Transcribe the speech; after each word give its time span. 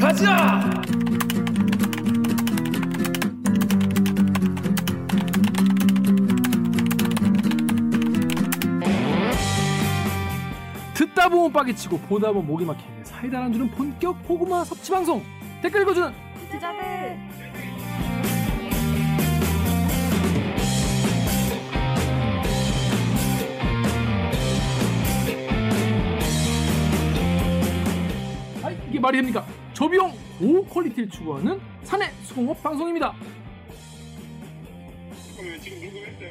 가자! 0.00 0.70
듣다 10.94 11.28
보면 11.28 11.52
빠개치고 11.52 11.98
보다 12.00 12.28
보면 12.28 12.46
목이 12.46 12.64
막히는 12.64 13.04
사이다 13.04 13.44
안 13.44 13.52
주는 13.52 13.70
본격 13.70 14.22
고구마 14.26 14.64
섭취 14.64 14.92
방송 14.92 15.22
댓글 15.62 15.82
읽어주는 15.82 16.12
기자들 16.50 17.45
말이 29.06 29.18
됩니까? 29.18 29.46
저비용 29.72 30.12
고quality를 30.40 31.08
추구하는 31.08 31.60
사내 31.84 32.06
수공업 32.24 32.60
방송입니다. 32.60 33.14
그러면 35.36 35.60
지금 35.60 35.84
녹음했어요. 35.84 36.30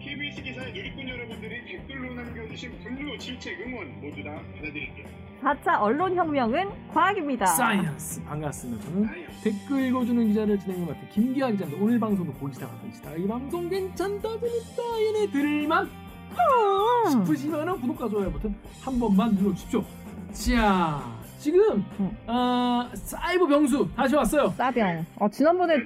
KBS 0.00 0.42
기사 0.42 0.62
누리꾼 0.62 1.08
여러분들이 1.08 1.64
댓글로 1.66 2.14
남겨주신 2.14 2.70
분노, 2.84 3.18
질책, 3.18 3.60
응원 3.66 4.00
모두 4.00 4.22
다 4.22 4.40
받아드릴게요. 4.54 5.06
4차 5.42 5.80
언론혁명은 5.80 6.88
과학입니다. 6.92 7.46
Science 7.46 8.22
반갑습니다. 8.24 8.84
저는 8.84 9.06
science. 9.06 9.42
댓글 9.42 9.86
읽어주는 9.88 10.26
기자를 10.28 10.58
진행을 10.60 10.86
맡은 10.86 11.08
김기화 11.10 11.50
기자입니다. 11.50 11.82
오늘 11.82 11.98
방송도 11.98 12.32
보기 12.34 12.54
시작하겠습니다. 12.54 13.16
이 13.16 13.26
방송 13.26 13.68
괜찮다 13.68 14.28
재밌다 14.38 15.02
얘네 15.02 15.30
들만 15.32 15.84
음. 15.86 17.10
싶으시면 17.10 17.80
구독과 17.80 18.08
좋아요 18.08 18.30
버튼 18.30 18.54
한 18.82 19.00
번만 19.00 19.34
눌러주십시오. 19.34 19.84
자 20.32 21.19
지금 21.40 21.82
음. 21.98 22.10
어, 22.28 22.90
사이버 22.92 23.46
병수 23.46 23.88
다시 23.96 24.14
왔어요. 24.14 24.50
싸병. 24.50 25.06
어, 25.18 25.28
지난번에. 25.30 25.76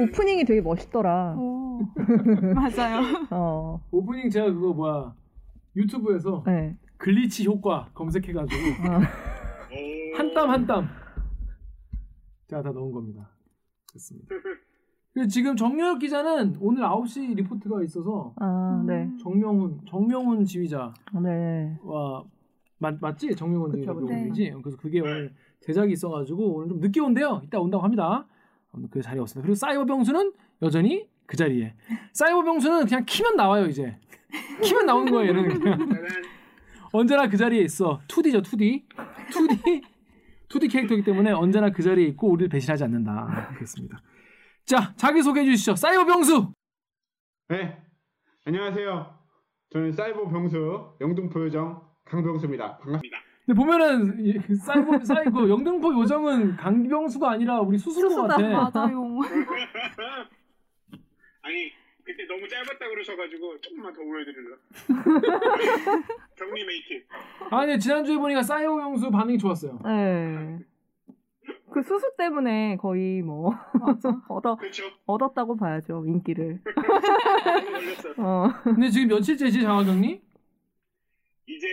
오프닝이 0.00 0.44
되게 0.44 0.60
멋있더라. 0.60 1.36
오, 1.38 1.78
맞아요. 2.52 3.00
어, 3.30 3.80
오프닝 3.92 4.28
제가 4.28 4.52
그거 4.52 4.72
뭐야 4.72 5.14
유튜브에서 5.76 6.42
네. 6.44 6.76
glitch 6.96 7.46
효과 7.46 7.88
검색해가지고 7.94 8.60
어. 8.90 8.96
오. 8.98 10.16
한땀 10.18 10.50
한땀 10.50 10.88
제가 12.48 12.62
다 12.62 12.72
넣은 12.72 12.90
겁니다. 12.90 13.30
됐습니다. 13.92 14.34
그리고 15.12 15.28
지금 15.28 15.54
정연욱 15.54 16.00
기자는 16.00 16.56
오늘 16.58 16.82
9시 16.82 17.36
리포트가 17.36 17.84
있어서 17.84 18.34
아, 18.40 18.82
네. 18.84 19.08
정명훈 19.22 19.78
정명훈 19.88 20.44
지휘자와 20.44 20.92
네. 21.22 21.78
맞, 22.84 22.96
맞지? 23.00 23.28
지휘자 23.28 23.46
그쵸. 23.46 23.94
그분이지? 23.94 24.52
그래서 24.62 24.76
그게 24.76 25.00
오늘 25.00 25.32
제작이 25.60 25.94
있어가지고 25.94 26.56
오늘 26.56 26.68
좀 26.68 26.80
늦게 26.80 27.00
온대요. 27.00 27.40
이따 27.42 27.58
온다고 27.58 27.82
합니다. 27.82 28.26
오늘 28.72 28.90
그 28.90 29.00
자리에 29.00 29.22
없습니다. 29.22 29.42
그리고 29.42 29.54
사이버 29.54 29.86
병수는 29.86 30.32
여전히 30.60 31.08
그 31.24 31.36
자리에. 31.38 31.74
사이버 32.12 32.42
병수는 32.42 32.84
그냥 32.84 33.04
키면 33.06 33.36
나와요 33.36 33.66
이제. 33.66 33.98
키면 34.62 34.84
나오는 34.84 35.10
거예요 35.10 35.30
얘는 35.30 35.58
그냥. 35.58 35.78
언제나 36.92 37.26
그 37.26 37.38
자리에 37.38 37.62
있어. 37.62 38.02
2D죠 38.06 38.42
2D. 38.42 38.82
2D 39.32 39.82
2D 40.48 40.70
캐릭터이기 40.70 41.04
때문에 41.04 41.32
언제나 41.32 41.70
그 41.70 41.82
자리에 41.82 42.04
있고 42.08 42.28
우리를 42.32 42.50
배신하지 42.50 42.84
않는다. 42.84 43.52
그렇습니다. 43.54 44.02
자 44.66 44.92
자기 44.96 45.22
소개해 45.22 45.46
주시죠. 45.46 45.74
사이버 45.74 46.04
병수. 46.04 46.52
네. 47.48 47.78
안녕하세요. 48.44 49.18
저는 49.70 49.92
사이버 49.92 50.28
병수 50.28 50.96
영등포 51.00 51.46
요정 51.46 51.93
강병수입니다. 52.04 52.78
반갑습니다. 52.78 53.18
근데 53.46 53.60
보면은 53.60 54.16
이 54.24 54.38
사이버 54.56 54.98
사이버 55.04 55.48
영등포 55.48 55.92
요정은 56.00 56.56
강병수가 56.56 57.30
아니라 57.30 57.60
우리 57.60 57.76
수수인 57.78 58.06
것 58.08 58.10
수수다. 58.10 58.36
같아. 58.36 58.70
맞아요. 58.70 59.18
아니 61.42 61.70
그때 62.02 62.26
너무 62.26 62.48
짧았다 62.48 62.88
그러셔가지고 62.88 63.60
조금만 63.60 63.92
더 63.92 64.00
보여드릴라. 64.02 64.56
격리 66.36 66.64
메이킹. 66.66 67.02
아니 67.50 67.78
지난주에 67.78 68.16
보니까 68.16 68.42
사이버 68.42 68.76
병수 68.76 69.10
반응이 69.10 69.36
좋았어요. 69.38 69.78
네. 69.84 70.58
그 71.70 71.82
수수 71.82 72.14
때문에 72.16 72.76
거의 72.76 73.20
뭐 73.20 73.52
얻어 74.28 74.56
그렇죠. 74.56 74.84
얻었다고 75.06 75.56
봐야죠 75.56 76.04
인기를. 76.06 76.60
어. 78.16 78.48
근데 78.62 78.88
지금 78.90 79.08
며칠째지 79.08 79.60
장화경리? 79.62 80.22
이제 81.46 81.66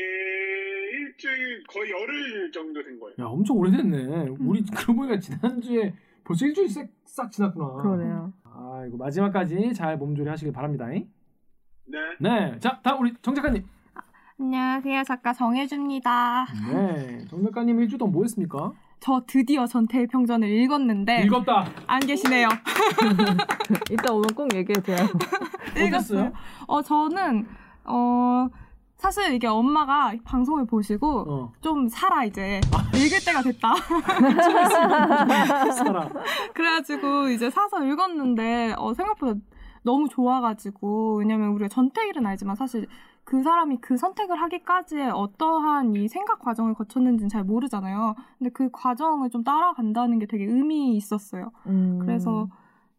일주일 0.93 1.63
거의 1.67 1.91
열흘 1.91 2.51
정도 2.51 2.83
된 2.83 2.99
거예요. 2.99 3.15
야 3.19 3.25
엄청 3.25 3.57
오래됐네. 3.57 4.35
우리 4.39 4.63
그러고 4.75 4.95
보니까 4.95 5.19
지난주에 5.19 5.93
벌써 6.23 6.45
일주일 6.45 6.69
싹, 6.69 6.87
싹 7.05 7.31
지났구나. 7.31 7.81
그러네요. 7.81 8.33
아 8.43 8.83
이거 8.87 8.97
마지막까지 8.97 9.73
잘 9.73 9.97
몸조리 9.97 10.29
하시길 10.29 10.51
바랍니다. 10.53 10.87
네. 10.87 11.07
네, 12.19 12.59
자 12.59 12.79
다음 12.83 13.01
우리 13.01 13.13
정 13.21 13.33
작가님. 13.33 13.63
안녕하세요. 14.39 15.03
작가 15.03 15.33
정혜주입니다. 15.33 16.47
네, 16.71 17.25
정 17.29 17.43
작가님 17.43 17.79
일주 17.79 17.97
동안 17.97 18.13
뭐 18.13 18.23
했습니까? 18.23 18.73
저 18.99 19.23
드디어 19.25 19.65
전태일 19.65 20.07
평전을 20.07 20.47
읽었는데 20.49 21.23
읽었다. 21.23 21.65
안 21.87 21.99
계시네요. 22.01 22.47
이따 23.91 24.13
오면 24.13 24.27
꼭 24.35 24.53
얘기해 24.53 24.81
줘요. 24.81 24.97
어땠어요? 25.71 26.31
어 26.67 26.81
저는 26.81 27.47
어 27.85 28.47
사실 29.01 29.34
이게 29.34 29.47
엄마가 29.47 30.13
방송을 30.23 30.66
보시고 30.66 31.25
어. 31.28 31.51
좀 31.59 31.88
살아 31.88 32.23
이제 32.23 32.62
읽을 32.94 33.17
때가 33.25 33.41
됐다. 33.41 33.73
살아. 35.73 36.07
그래가지고 36.53 37.29
이제 37.29 37.50
사서 37.50 37.84
읽었는데 37.84 38.75
어, 38.78 38.94
생각보다 38.94 39.40
너무 39.81 40.07
좋아가지고 40.07 41.16
왜냐면 41.16 41.50
우리가 41.50 41.67
전태일은 41.67 42.28
알지만 42.28 42.56
사실 42.56 42.85
그 43.23 43.41
사람이 43.41 43.78
그 43.81 43.97
선택을 43.97 44.40
하기까지의 44.40 45.09
어떠한 45.09 45.95
이 45.95 46.07
생각 46.07 46.40
과정을 46.40 46.75
거쳤는지는 46.75 47.28
잘 47.28 47.44
모르잖아요. 47.44 48.13
근데 48.38 48.51
그 48.51 48.69
과정을 48.72 49.31
좀 49.31 49.44
따라간다는 49.44 50.19
게 50.19 50.28
되게 50.28 50.45
의미 50.45 50.95
있었어요. 50.95 51.50
음. 51.66 51.97
그래서 52.00 52.50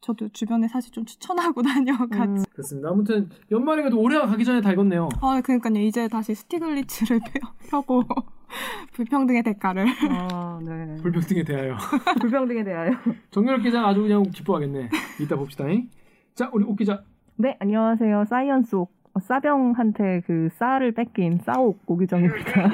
저도 0.03 0.29
주변에 0.31 0.67
사실 0.67 0.93
좀 0.93 1.05
추천하고 1.05 1.63
다녀 1.63 1.97
같이. 1.97 2.43
음. 2.43 2.45
그렇습니다. 2.53 2.91
아무튼 2.91 3.31
연말에 3.53 3.83
그래도 3.83 4.01
올해가 4.01 4.27
가기 4.27 4.45
전에 4.45 4.61
다 4.61 4.73
읽었네요. 4.73 5.09
아, 5.23 5.41
그러니까요. 5.41 5.79
이제 5.79 6.09
다시 6.09 6.35
스티글리츠를 6.35 7.21
펴- 7.71 7.81
펴고 7.83 8.03
불평등의 8.95 9.45
대가를. 9.45 9.87
아, 10.11 10.61
네. 10.63 10.97
불평등에 11.03 11.45
대하여. 11.45 11.77
불평등에 12.21 12.65
대하여. 12.65 12.91
정연욱 13.31 13.61
기자 13.63 13.87
아주 13.87 14.03
그냥 14.03 14.25
기뻐하겠네. 14.25 14.91
이따 15.21 15.37
봅시다. 15.37 15.65
자, 16.35 16.51
우리 16.53 16.65
옥 16.65 16.77
기자. 16.77 17.03
네, 17.37 17.57
안녕하세요. 17.61 18.25
Science 18.29 18.75
옥. 18.75 18.93
어, 19.15 19.21
싸병한테 19.21 20.23
그 20.27 20.49
쌀을 20.55 20.93
뺏긴 20.93 21.39
싸옥 21.45 21.81
옥유정입니다. 21.87 22.71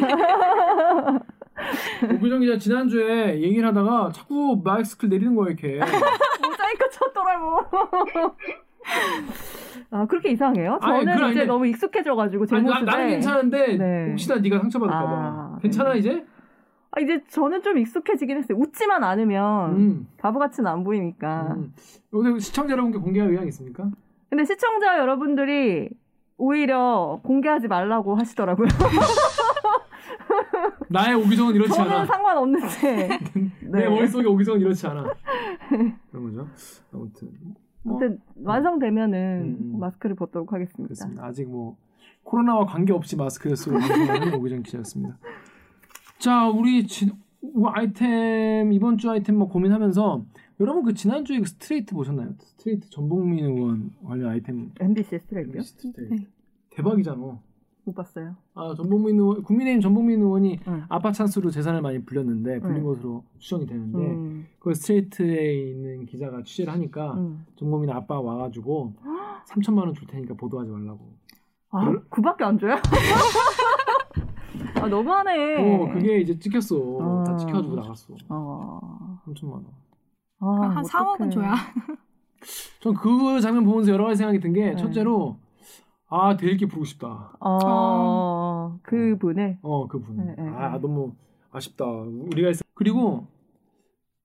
옥유정 2.14 2.40
기자 2.40 2.58
지난주에 2.58 3.40
얘기를 3.40 3.66
하다가 3.68 4.12
자꾸 4.12 4.60
마스크를 4.64 5.08
내리는 5.08 5.34
거예요, 5.34 5.50
이렇게. 5.50 5.74
모자이크 5.78 6.90
쳤더라고. 6.92 7.58
아 9.90 10.06
그렇게 10.06 10.30
이상해요? 10.30 10.78
아니, 10.82 11.04
저는 11.04 11.14
그건 11.14 11.30
이제. 11.32 11.44
너무 11.44 11.66
익숙해져가지고 11.66 12.46
제 12.46 12.56
아니, 12.56 12.64
나, 12.66 12.74
모습에. 12.74 12.90
나 12.90 12.96
는 12.98 13.08
괜찮은데 13.08 13.76
네. 13.76 14.10
혹시나 14.10 14.36
네가 14.38 14.58
상처받을까봐. 14.60 15.10
아, 15.10 15.58
괜찮아 15.62 15.92
네. 15.94 15.98
이제? 15.98 16.24
아, 16.90 17.00
이제 17.00 17.22
저는 17.28 17.62
좀 17.62 17.78
익숙해지긴 17.78 18.38
했어요. 18.38 18.58
웃지만 18.58 19.04
않으면 19.04 19.70
음. 19.76 20.08
바보같이는 20.18 20.70
안 20.70 20.84
보이니까. 20.84 21.54
음. 21.56 21.72
오늘 22.12 22.40
시청자 22.40 22.72
여러분께 22.72 22.98
공개할 22.98 23.30
의향 23.30 23.46
있습니까? 23.48 23.88
근데 24.30 24.44
시청자 24.44 24.98
여러분들이 24.98 25.88
오히려 26.38 27.20
공개하지 27.24 27.68
말라고 27.68 28.14
하시더라고요. 28.14 28.68
나의 30.88 31.14
옥유정은 31.16 31.54
이렇지 31.54 31.72
저는 31.74 31.90
않아. 31.92 32.06
상관없는데. 32.06 33.18
내 33.70 33.80
네. 33.80 33.88
머릿속에 33.88 34.26
옥유정은 34.26 34.60
이렇지 34.60 34.86
않아. 34.86 35.04
그런 36.10 36.24
거죠. 36.24 36.48
아무튼 36.92 37.28
뭐, 37.82 37.96
아무튼 37.96 38.20
완성되면은 38.42 39.56
음, 39.60 39.74
음. 39.74 39.80
마스크를 39.80 40.16
벗도록 40.16 40.52
하겠습니다. 40.52 40.84
그렇습니다. 40.84 41.24
아직 41.24 41.48
뭐 41.48 41.76
코로나와 42.22 42.66
관계없이 42.66 43.16
마스크를 43.16 43.56
쓰고 43.56 43.78
방송하는 43.78 44.34
옥유정 44.34 44.62
기자였습니다. 44.62 45.18
자, 46.18 46.48
우리 46.48 46.86
지, 46.86 47.10
뭐 47.54 47.70
아이템 47.72 48.72
이번 48.72 48.98
주 48.98 49.10
아이템 49.10 49.36
뭐 49.36 49.48
고민하면서 49.48 50.24
여러분 50.60 50.82
그 50.82 50.92
지난주에 50.92 51.38
그 51.38 51.46
스트레이트 51.46 51.94
보셨나요? 51.94 52.34
스트레이트 52.40 52.90
전봉민 52.90 53.44
의원 53.44 53.92
관련 54.04 54.30
아이템 54.30 54.70
MBC 54.80 55.18
스트레이트요? 55.20 55.62
스트레이트. 55.62 56.00
네. 56.14 56.26
대박이잖아. 56.70 57.40
못 57.88 57.94
봤어요. 57.94 58.36
아 58.54 58.74
전복민 58.76 59.18
의원 59.18 59.42
국민의힘 59.42 59.80
전복민 59.80 60.20
의원이 60.20 60.60
응. 60.68 60.84
아빠 60.90 61.10
찬스로 61.10 61.50
재산을 61.50 61.80
많이 61.80 62.04
불렸는데 62.04 62.60
불린 62.60 62.76
응. 62.78 62.84
것으로 62.84 63.24
추정이 63.38 63.66
되는데 63.66 63.98
음, 63.98 64.46
그 64.58 64.74
스트레이트에 64.74 65.70
있는 65.70 66.04
기자가 66.06 66.42
취재를 66.42 66.72
하니까 66.74 67.14
음. 67.14 67.46
전복민 67.56 67.90
아빠 67.90 68.20
와가지고 68.20 68.92
3천만 69.48 69.78
원 69.84 69.94
줄 69.94 70.06
테니까 70.06 70.34
보도하지 70.34 70.70
말라고. 70.70 71.00
아, 71.70 71.80
그럴- 71.84 72.04
그밖에 72.10 72.44
안 72.44 72.58
줘요? 72.58 72.76
아, 74.80 74.86
너무하네. 74.86 75.56
어 75.84 75.92
그게 75.92 76.20
이제 76.20 76.38
찍혔어. 76.38 76.76
어. 76.78 77.24
다 77.26 77.36
찍혀가지고 77.36 77.74
나갔어. 77.76 78.14
어. 78.28 79.20
3천만 79.26 79.52
원. 79.52 79.64
아, 80.40 80.68
한 80.76 80.84
4억은 80.84 81.14
어떡해. 81.14 81.30
줘야. 81.30 81.54
전 82.80 82.94
그 82.94 83.40
장면 83.40 83.64
보면서 83.64 83.90
여러 83.92 84.04
가지 84.04 84.18
생각이 84.18 84.38
든게 84.40 84.70
네. 84.70 84.76
첫째로 84.76 85.36
아 86.10 86.36
대리기 86.36 86.66
부르고 86.66 86.84
싶다. 86.84 87.32
어, 87.40 88.78
그 88.82 89.16
분을. 89.18 89.58
어 89.62 89.86
그분. 89.86 90.16
네, 90.16 90.34
네, 90.38 90.48
아 90.48 90.72
네. 90.72 90.78
너무 90.80 91.12
아쉽다. 91.50 91.84
우리가 91.84 92.50
있... 92.50 92.56
그리고 92.74 93.26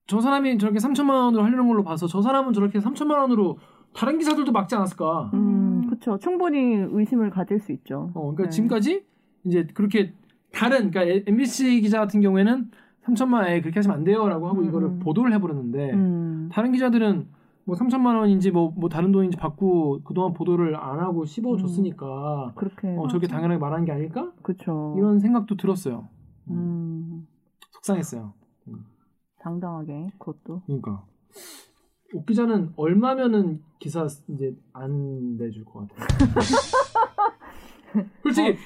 저 0.06 0.20
사람이 0.20 0.58
저렇게 0.58 0.78
3천만 0.78 1.10
원으로 1.10 1.42
하려는 1.42 1.68
걸로 1.68 1.84
봐서 1.84 2.06
저 2.06 2.22
사람은 2.22 2.52
저렇게 2.52 2.78
3천만 2.78 3.18
원으로 3.18 3.58
다른 3.94 4.18
기사들도 4.18 4.50
막지 4.52 4.74
않았을까. 4.74 5.30
음, 5.34 5.38
음. 5.84 5.90
그쵸. 5.90 6.18
충분히 6.18 6.74
의심을 6.90 7.30
가질 7.30 7.60
수 7.60 7.72
있죠. 7.72 8.10
어 8.14 8.20
그러니까 8.22 8.44
네. 8.44 8.48
지금까지 8.50 9.04
이제 9.44 9.66
그렇게 9.74 10.14
다른 10.52 10.90
그러니까 10.90 11.22
MBC 11.26 11.80
기자 11.82 11.98
같은 11.98 12.20
경우에는 12.20 12.70
3천만 13.04 13.34
원에 13.34 13.60
그렇게 13.60 13.78
하시면 13.78 13.98
안 13.98 14.04
돼요라고 14.04 14.48
하고 14.48 14.60
음, 14.62 14.68
이거를 14.68 14.88
음. 14.88 14.98
보도를 15.00 15.32
해버렸는데 15.34 15.92
음. 15.92 16.48
다른 16.50 16.72
기자들은 16.72 17.28
뭐 17.66 17.76
3천만 17.76 18.18
원인지 18.18 18.50
뭐, 18.50 18.72
뭐 18.76 18.88
다른 18.88 19.10
돈인지 19.10 19.36
받고 19.36 20.02
그동안 20.04 20.34
보도를 20.34 20.76
안 20.76 21.00
하고 21.00 21.24
씹어줬으니까 21.24 22.52
그렇게. 22.56 22.88
어, 22.88 23.08
저렇게 23.08 23.26
맞아. 23.26 23.36
당연하게 23.36 23.58
말한 23.58 23.84
게 23.84 23.92
아닐까? 23.92 24.32
그쵸. 24.42 24.94
이런 24.98 25.18
생각도 25.18 25.56
들었어요. 25.56 26.08
음, 26.50 26.54
음, 26.54 27.28
속상했어요. 27.72 28.34
당당하게, 29.40 30.10
그것도. 30.18 30.62
그러니까 30.66 31.04
옥 32.14 32.26
기자는 32.26 32.72
얼마면은 32.76 33.62
기사 33.78 34.06
이제 34.28 34.54
안 34.72 35.36
내줄 35.36 35.64
것 35.64 35.88
같아요. 35.88 36.06
솔직히 38.22 38.56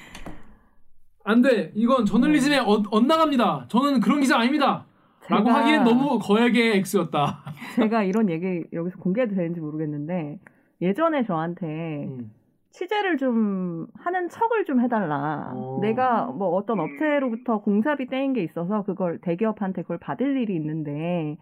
안 1.23 1.41
돼. 1.41 1.71
이건 1.75 2.05
저널리즘에 2.05 2.59
엇, 2.59 2.85
엇나갑니다. 2.91 3.67
저는 3.69 3.99
그런 3.99 4.21
기자 4.21 4.39
아닙니다. 4.39 4.85
라고 5.29 5.49
하기엔 5.49 5.83
너무 5.83 6.19
거액의 6.19 6.77
액수였다. 6.77 7.39
제가 7.75 8.03
이런 8.03 8.29
얘기 8.29 8.65
여기서 8.73 8.97
공개해도 8.97 9.35
되는지 9.35 9.59
모르겠는데, 9.59 10.39
예전에 10.81 11.23
저한테 11.23 12.05
음. 12.07 12.31
취재를 12.71 13.17
좀 13.17 13.87
하는 13.95 14.29
척을 14.29 14.65
좀 14.65 14.79
해달라. 14.81 15.51
어. 15.55 15.79
내가 15.81 16.25
뭐 16.25 16.49
어떤 16.49 16.79
업체로부터 16.79 17.61
공사비 17.61 18.07
떼인 18.07 18.33
게 18.33 18.43
있어서 18.43 18.83
그걸 18.83 19.19
대기업한테 19.19 19.81
그걸 19.81 19.97
받을 19.97 20.37
일이 20.37 20.55
있는데, 20.55 21.37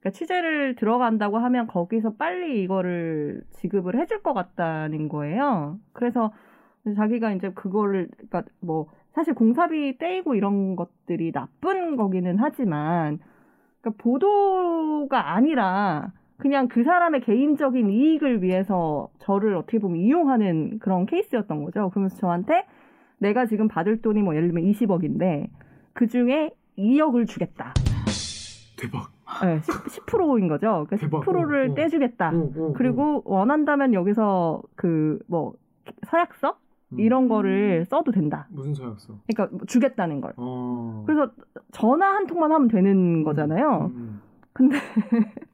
그러니까 0.00 0.10
취재를 0.10 0.74
들어간다고 0.74 1.38
하면 1.38 1.66
거기서 1.68 2.14
빨리 2.14 2.62
이거를 2.62 3.42
지급을 3.52 3.98
해줄 3.98 4.22
것 4.22 4.34
같다는 4.34 5.08
거예요. 5.08 5.78
그래서 5.92 6.32
자기가 6.96 7.32
이제 7.32 7.50
그거를, 7.50 8.08
그러니까 8.16 8.42
뭐, 8.60 8.88
사실 9.12 9.34
공사비 9.34 9.98
떼이고 9.98 10.34
이런 10.34 10.74
것들이 10.74 11.32
나쁜 11.32 11.96
거기는 11.96 12.36
하지만, 12.40 13.20
그러니까 13.82 14.02
보도가 14.02 15.34
아니라 15.34 16.12
그냥 16.38 16.68
그 16.68 16.82
사람의 16.82 17.20
개인적인 17.20 17.90
이익을 17.90 18.42
위해서 18.42 19.08
저를 19.18 19.54
어떻게 19.54 19.78
보면 19.78 19.98
이용하는 20.00 20.78
그런 20.78 21.06
케이스였던 21.06 21.64
거죠. 21.64 21.90
그러면서 21.90 22.16
저한테 22.16 22.64
내가 23.18 23.46
지금 23.46 23.68
받을 23.68 24.00
돈이 24.00 24.22
뭐 24.22 24.34
예를 24.34 24.48
들면 24.48 24.64
20억인데 24.72 25.48
그 25.92 26.08
중에 26.08 26.50
2억을 26.78 27.28
주겠다. 27.28 27.74
대박. 28.76 29.12
네, 29.42 29.60
10, 29.60 30.06
10%인 30.06 30.48
거죠. 30.48 30.86
그러니까 30.88 30.96
대박. 30.96 31.24
10%를 31.24 31.68
어, 31.68 31.72
어. 31.72 31.74
떼주겠다. 31.74 32.30
어, 32.30 32.32
어, 32.34 32.52
어. 32.56 32.72
그리고 32.76 33.22
원한다면 33.24 33.94
여기서 33.94 34.62
그 34.74 35.18
뭐 35.28 35.52
서약서 36.06 36.56
음. 36.92 37.00
이런 37.00 37.28
거를 37.28 37.84
써도 37.86 38.12
된다. 38.12 38.46
무슨 38.50 38.74
서약서? 38.74 39.14
그러니까 39.26 39.56
뭐 39.56 39.66
주겠다는 39.66 40.20
걸. 40.20 40.32
어. 40.36 41.04
그래서 41.06 41.30
전화 41.72 42.14
한 42.14 42.26
통만 42.26 42.52
하면 42.52 42.68
되는 42.68 43.24
거잖아요. 43.24 43.90
음, 43.94 44.20
근데 44.52 44.76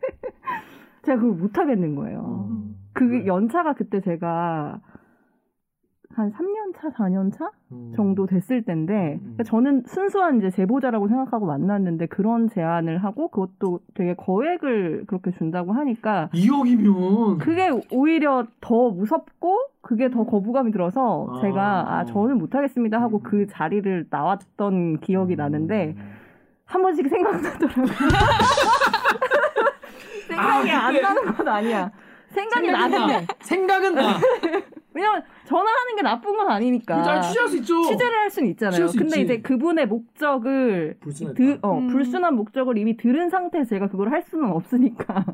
제가 1.05 1.21
그걸 1.21 1.37
못 1.37 1.57
하겠는 1.59 1.95
거예요. 1.95 2.21
어. 2.25 2.69
그 2.93 3.27
연차가 3.27 3.75
그때 3.75 4.01
제가 4.01 4.81
한 6.15 6.33
3년 6.33 6.75
차, 6.75 6.89
4년 6.89 7.33
차 7.33 7.51
음. 7.71 7.93
정도 7.95 8.27
됐을 8.27 8.63
때인데 8.63 9.15
음. 9.15 9.21
그러니까 9.21 9.45
저는 9.45 9.85
순수한 9.87 10.39
이제 10.39 10.51
제보자라고 10.51 11.07
생각하고 11.07 11.47
만났는데 11.47 12.07
그런 12.07 12.49
제안을 12.49 13.05
하고 13.05 13.29
그것도 13.29 13.81
되게 13.95 14.15
거액을 14.15 15.05
그렇게 15.07 15.31
준다고 15.33 15.73
하니까 15.75 16.31
2억이면 16.33 17.39
그게 17.39 17.71
오히려 17.93 18.47
더 18.61 18.91
무섭고 18.91 19.59
그게 19.81 20.11
더 20.11 20.25
거부감이 20.25 20.73
들어서 20.73 21.29
아. 21.31 21.41
제가 21.41 21.95
아 21.99 22.05
저는 22.07 22.39
못하겠습니다 22.39 23.01
하고 23.01 23.19
음. 23.19 23.23
그 23.23 23.47
자리를 23.47 24.07
나왔던 24.11 25.01
기억이 25.01 25.37
나는데 25.37 25.95
음. 25.97 26.15
한 26.65 26.83
번씩 26.83 27.09
생각나더라고요. 27.09 27.87
생각이 30.27 30.71
아, 30.71 30.87
안 30.87 31.01
나는 31.01 31.25
건 31.33 31.49
아니야. 31.49 31.91
생각이 32.31 32.67
생각은 32.67 32.91
나는데 32.91 33.21
나. 33.21 33.35
생각은 33.41 33.95
나. 33.95 34.19
왜냐면 34.99 35.23
전화하는 35.47 35.97
게 35.97 36.03
나쁜 36.03 36.37
건 36.37 36.51
아니니까. 36.51 36.97
그잘 36.99 37.23
취재할 37.23 37.49
수 37.49 37.57
있죠. 37.59 37.83
취재를 37.83 38.19
할 38.19 38.31
수는 38.31 38.49
있잖아요. 38.51 38.87
근데 38.89 39.05
있지. 39.07 39.21
이제 39.23 39.41
그분의 39.41 39.87
목적을. 39.87 40.99
드- 41.37 41.59
어, 41.63 41.79
음. 41.79 41.89
불순한 41.89 42.35
목적을 42.35 42.77
이미 42.79 42.97
들은 42.97 43.31
상태에서 43.31 43.69
제가 43.71 43.89
그걸 43.89 44.11
할 44.11 44.23
수는 44.23 44.51
없으니까. 44.51 45.25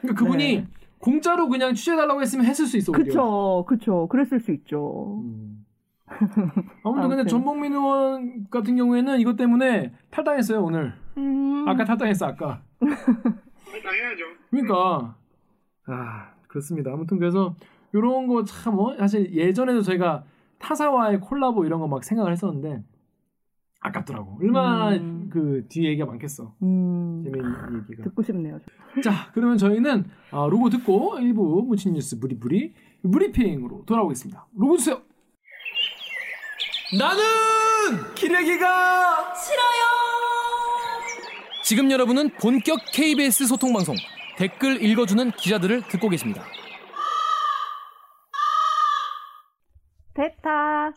그러니까 0.00 0.18
그분이 0.24 0.56
네. 0.56 0.66
공짜로 0.98 1.48
그냥 1.48 1.74
취재해달라고 1.74 2.22
했으면 2.22 2.46
했을 2.46 2.66
수 2.66 2.76
있어. 2.78 2.92
오히려. 2.92 3.04
그쵸, 3.04 3.64
그쵸. 3.68 4.08
그랬을 4.08 4.40
수 4.40 4.50
있죠. 4.52 5.20
음. 5.22 5.64
아무튼 6.84 7.08
근데. 7.10 7.24
전복민 7.26 7.72
의원 7.72 8.48
같은 8.50 8.76
경우에는 8.76 9.18
이것 9.20 9.36
때문에 9.36 9.92
탈당했어요 10.10 10.62
오늘. 10.62 10.94
음. 11.18 11.64
아까 11.68 11.84
탈당했어 11.84 12.26
아까. 12.26 12.62
당해야죠. 12.80 14.24
그러니까 14.50 15.14
아 15.86 16.30
그렇습니다. 16.48 16.92
아무튼 16.92 17.18
그래서 17.18 17.54
이런 17.94 18.26
거 18.26 18.44
참 18.44 18.78
어, 18.78 18.96
사실 18.98 19.32
예전에도 19.34 19.82
저희가 19.82 20.24
타사와의 20.58 21.20
콜라보 21.20 21.64
이런 21.64 21.80
거 21.80 21.86
막 21.86 22.02
생각을 22.04 22.32
했었는데 22.32 22.82
아깝더라고. 23.80 24.38
얼마나 24.40 24.90
음. 24.96 25.28
그 25.32 25.64
뒤에 25.68 25.90
얘기가 25.90 26.06
많겠어. 26.06 26.54
음, 26.62 27.22
재미있는 27.24 27.84
얘기가. 27.84 28.02
듣고 28.04 28.22
싶네요. 28.22 28.58
자, 29.04 29.30
그러면 29.32 29.58
저희는 29.58 30.04
아, 30.32 30.46
로고 30.50 30.70
듣고 30.70 31.18
일부 31.20 31.62
무친 31.68 31.92
뉴스 31.92 32.18
브리브리 32.18 32.74
브리핑으로 33.10 33.84
돌아오겠습니다. 33.86 34.46
로고 34.56 34.76
주세요. 34.78 35.00
나는 36.98 37.22
기레기가 38.14 39.34
싫어요. 39.34 39.86
지금 41.62 41.90
여러분은 41.90 42.30
본격 42.40 42.78
KBS 42.92 43.46
소통 43.46 43.72
방송 43.72 43.94
댓글 44.36 44.82
읽어주는 44.82 45.30
기자들을 45.32 45.82
듣고 45.88 46.08
계십니다. 46.08 46.42
베타. 50.46 50.92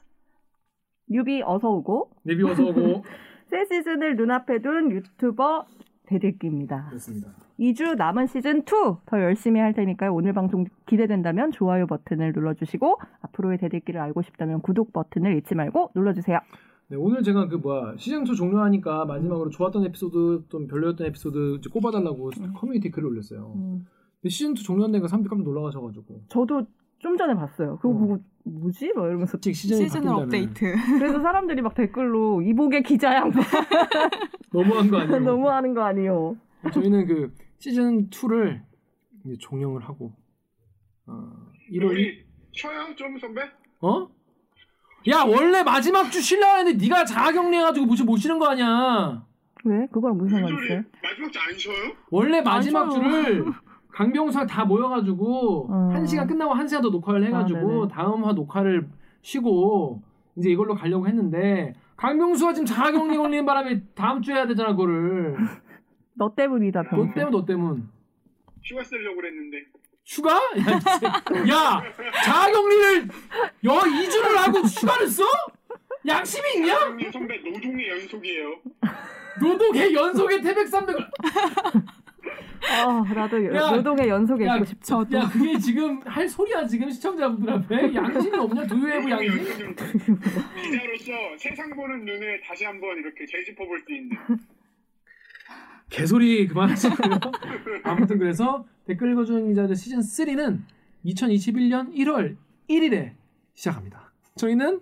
뉴비 1.07 1.41
어서 1.43 1.69
오고. 1.69 2.11
네비 2.23 2.43
어서 2.43 2.63
오고 2.67 3.03
새 3.49 3.65
시즌을 3.65 4.15
눈앞에 4.15 4.61
둔 4.61 4.91
유튜버 4.91 5.65
대들기입니다. 6.05 6.85
그렇습니다. 6.89 7.31
2주 7.59 7.95
남은 7.97 8.27
시즌 8.27 8.59
2 8.59 8.63
더 9.07 9.21
열심히 9.21 9.59
할 9.59 9.73
테니까요. 9.73 10.13
오늘 10.13 10.33
방송 10.33 10.65
기대된다면 10.85 11.51
좋아요 11.51 11.87
버튼을 11.87 12.31
눌러주시고 12.33 12.99
앞으로의 13.21 13.57
댓읽기를 13.57 13.99
알고 13.99 14.21
싶다면 14.21 14.61
구독 14.61 14.93
버튼을 14.93 15.35
잊지 15.37 15.55
말고 15.55 15.91
눌러주세요. 15.95 16.39
네, 16.89 16.97
오늘 16.97 17.21
제가 17.23 17.47
그 17.47 17.55
뭐야 17.55 17.95
시즌 17.97 18.21
2 18.21 18.35
종료하니까 18.35 19.05
마지막으로 19.05 19.49
좋았던 19.49 19.85
에피소드 19.85 20.45
좀 20.49 20.67
별로였던 20.67 21.07
에피소드 21.07 21.59
꼽아달라고 21.71 22.29
음. 22.39 22.53
커뮤니티 22.55 22.91
글을 22.91 23.09
올렸어요. 23.09 23.51
근데 23.53 24.29
시즌 24.29 24.51
2 24.51 24.55
종료한다니까 24.55 25.07
사람들이 25.07 25.29
깜짝 25.29 25.43
놀라가셔가지고 25.43 26.21
저도 26.29 26.65
좀 26.99 27.17
전에 27.17 27.33
봤어요. 27.35 27.77
그거 27.77 27.89
어. 27.89 27.97
보고 27.97 28.19
뭐지? 28.43 28.93
막 28.95 29.05
이러면서 29.07 29.37
시즌이 29.41 29.53
시즌을 29.53 29.87
바뀐다면 29.89 30.23
업데이트. 30.23 30.75
그래서 30.99 31.21
사람들이 31.21 31.61
막 31.61 31.73
댓글로 31.73 32.41
이보게 32.41 32.83
기자 32.83 33.15
양반 33.15 33.43
너무한 34.51 34.89
거 34.89 34.97
아니에요? 34.99 35.19
너무 35.23 35.49
하는 35.49 35.73
거 35.73 35.83
아니에요? 35.83 36.35
저희는 36.73 37.07
그 37.07 37.33
시즌 37.59 38.09
2를 38.09 38.61
이제 39.25 39.35
종영을 39.39 39.81
하고 39.83 40.13
어, 41.05 41.13
1월 41.71 41.83
1 41.83 41.83
우리 41.91 42.25
쉬어요 42.51 42.95
좀 42.95 43.17
선배? 43.19 43.41
어? 43.81 44.07
야 45.09 45.23
원래 45.23 45.63
마지막 45.63 46.09
주 46.11 46.21
쉬려고 46.21 46.57
했는데 46.59 46.83
네가 46.85 47.05
자가격리해가지고 47.05 47.85
무슨 47.85 48.05
못 48.05 48.17
쉬는 48.17 48.39
거 48.39 48.47
아니야 48.47 49.25
왜? 49.65 49.87
그거랑 49.91 50.17
무슨 50.17 50.39
상관? 50.39 50.63
있어요? 50.65 50.83
마지막 51.03 51.31
주 51.31 51.39
안 51.39 51.57
쉬어요? 51.57 51.91
원래 52.11 52.41
마지막. 52.41 52.89
주를 52.89 53.45
강병수랑 53.99 54.47
다 54.47 54.63
모여가지고 54.63 55.67
어. 55.69 55.89
한 55.91 56.05
시간 56.05 56.25
끝나고 56.25 56.53
한 56.53 56.65
시간 56.69 56.81
더 56.81 56.89
녹화를 56.89 57.25
해가지고 57.27 57.83
아. 57.83 57.87
다음 57.89 58.23
화 58.23 58.31
녹화를 58.31 58.87
쉬고 59.21 60.01
이제 60.37 60.49
이걸로 60.49 60.73
가려고 60.73 61.05
했는데 61.05 61.73
강병수가 61.97 62.53
지금 62.53 62.65
자가격리 62.65 63.17
걸리는 63.17 63.45
바람에 63.45 63.81
다음 63.95 64.21
주에 64.21 64.35
해야 64.35 64.47
되잖아 64.47 64.71
그거를 64.71 65.35
너 66.13 66.33
때문이다 66.33 66.83
너 66.83 66.89
병수. 66.89 67.13
때문 67.13 67.31
너 67.31 67.45
때문 67.45 67.89
휴가 68.63 68.83
쓰려고 68.85 69.17
그랬는데 69.17 69.65
휴가? 70.05 70.31
야. 70.33 71.49
야 71.49 71.81
자가격리를 72.23 73.09
여 73.65 73.71
2주를 73.79 74.35
하고 74.37 74.59
휴가를 74.59 75.07
써? 75.07 75.25
양심이 76.07 76.53
있냐? 76.55 76.79
선배 77.11 77.37
노종의 77.39 77.89
연속이에요. 77.89 78.55
노동의 79.41 79.93
연속의 79.93 80.41
태백 80.41 80.67
300을 80.67 81.09
어, 82.85 83.03
나도 83.13 83.45
야, 83.55 83.71
노동의 83.71 84.09
연속에 84.09 84.45
야, 84.45 84.55
있고 84.55 84.65
싶어. 84.65 84.79
저도 84.81 85.17
야 85.17 85.29
그게 85.29 85.57
지금 85.59 85.99
할 86.05 86.27
소리야 86.27 86.65
지금 86.67 86.89
시청자분들 86.89 87.49
앞에? 87.53 87.93
양심이 87.93 88.37
없냐 88.37 88.67
두유해부 88.67 89.09
양심? 89.11 89.75
기자로서 89.75 91.11
세상 91.37 91.69
보는 91.71 92.05
눈을 92.05 92.41
다시 92.47 92.65
한번 92.65 92.97
이렇게 92.97 93.25
재짚어 93.25 93.65
볼 93.65 93.79
수 93.85 93.93
있는. 93.93 94.17
개소리 95.89 96.47
그만하시고요. 96.47 97.19
아무튼 97.83 98.19
그래서 98.19 98.65
댓글 98.85 99.11
읽어주는 99.13 99.47
기자들 99.49 99.75
시즌 99.75 99.99
3는 99.99 100.59
2021년 101.05 101.93
1월 101.95 102.35
1일에 102.69 103.13
시작합니다. 103.55 104.11
저희는 104.35 104.81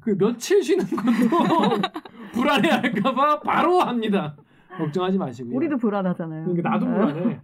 그 0.00 0.16
며칠 0.16 0.62
쉬는 0.62 0.84
것도 0.86 1.82
불안해할까봐 2.32 3.40
바로 3.40 3.80
합니다 3.80 4.36
걱정하지 4.78 5.18
마시고요 5.18 5.56
우리도 5.56 5.76
불안하잖아요. 5.78 6.44
그러니까 6.44 6.70
나도 6.70 6.86
불안해. 6.86 7.40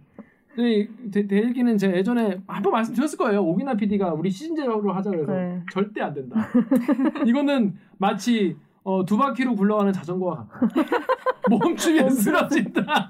저희 0.55 0.87
대- 1.11 1.25
대일기는 1.27 1.77
제가 1.77 1.97
예전에 1.97 2.39
한 2.47 2.61
번 2.61 2.73
말씀드렸을 2.73 3.17
거예요. 3.17 3.41
오기나 3.43 3.73
PD가 3.75 4.13
우리 4.13 4.29
시즌제로 4.29 4.91
하자 4.93 5.09
그래서 5.09 5.31
네. 5.33 5.63
절대 5.71 6.01
안 6.01 6.13
된다. 6.13 6.47
이거는 7.25 7.75
마치 7.97 8.55
어, 8.83 9.03
두 9.05 9.17
바퀴로 9.17 9.55
굴러가는 9.55 9.91
자전거와 9.93 10.45
같다. 10.47 10.67
멈추면 11.49 12.09
쓰러진다. 12.11 12.83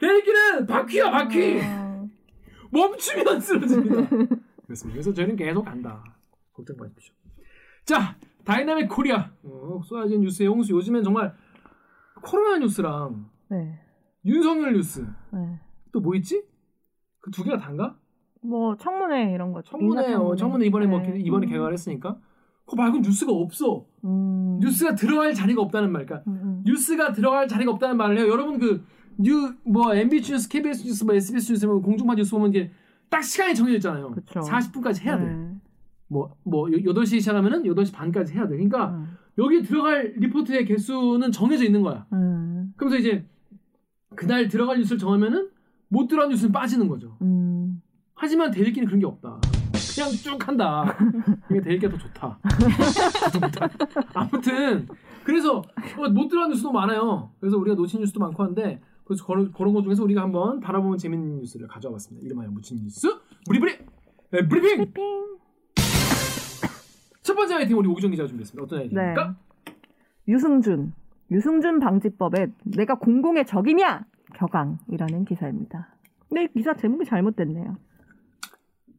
댓읽기는 0.00 0.66
바퀴야 0.66 1.10
바퀴. 1.10 1.60
어, 1.62 2.08
멈추면 2.70 3.40
쓰러집니다. 3.40 4.08
그렇습니다. 4.64 4.92
그래서 4.94 5.12
저희는 5.12 5.36
계속 5.36 5.64
간다. 5.64 6.02
걱정 6.52 6.76
마십시오. 6.78 7.14
자, 7.84 8.16
dynamic 8.44 8.88
Korea 8.88 9.30
어, 9.42 9.80
쏟아진 9.84 10.20
뉴스의 10.22 10.48
홍수. 10.48 10.72
요즘엔 10.74 11.02
정말 11.02 11.34
코로나 12.22 12.58
뉴스랑 12.58 13.26
네. 13.48 13.78
윤석열 14.24 14.74
뉴스 14.74 15.06
네. 15.32 15.58
또 15.92 16.00
뭐 16.00 16.14
있지? 16.16 16.42
그 17.20 17.30
두 17.30 17.44
개가 17.44 17.58
단가? 17.58 17.96
뭐 18.42 18.76
청문회 18.76 19.32
이런 19.32 19.52
거. 19.52 19.60
청문회, 19.62 20.14
어, 20.14 20.34
청문회 20.36 20.66
이번에 20.66 20.86
뭐 20.86 21.00
네. 21.00 21.18
이번에 21.20 21.46
음. 21.46 21.50
개각을 21.50 21.72
했으니까 21.72 22.18
그거 22.64 22.76
말고 22.82 22.98
뉴스가 22.98 23.32
없어. 23.32 23.84
음. 24.04 24.58
뉴스가 24.60 24.94
들어갈 24.94 25.34
자리가 25.34 25.60
없다는 25.62 25.90
말. 25.92 26.06
그러니까 26.06 26.30
음, 26.30 26.40
음. 26.42 26.62
뉴스가 26.64 27.12
들어갈 27.12 27.48
자리가 27.48 27.70
없다는 27.72 27.96
말을 27.96 28.18
해요. 28.18 28.28
여러분 28.28 28.58
그 28.58 28.84
뉴 29.18 29.52
뭐 29.64 29.94
MBC 29.94 30.32
뉴스, 30.32 30.48
KBS 30.48 30.86
뉴스, 30.86 31.04
뭐 31.04 31.14
SBS 31.14 31.52
뉴스, 31.52 31.66
뭐 31.66 31.80
공중파 31.82 32.14
뉴스 32.14 32.30
보면 32.30 32.48
이게 32.50 32.70
딱 33.10 33.22
시간이 33.22 33.54
정해져 33.54 33.76
있잖아요. 33.76 34.12
그쵸. 34.12 34.40
40분까지 34.40 35.02
해야 35.02 35.18
돼. 35.18 35.26
네. 35.26 35.54
뭐, 36.08 36.34
뭐, 36.42 36.66
8시 36.68 37.20
시작하면은 37.20 37.64
8시 37.64 37.92
반까지 37.92 38.32
해야 38.32 38.44
돼. 38.48 38.54
그러니까 38.56 38.90
음. 38.92 39.16
여기 39.38 39.62
들어갈 39.62 40.14
리포트의 40.16 40.64
개수는 40.64 41.32
정해져 41.32 41.64
있는 41.64 41.82
거야. 41.82 42.06
음. 42.12 42.72
그러면서 42.76 43.00
이제 43.00 43.24
그날 44.14 44.48
들어갈 44.48 44.78
뉴스를 44.78 44.98
정하면은 44.98 45.50
못 45.88 46.08
들어간 46.08 46.30
뉴스는 46.30 46.52
빠지는 46.52 46.88
거죠. 46.88 47.16
음. 47.22 47.80
하지만 48.14 48.50
댓읽기는 48.50 48.86
그런 48.86 49.00
게 49.00 49.06
없다. 49.06 49.40
그냥 49.94 50.10
쭉 50.10 50.46
한다. 50.48 50.96
이게 51.50 51.60
댓읽기가 51.60 51.92
더 51.92 51.98
좋다. 51.98 52.38
아무튼 54.14 54.86
그래서 55.24 55.58
어, 55.58 56.08
못 56.10 56.28
들어간 56.28 56.50
뉴스도 56.50 56.70
많아요. 56.72 57.30
그래서 57.40 57.56
우리가 57.56 57.76
놓친 57.76 58.00
뉴스도 58.00 58.20
많고 58.20 58.42
한데 58.42 58.80
그래서 59.04 59.24
그런, 59.26 59.50
그런 59.52 59.72
것 59.72 59.82
중에서 59.82 60.04
우리가 60.04 60.22
한번 60.22 60.60
바라보면 60.60 60.98
재밌는 60.98 61.38
뉴스를 61.40 61.66
가져와 61.66 61.92
봤습니다. 61.94 62.24
이름하여 62.26 62.50
묻힌 62.50 62.78
뉴스 62.82 63.08
브리브리 63.48 63.78
네, 64.32 64.46
브리핑 64.46 64.92
핑. 64.92 65.39
첫 67.22 67.34
번째 67.34 67.54
아이템 67.56 67.78
우리 67.78 67.88
옥유정 67.88 68.10
기자가 68.10 68.26
준비했습니다. 68.28 68.62
어떤 68.64 68.78
네. 68.78 68.84
아이템입니까? 68.84 69.34
유승준. 70.28 70.92
유승준 71.30 71.80
방지법에 71.80 72.48
내가 72.64 72.94
공공의 72.96 73.46
적이냐? 73.46 74.04
격앙이라는 74.34 75.24
기사입니다. 75.24 75.88
근데 76.28 76.44
이 76.44 76.48
기사 76.48 76.74
제목이 76.74 77.04
잘못됐네요. 77.04 77.76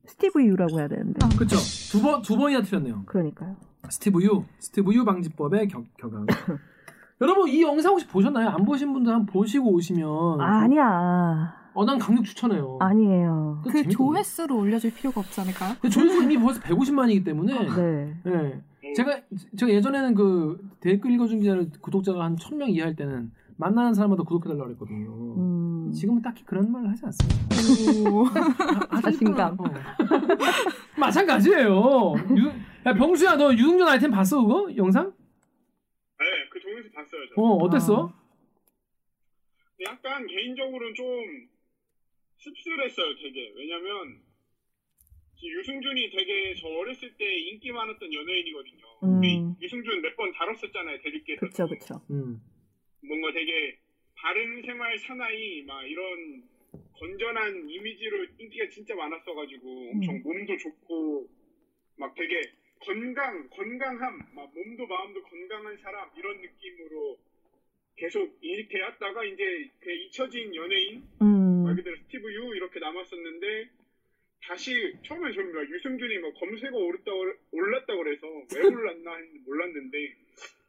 스티브 0.06 0.44
유라고 0.44 0.80
해야 0.80 0.88
되는데. 0.88 1.20
그렇죠. 1.38 1.56
두 1.92 2.02
번 2.02 2.22
두 2.22 2.38
번이나 2.38 2.62
틀렸네요. 2.62 3.04
그러니까요. 3.06 3.56
스티브 3.90 4.22
유, 4.24 4.44
스티브 4.60 4.94
유 4.94 5.04
방지법의 5.06 5.68
격, 5.68 5.86
격앙. 5.98 6.26
여러분 7.22 7.50
이 7.50 7.62
영상 7.62 7.94
혹시 7.94 8.08
보셨나요? 8.08 8.50
안 8.50 8.66
보신 8.66 8.94
분들 8.94 9.12
한번 9.14 9.26
보시고 9.28 9.72
오시면 9.74 10.42
아니야. 10.42 11.61
어, 11.74 11.86
난 11.86 11.98
강력 11.98 12.26
추천해요. 12.26 12.78
아니에요. 12.82 13.62
그. 13.64 13.88
조회수를 13.88 14.56
올려줄 14.56 14.94
필요가 14.94 15.22
없지 15.22 15.42
않을까요? 15.42 15.76
조회수 15.90 16.24
이미 16.24 16.38
벌써 16.38 16.60
150만이기 16.62 17.24
때문에 17.24 17.54
네. 17.76 18.14
예. 18.26 18.94
제가 18.94 19.22
제가 19.58 19.72
예전에는 19.72 20.14
그 20.16 20.60
댓글 20.82 21.12
읽어준 21.12 21.40
기자를 21.40 21.70
구독자가 21.80 22.24
한 22.26 22.36
1000명 22.36 22.70
이하일 22.70 22.96
때는 22.96 23.32
만나는 23.56 23.94
사람마다 23.94 24.24
구독해달라고 24.24 24.66
그랬거든요. 24.66 25.10
음. 25.38 25.92
지금은 25.94 26.22
딱히 26.22 26.44
그런 26.46 26.72
말을 26.72 26.90
하지 26.90 27.04
않습니다. 27.06 28.10
오. 28.10 28.26
아, 28.90 29.02
자신감. 29.02 29.58
어. 29.60 29.64
마찬가지예요. 31.00 32.14
유, 32.38 32.52
야 32.86 32.94
병수야 32.94 33.38
너 33.38 33.54
유승준 33.54 33.88
아이템 33.88 34.12
봤어 34.12 34.42
그거 34.42 34.68
영상? 34.76 35.06
네, 35.06 36.26
그 36.52 36.60
동영상 36.60 36.92
봤어요. 36.92 37.22
저. 37.36 37.42
어 37.42 37.56
어땠어? 37.64 38.14
약간 39.88 40.28
개인적으로는 40.28 40.94
좀 40.96 41.06
씁쓸했어요, 42.42 43.16
되게. 43.18 43.52
왜냐면 43.56 44.20
유승준이 45.44 46.10
되게 46.12 46.54
저 46.56 46.68
어렸을 46.68 47.12
때 47.18 47.26
인기 47.26 47.72
많았던 47.72 48.14
연예인이거든요. 48.14 48.84
음. 49.04 49.18
우리 49.18 49.38
유승준 49.62 50.02
몇 50.02 50.16
번 50.16 50.32
다뤘었잖아요, 50.34 51.00
대립계에서. 51.02 51.40
그쵸, 51.48 51.68
그쵸. 51.68 52.02
음. 52.12 52.40
뭔가 53.08 53.32
되게 53.34 53.78
바른 54.16 54.62
생활 54.62 54.98
사나이 55.00 55.64
막 55.64 55.84
이런 55.84 56.44
건전한 56.94 57.68
이미지로 57.70 58.26
인기가 58.38 58.68
진짜 58.70 58.94
많았어가지고 58.96 59.90
엄청 59.92 60.16
음. 60.16 60.24
몸도 60.24 60.58
좋고 60.58 61.28
막 61.98 62.14
되게 62.16 62.40
건강 62.80 63.50
건강함 63.50 64.20
막 64.36 64.54
몸도 64.54 64.86
마음도 64.88 65.24
건강한 65.24 65.78
사람 65.78 66.10
이런 66.18 66.40
느낌으로 66.42 67.18
계속 67.98 68.38
이렇게 68.42 68.80
왔다가 68.82 69.24
이제 69.26 69.70
그 69.80 69.92
잊혀진 69.92 70.54
연예인 70.56 71.04
음. 71.24 71.41
말 71.72 71.76
그대로 71.78 71.96
스티브 71.98 72.34
유 72.34 72.56
이렇게 72.56 72.80
남았었는데 72.80 73.70
다시 74.48 74.74
처음에 75.04 75.32
저는 75.34 75.54
막 75.54 75.70
유승준이 75.70 76.18
막 76.20 76.34
검색어 76.40 76.76
오르다 76.78 77.12
올랐다 77.52 77.96
그래서 77.96 78.28
왜 78.56 78.62
올랐나 78.68 79.16
했는데 79.16 79.40
몰랐는데 79.46 79.98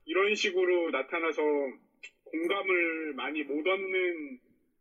이런 0.07 0.35
식으로 0.35 0.91
나타나서 0.91 1.43
공감을 2.25 3.15
많이 3.15 3.43
못 3.45 3.67
얻는 3.67 4.39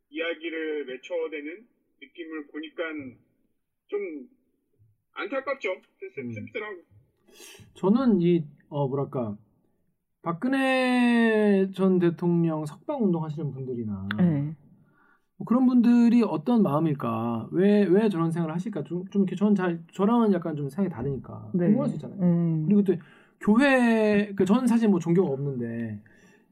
이야기를 0.09 0.87
외쳐대는 0.87 1.67
느낌을 2.01 2.47
보니까 2.47 2.83
좀 3.87 4.29
안타깝죠. 5.13 5.81
씁- 5.99 6.19
음. 6.19 6.31
씁쓸하고. 6.31 6.81
저는 7.75 8.21
이 8.21 8.43
어 8.69 8.87
뭐랄까 8.87 9.37
박근혜 10.21 11.69
전 11.75 11.99
대통령 11.99 12.65
석방 12.65 13.03
운동 13.03 13.23
하시는 13.23 13.51
분들이나 13.51 14.07
네. 14.17 14.55
뭐 15.41 15.45
그런 15.45 15.65
분들이 15.65 16.21
어떤 16.21 16.61
마음일까 16.61 17.49
왜 17.51 17.83
왜 17.85 18.09
저런 18.09 18.31
생각을 18.31 18.53
하실까 18.53 18.83
좀, 18.83 19.05
좀 19.09 19.23
이렇게 19.23 19.35
저는 19.35 19.55
잘 19.55 19.79
저랑은 19.91 20.33
약간 20.33 20.55
좀 20.55 20.69
생각이 20.69 20.93
다르니까 20.93 21.49
네. 21.53 21.65
궁금할 21.65 21.89
수 21.89 21.95
있잖아요. 21.95 22.19
네. 22.19 22.63
그리고 22.67 22.83
또 22.83 22.93
교회 23.39 24.33
그 24.35 24.45
저는 24.45 24.67
사실 24.67 24.87
뭐 24.87 24.99
종교가 24.99 25.31
없는데 25.31 25.99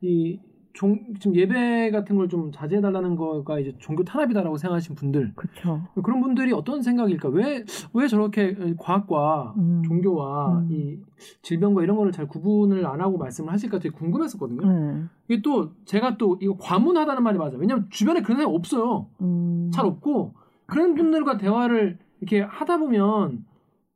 이 0.01 0.39
종, 0.79 0.97
지금 1.19 1.35
예배 1.35 1.91
같은 1.91 2.15
걸 2.15 2.29
좀 2.29 2.51
자제해 2.51 2.79
달라는 2.81 3.15
거가 3.15 3.59
이제 3.59 3.75
종교 3.79 4.03
탄압이다라고 4.03 4.55
생각하시는 4.57 4.95
분들 4.95 5.33
그쵸. 5.35 5.81
그런 6.03 6.21
분들이 6.21 6.53
어떤 6.53 6.81
생각일까 6.81 7.29
왜 7.29 7.63
왜 7.93 8.07
저렇게 8.07 8.55
과학과 8.77 9.53
음. 9.57 9.81
종교와 9.85 10.59
음. 10.59 10.67
이 10.71 10.97
질병과 11.41 11.83
이런 11.83 11.97
거를 11.97 12.11
잘 12.13 12.27
구분을 12.27 12.85
안 12.85 13.01
하고 13.01 13.17
말씀을 13.17 13.51
하실까 13.51 13.79
되게 13.79 13.93
궁금했었거든요. 13.93 14.71
네. 14.71 15.03
이게 15.27 15.41
또 15.41 15.71
제가 15.85 16.17
또 16.17 16.37
이거 16.41 16.55
과문하다는 16.57 17.23
말이 17.23 17.37
맞아요. 17.37 17.57
왜냐면 17.57 17.87
주변에 17.89 18.21
그런 18.21 18.37
사람이 18.37 18.55
없어요. 18.55 19.07
음. 19.21 19.71
잘 19.73 19.85
없고 19.85 20.33
그런 20.65 20.95
분들과 20.95 21.37
대화를 21.37 21.97
이렇게 22.21 22.41
하다 22.41 22.77
보면 22.77 23.43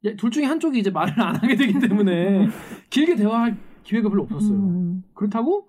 예, 0.05 0.15
둘 0.17 0.31
중에 0.31 0.45
한쪽이 0.45 0.79
이제 0.79 0.89
말을 0.89 1.13
안 1.21 1.35
하게 1.35 1.55
되기 1.55 1.79
때문에 1.79 2.47
길게 2.89 3.15
대화할 3.15 3.55
기회가 3.83 4.09
별로 4.09 4.23
없었어요. 4.23 4.57
음. 4.57 5.03
그렇다고 5.13 5.67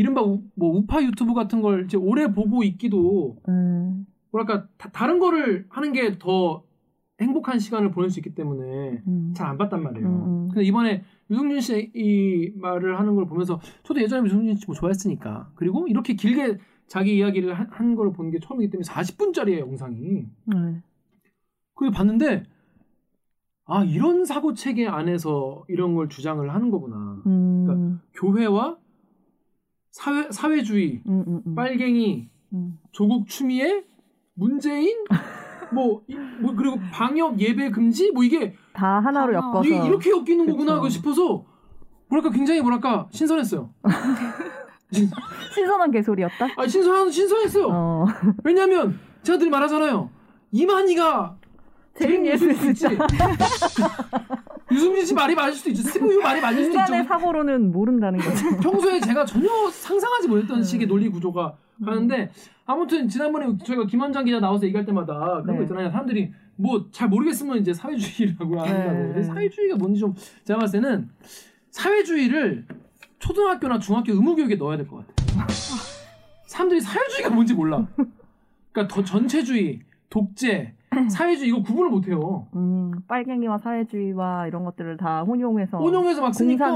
이른바 0.00 0.22
우, 0.22 0.42
뭐 0.54 0.70
우파 0.76 1.02
유튜브 1.02 1.34
같은 1.34 1.60
걸 1.60 1.84
이제 1.84 1.96
오래 1.98 2.32
보고 2.32 2.62
있기도 2.62 3.36
음. 3.48 4.06
뭐랄까 4.32 4.66
다, 4.78 5.06
른 5.06 5.18
거를 5.18 5.66
하는 5.68 5.92
게 5.92 6.18
더 6.18 6.62
행복한 7.20 7.58
시간을 7.58 7.90
보낼 7.90 8.08
수 8.08 8.18
있기 8.20 8.34
때문에 8.34 9.02
음. 9.06 9.34
잘안 9.36 9.58
봤단 9.58 9.82
말이에요. 9.82 10.06
음, 10.08 10.24
음. 10.44 10.48
근데 10.48 10.62
이번에 10.64 11.04
유승준 11.30 11.60
씨 11.60 11.90
이 11.94 12.50
말을 12.56 12.98
하는 12.98 13.14
걸 13.14 13.26
보면서 13.26 13.60
저도 13.82 14.00
예전에 14.00 14.24
유승준 14.26 14.54
씨 14.56 14.64
뭐 14.66 14.74
좋아했으니까 14.74 15.50
그리고 15.54 15.86
이렇게 15.86 16.14
길게 16.14 16.56
자기 16.86 17.18
이야기를 17.18 17.52
한, 17.52 17.68
한걸본 17.70 18.30
게 18.30 18.38
처음이기 18.40 18.70
때문에 18.70 18.86
40분짜리예요 18.88 19.58
영상이. 19.60 20.24
네. 20.46 20.82
그걸 21.74 21.90
봤는데 21.90 22.44
아 23.66 23.84
이런 23.84 24.24
사고 24.24 24.54
체계 24.54 24.88
안에서 24.88 25.64
이런 25.68 25.94
걸 25.94 26.08
주장을 26.08 26.48
하는 26.52 26.70
거구나. 26.70 27.22
음, 27.26 27.64
그러니까 27.66 28.00
교회와 28.14 28.78
사회 29.90 30.30
사회주의, 30.30 31.02
음, 31.06 31.24
음, 31.26 31.42
음. 31.46 31.54
빨갱이, 31.54 32.28
음. 32.54 32.78
조국 32.92 33.26
추미애, 33.28 33.82
문재인, 34.34 35.04
뭐, 35.72 36.02
이- 36.08 36.14
뭐 36.40 36.54
그리고 36.54 36.78
방역 36.92 37.40
예배 37.40 37.70
금지, 37.70 38.10
뭐 38.12 38.22
이게 38.24 38.54
다 38.72 39.00
하나로 39.00 39.36
하나. 39.36 39.46
엮어서 39.48 39.68
이게 39.68 39.86
이렇게 39.86 40.10
엮이는 40.10 40.46
거구나 40.46 40.80
그쵸. 40.80 40.88
싶어서 40.90 41.44
뭐랄까 42.08 42.30
굉장히 42.30 42.60
뭐랄까 42.60 43.08
신선했어요. 43.10 43.70
신선한 45.54 45.90
개소리였다. 45.92 46.48
아 46.56 46.66
신선 46.66 47.10
신선했어요. 47.10 47.68
어. 47.70 48.06
왜냐하면 48.42 48.98
제가 49.22 49.38
늘 49.38 49.50
말하잖아요. 49.50 50.10
이만희가 50.52 51.36
재밌는 51.94 52.26
예술 52.26 52.54
수도 52.54 52.70
있지. 52.70 52.86
유승민 54.72 55.04
씨 55.04 55.14
말이 55.14 55.34
맞을 55.34 55.54
수도 55.54 55.70
있지. 55.70 55.82
스브유 55.82 56.20
말이 56.20 56.40
맞을 56.40 56.64
수도 56.64 56.70
인간의 56.78 57.00
있죠. 57.00 57.08
사고로는 57.08 57.72
모른다는 57.72 58.18
거죠. 58.20 58.56
평소에 58.62 59.00
제가 59.00 59.24
전혀 59.24 59.48
상상하지 59.70 60.28
못했던 60.28 60.58
네. 60.58 60.62
식의 60.64 60.86
논리 60.86 61.08
구조가 61.08 61.56
가는데 61.84 62.30
아무튼 62.66 63.08
지난번에 63.08 63.56
저희가 63.64 63.86
김원장 63.86 64.24
기자 64.24 64.38
나와서 64.38 64.64
얘기할 64.66 64.84
때마다 64.86 65.14
그런 65.42 65.46
네. 65.46 65.56
거 65.56 65.62
있잖아요. 65.62 65.90
사람들이 65.90 66.32
뭐 66.56 66.90
잘 66.92 67.08
모르겠으면 67.08 67.58
이제 67.58 67.72
사회주의라고 67.72 68.60
한다고. 68.60 68.90
네. 68.92 69.06
근데 69.08 69.22
사회주의가 69.24 69.76
뭔지 69.76 69.98
좀 70.00 70.14
제가 70.44 70.58
봤을 70.60 70.80
때는 70.80 71.08
사회주의를 71.70 72.66
초등학교나 73.18 73.78
중학교 73.78 74.12
의무교육에 74.12 74.56
넣어야 74.56 74.76
될 74.76 74.86
것 74.86 75.06
같아요. 75.06 75.46
사람들이 76.46 76.80
사회주의가 76.80 77.30
뭔지 77.30 77.54
몰라. 77.54 77.86
그러니까 78.72 78.94
더 78.94 79.02
전체주의, 79.04 79.80
독재, 80.10 80.74
사회주의 81.10 81.48
이거 81.50 81.62
구분을 81.62 81.90
못 81.90 82.08
해요. 82.08 82.46
음, 82.54 82.92
빨갱이와 83.06 83.58
사회주의와 83.58 84.48
이런 84.48 84.64
것들을 84.64 84.96
다 84.96 85.22
혼용해서 85.22 85.78
혼용해서 85.78 86.20
막 86.20 86.34
쓰니까 86.34 86.68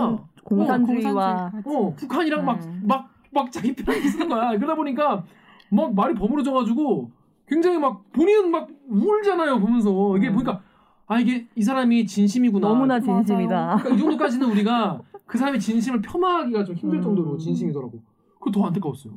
공산 0.44 0.84
공산주의와 0.84 1.50
공산주의까지. 1.50 1.68
어, 1.68 1.94
북한이랑 1.96 2.44
막, 2.44 2.60
네. 2.60 2.80
막, 2.84 3.10
막 3.32 3.50
자기 3.50 3.74
편하게 3.74 4.06
쓰는 4.08 4.28
거야. 4.28 4.56
그러다 4.56 4.76
보니까 4.76 5.24
막 5.70 5.94
말이 5.94 6.14
버무려져 6.14 6.52
가지고 6.52 7.10
굉장히 7.46 7.78
막 7.78 8.04
본인은 8.12 8.50
막 8.50 8.68
울잖아요, 8.88 9.60
보면서. 9.60 10.16
이게 10.16 10.28
음. 10.28 10.34
보니까 10.34 10.60
아, 11.06 11.18
이게 11.18 11.46
이 11.56 11.62
사람이 11.62 12.06
진심이구나. 12.06 12.68
너무나. 12.68 13.00
진심이다. 13.00 13.76
그러니까 13.78 13.90
이 13.90 13.98
정도까지는 13.98 14.48
우리가 14.50 15.00
그 15.26 15.36
사람의 15.36 15.60
진심을 15.60 16.00
폄하하기가 16.00 16.64
좀 16.64 16.76
힘들 16.76 16.98
음. 16.98 17.02
정도로 17.02 17.36
진심이더라고. 17.36 18.00
그거 18.38 18.50
더 18.52 18.66
안타까웠어요. 18.66 19.14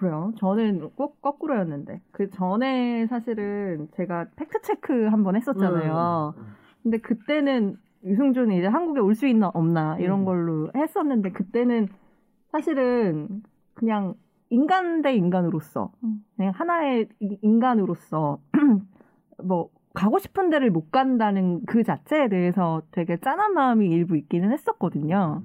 그래요. 0.00 0.32
저는 0.38 0.90
꼭 0.96 1.20
거꾸로였는데 1.20 2.00
그 2.10 2.30
전에 2.30 3.06
사실은 3.06 3.88
제가 3.96 4.28
팩트 4.36 4.62
체크 4.62 5.06
한 5.08 5.22
번 5.24 5.36
했었잖아요. 5.36 6.34
네. 6.36 6.42
근데 6.82 6.98
그때는 6.98 7.76
유승준이 8.04 8.56
이제 8.58 8.66
한국에 8.66 9.00
올 9.00 9.14
수 9.14 9.26
있나 9.26 9.48
없나 9.52 9.98
이런 9.98 10.20
음. 10.20 10.24
걸로 10.24 10.70
했었는데 10.74 11.32
그때는 11.32 11.88
사실은 12.50 13.42
그냥 13.74 14.14
인간 14.48 15.02
대 15.02 15.14
인간으로서 15.14 15.92
음. 16.02 16.24
그냥 16.34 16.52
하나의 16.56 17.08
이- 17.20 17.38
인간으로서 17.42 18.38
뭐 19.44 19.68
가고 19.92 20.18
싶은 20.18 20.48
데를 20.48 20.70
못 20.70 20.90
간다는 20.90 21.60
그 21.66 21.82
자체에 21.82 22.28
대해서 22.30 22.80
되게 22.90 23.18
짠한 23.18 23.52
마음이 23.52 23.86
일부 23.90 24.16
있기는 24.16 24.50
했었거든요. 24.50 25.42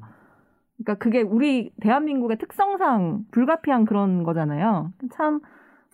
그러니까 0.77 0.95
그게 0.95 1.21
우리 1.21 1.71
대한민국의 1.81 2.37
특성상 2.37 3.25
불가피한 3.31 3.85
그런 3.85 4.23
거잖아요. 4.23 4.91
참 5.13 5.39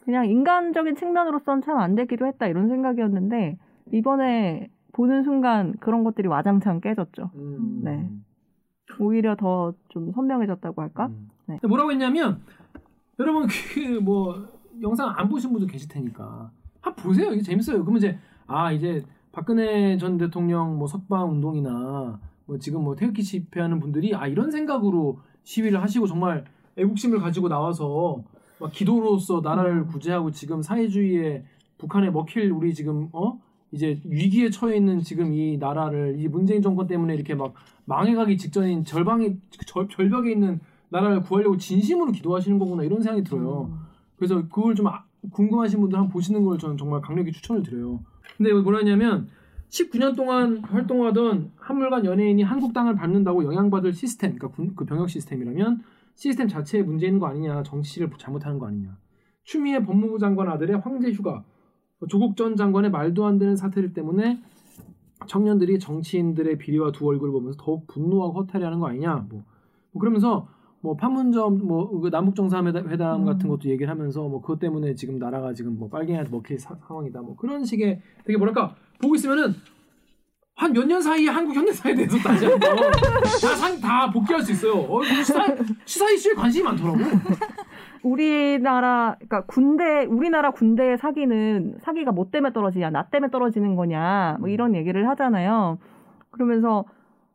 그냥 0.06 0.26
인간적인 0.28 0.96
측면으로서는 0.96 1.62
참안 1.62 1.96
되기도 1.96 2.26
했다 2.26 2.48
이런 2.48 2.68
생각이었는데 2.68 3.58
이번에 3.94 4.70
보는 4.94 5.24
순간 5.24 5.74
그런 5.80 6.04
것들이 6.04 6.28
와장창 6.28 6.82
깨졌죠. 6.82 7.30
음. 7.36 7.82
네. 7.84 8.10
오히려 9.00 9.36
더 9.36 9.74
좀 9.90 10.12
선명해졌다고 10.12 10.82
할까? 10.82 11.08
음. 11.08 11.30
네. 11.48 11.60
뭐라고 11.68 11.92
했냐면 11.92 12.42
여러분 13.20 13.48
그 13.48 14.02
뭐 14.02 14.48
영상 14.82 15.14
안 15.16 15.30
보신 15.30 15.52
분도 15.52 15.68
계실 15.68 15.88
테니까 15.90 16.50
한번 16.82 17.04
보세요. 17.04 17.32
이게 17.32 17.42
재밌어요. 17.42 17.82
그러면 17.84 17.98
이제 17.98 18.18
아 18.48 18.72
이제 18.72 19.04
박근혜 19.32 19.96
전 19.98 20.18
대통령 20.18 20.78
뭐 20.78 20.88
석방 20.88 21.30
운동이나 21.30 22.20
뭐 22.52 22.60
지금 22.60 22.84
뭐 22.84 22.98
태극기 22.98 23.24
집회하는 23.24 23.80
분들이 23.80 24.14
아 24.14 24.28
이런 24.28 24.52
생각으로 24.52 25.22
시위를 25.44 25.82
하시고 25.82 26.06
정말 26.06 26.44
애국심을 26.76 27.20
가지고 27.20 27.48
나와서 27.48 28.22
막 28.60 28.74
기도로서 28.74 29.40
나라를 29.42 29.88
구제하고 29.88 30.32
지금 30.32 30.62
사회주의에 30.62 31.46
북한에 31.78 32.10
먹힐 32.10 32.52
우리 32.52 32.74
지금 32.74 33.08
어 33.14 33.40
이제 33.72 34.02
위기에 34.04 34.50
처해 34.50 34.76
있는 34.76 35.00
지금 35.00 35.34
이 35.34 35.58
나라를 35.58 36.20
이 36.20 36.28
문재인 36.28 36.62
정권 36.62 36.88
때문에 36.88 37.16
이렇게 37.16 37.36
막 37.36 37.54
망해가기 37.86 38.38
직전인 38.38 38.84
절방에 38.84 39.38
절, 39.66 39.88
절벽에 39.88 40.34
있는 40.34 40.60
나라를 40.90 41.22
구하려고 41.22 41.56
진심으로 41.56 42.12
기도하시는 42.12 42.60
거구나 42.60 42.84
이런 42.84 43.02
생각이 43.02 43.24
들어요. 43.24 43.70
음. 43.72 43.80
그래서 44.18 44.36
그걸 44.50 44.76
좀 44.76 44.88
아- 44.88 45.06
궁금하신 45.32 45.80
분들 45.80 45.98
한번 45.98 46.12
보시는 46.12 46.44
걸 46.44 46.58
저는 46.58 46.76
정말 46.76 47.00
강력히 47.00 47.32
추천을 47.32 47.64
드려요. 47.64 48.02
근데 48.36 48.50
여기 48.52 48.62
뭐라 48.62 48.80
했냐면 48.80 49.30
19년 49.72 50.16
동안 50.18 50.58
활동하던 50.60 51.52
한물간 51.56 52.04
연예인이 52.06 52.44
한국 52.44 52.74
땅을 52.74 52.96
밟는다고 52.96 53.46
영향받을 53.46 53.94
시스템, 53.94 54.36
그러니까 54.36 54.50
군- 54.50 54.76
그 54.76 54.86
병역 54.86 55.10
시스템이라면 55.10 55.82
시스템 56.16 56.48
자체에 56.50 56.84
문제 56.84 57.06
있는 57.08 57.20
거 57.20 57.28
아니냐, 57.28 57.64
정치를 57.64 58.10
잘못하는 58.18 58.60
거 58.60 58.68
아니냐. 58.68 58.98
추미애 59.44 59.82
법무부 59.82 60.20
장관 60.20 60.50
아들의 60.50 60.80
황제 60.80 61.12
휴가, 61.12 61.46
조국 62.10 62.36
전 62.36 62.56
장관의 62.58 62.92
말도 62.92 63.26
안 63.26 63.38
되는 63.38 63.56
사태들 63.56 63.94
때문에 63.94 64.42
청년들이 65.28 65.80
정치인들의 65.80 66.58
비리와 66.58 66.92
두 66.92 67.08
얼굴을 67.08 67.32
보면서 67.32 67.58
더욱 67.62 67.88
분노하고 67.88 68.42
허탈해하는 68.42 68.80
거 68.80 68.88
아니냐. 68.88 69.26
뭐, 69.30 69.44
뭐 69.94 70.00
그러면서 70.02 70.48
뭐 70.82 70.96
판문점 70.96 71.60
뭐그 71.60 72.10
남북 72.10 72.36
정상회담 72.36 72.90
회담 72.90 73.22
음. 73.22 73.26
같은 73.26 73.48
것도 73.48 73.70
얘기를 73.70 73.88
하면서 73.90 74.28
뭐 74.28 74.42
그것 74.42 74.58
때문에 74.60 74.96
지금 74.96 75.20
나라가 75.20 75.54
지금 75.54 75.78
뭐 75.78 75.90
빨갱이한테 75.90 76.32
먹힐 76.32 76.60
사- 76.60 76.76
상황이다. 76.88 77.22
뭐 77.22 77.36
그런 77.36 77.64
식의 77.64 78.02
되게 78.26 78.38
뭐랄까 78.38 78.76
보고 79.02 79.16
있으면은 79.16 79.54
한 80.56 80.74
몇 80.74 80.86
년 80.86 81.02
사이에 81.02 81.28
한국 81.30 81.56
현대사에 81.56 81.96
대해서 81.96 82.18
다시 82.20 82.46
한번 82.46 82.70
다상다 83.42 84.12
복귀할 84.12 84.44
수 84.44 84.52
있어요. 84.52 84.74
어, 84.74 85.02
시사 85.04 85.44
시사 85.86 86.10
이슈에 86.12 86.34
관심이 86.36 86.64
많더라고. 86.64 87.00
우리나라 88.04 89.16
그러니까 89.16 89.42
군대 89.46 90.06
우리나라 90.06 90.52
군대의 90.52 90.98
사기는 90.98 91.78
사기가 91.82 92.12
뭐 92.12 92.30
때문에 92.32 92.54
떨어지냐 92.54 92.90
나 92.90 93.04
때문에 93.08 93.32
떨어지는 93.32 93.76
거냐 93.76 94.38
뭐 94.40 94.50
이런 94.50 94.76
얘기를 94.76 95.08
하잖아요. 95.10 95.78
그러면서 96.32 96.86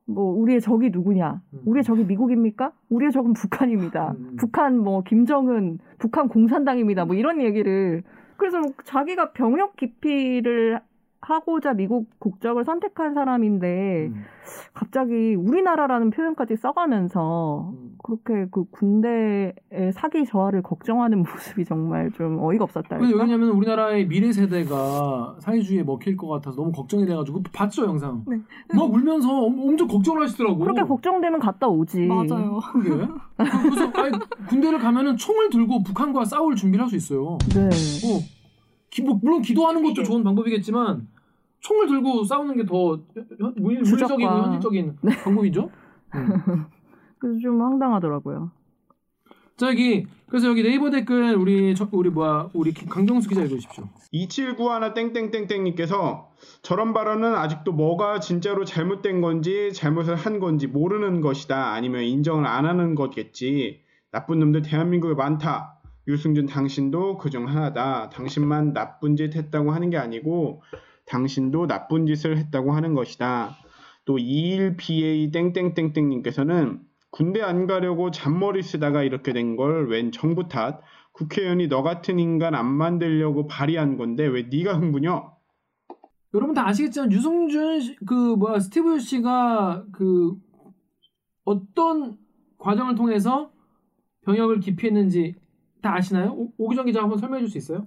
뭐 0.08 0.32
우리의 0.40 0.60
적이 0.60 0.90
누구냐? 0.90 1.40
음. 1.52 1.58
우리의 1.64 1.82
적이 1.82 2.04
미국입니까? 2.04 2.70
우리의 2.90 3.10
적은 3.10 3.32
북한입니다. 3.32 4.14
음. 4.18 4.36
북한 4.38 4.78
뭐 4.78 5.02
김정은 5.02 5.78
북한 5.98 6.28
공산당입니다. 6.28 7.04
뭐 7.04 7.16
이런 7.16 7.40
얘기를 7.42 8.02
그래서 8.36 8.60
자기가 8.84 9.32
병역 9.32 9.74
기피를 9.76 10.80
하고자 11.30 11.74
미국 11.74 12.06
국적을 12.20 12.64
선택한 12.64 13.12
사람인데 13.14 14.06
음. 14.12 14.22
갑자기 14.72 15.34
우리나라라는 15.34 16.10
표현까지 16.10 16.54
써가면서 16.56 17.72
음. 17.72 17.96
그렇게 18.00 18.46
그 18.52 18.64
군대의 18.70 19.54
사기 19.92 20.24
저하를 20.24 20.62
걱정하는 20.62 21.24
모습이 21.26 21.64
정말 21.64 22.12
좀 22.12 22.38
어이가 22.40 22.62
없었다. 22.62 22.98
왜냐면 22.98 23.48
우리나라의 23.50 24.06
미래 24.06 24.30
세대가 24.32 25.34
사회주의에 25.40 25.82
먹힐 25.82 26.16
것 26.16 26.28
같아서 26.28 26.56
너무 26.58 26.70
걱정이 26.70 27.04
돼가지고 27.06 27.42
봤죠 27.52 27.84
영상. 27.86 28.22
네. 28.28 28.36
막 28.72 28.84
울면서 28.88 29.28
엄- 29.28 29.58
엄청 29.68 29.88
걱정을 29.88 30.22
하시더라고. 30.22 30.58
그렇게 30.60 30.82
걱정되면 30.82 31.40
갔다 31.40 31.66
오지. 31.66 32.06
맞아요. 32.06 32.60
그게. 32.72 32.90
그- 32.90 33.08
그래서 33.36 33.90
아니, 34.00 34.16
군대를 34.48 34.78
가면은 34.78 35.16
총을 35.16 35.50
들고 35.50 35.82
북한과 35.82 36.24
싸울 36.24 36.54
준비를 36.54 36.84
할 36.84 36.90
수 36.90 36.94
있어요. 36.94 37.36
네. 37.52 37.64
어. 37.66 38.20
기, 38.90 39.02
뭐, 39.02 39.18
물론 39.20 39.42
기도하는 39.42 39.82
것도 39.82 40.04
좋은 40.04 40.22
방법이겠지만 40.22 41.08
총을 41.66 41.88
들고 41.88 42.24
싸우는 42.24 42.56
게 42.56 42.64
더 42.64 43.00
물리적이고. 43.56 44.30
현실적인 44.30 44.96
방법이죠. 45.24 45.70
음. 46.14 46.64
그래서 47.18 47.40
좀 47.40 47.60
황당하더라고요. 47.60 48.50
자 49.56 49.68
여기 49.70 50.06
그래서 50.28 50.48
여기 50.48 50.62
네이버 50.62 50.90
댓글 50.90 51.34
우리 51.34 51.74
저- 51.74 51.88
우리 51.92 52.10
뭐야 52.10 52.50
우리 52.52 52.74
강정수 52.74 53.26
기자 53.28 53.40
읽어주십시오. 53.42 53.88
2791 54.12 54.92
땡땡땡땡님께서 54.92 56.28
저런 56.62 56.92
발언은 56.92 57.34
아직도 57.34 57.72
뭐가 57.72 58.20
진짜로 58.20 58.64
잘못된 58.66 59.22
건지 59.22 59.72
잘못을 59.72 60.14
한 60.14 60.38
건지 60.40 60.66
모르는 60.66 61.22
것이다 61.22 61.72
아니면 61.72 62.02
인정을 62.04 62.46
안 62.46 62.66
하는 62.66 62.94
거겠지 62.94 63.80
나쁜 64.12 64.38
놈들 64.40 64.60
대한민국에 64.62 65.14
많다 65.14 65.80
유승준 66.06 66.44
당신도 66.46 67.16
그 67.16 67.30
중 67.30 67.48
하나다 67.48 68.10
당신만 68.10 68.74
나쁜 68.74 69.16
짓 69.16 69.34
했다고 69.34 69.72
하는 69.72 69.88
게 69.90 69.96
아니고 69.96 70.60
당신도 71.06 71.66
나쁜 71.66 72.06
짓을 72.06 72.36
했다고 72.36 72.72
하는 72.72 72.94
것이다 72.94 73.56
또 74.04 74.16
21BA 74.16 75.32
땡땡땡땡님께서는 75.32 76.80
군대 77.10 77.40
안 77.42 77.66
가려고 77.66 78.10
잔머리 78.10 78.62
쓰다가 78.62 79.02
이렇게 79.02 79.32
된 79.32 79.56
걸 79.56 79.88
웬 79.88 80.12
정부 80.12 80.48
탓 80.48 80.80
국회의원이 81.12 81.68
너 81.68 81.82
같은 81.82 82.18
인간 82.18 82.54
안 82.54 82.66
만들려고 82.66 83.46
발의한 83.46 83.96
건데 83.96 84.26
왜 84.26 84.42
네가 84.42 84.74
흥분혀? 84.78 85.34
여러분 86.34 86.54
다 86.54 86.68
아시겠지만 86.68 87.10
유승준 87.10 87.80
씨- 87.80 87.96
그 88.04 88.12
뭐야 88.36 88.58
스티브 88.60 88.98
씨가 88.98 89.86
그 89.92 90.34
어떤 91.44 92.18
과정을 92.58 92.94
통해서 92.96 93.50
병역을 94.22 94.60
기피했는지 94.60 95.36
다 95.80 95.94
아시나요? 95.94 96.32
오- 96.32 96.52
오기정 96.58 96.86
기자 96.86 97.00
한번 97.02 97.18
설명해 97.18 97.40
줄 97.42 97.48
수 97.50 97.56
있어요? 97.58 97.86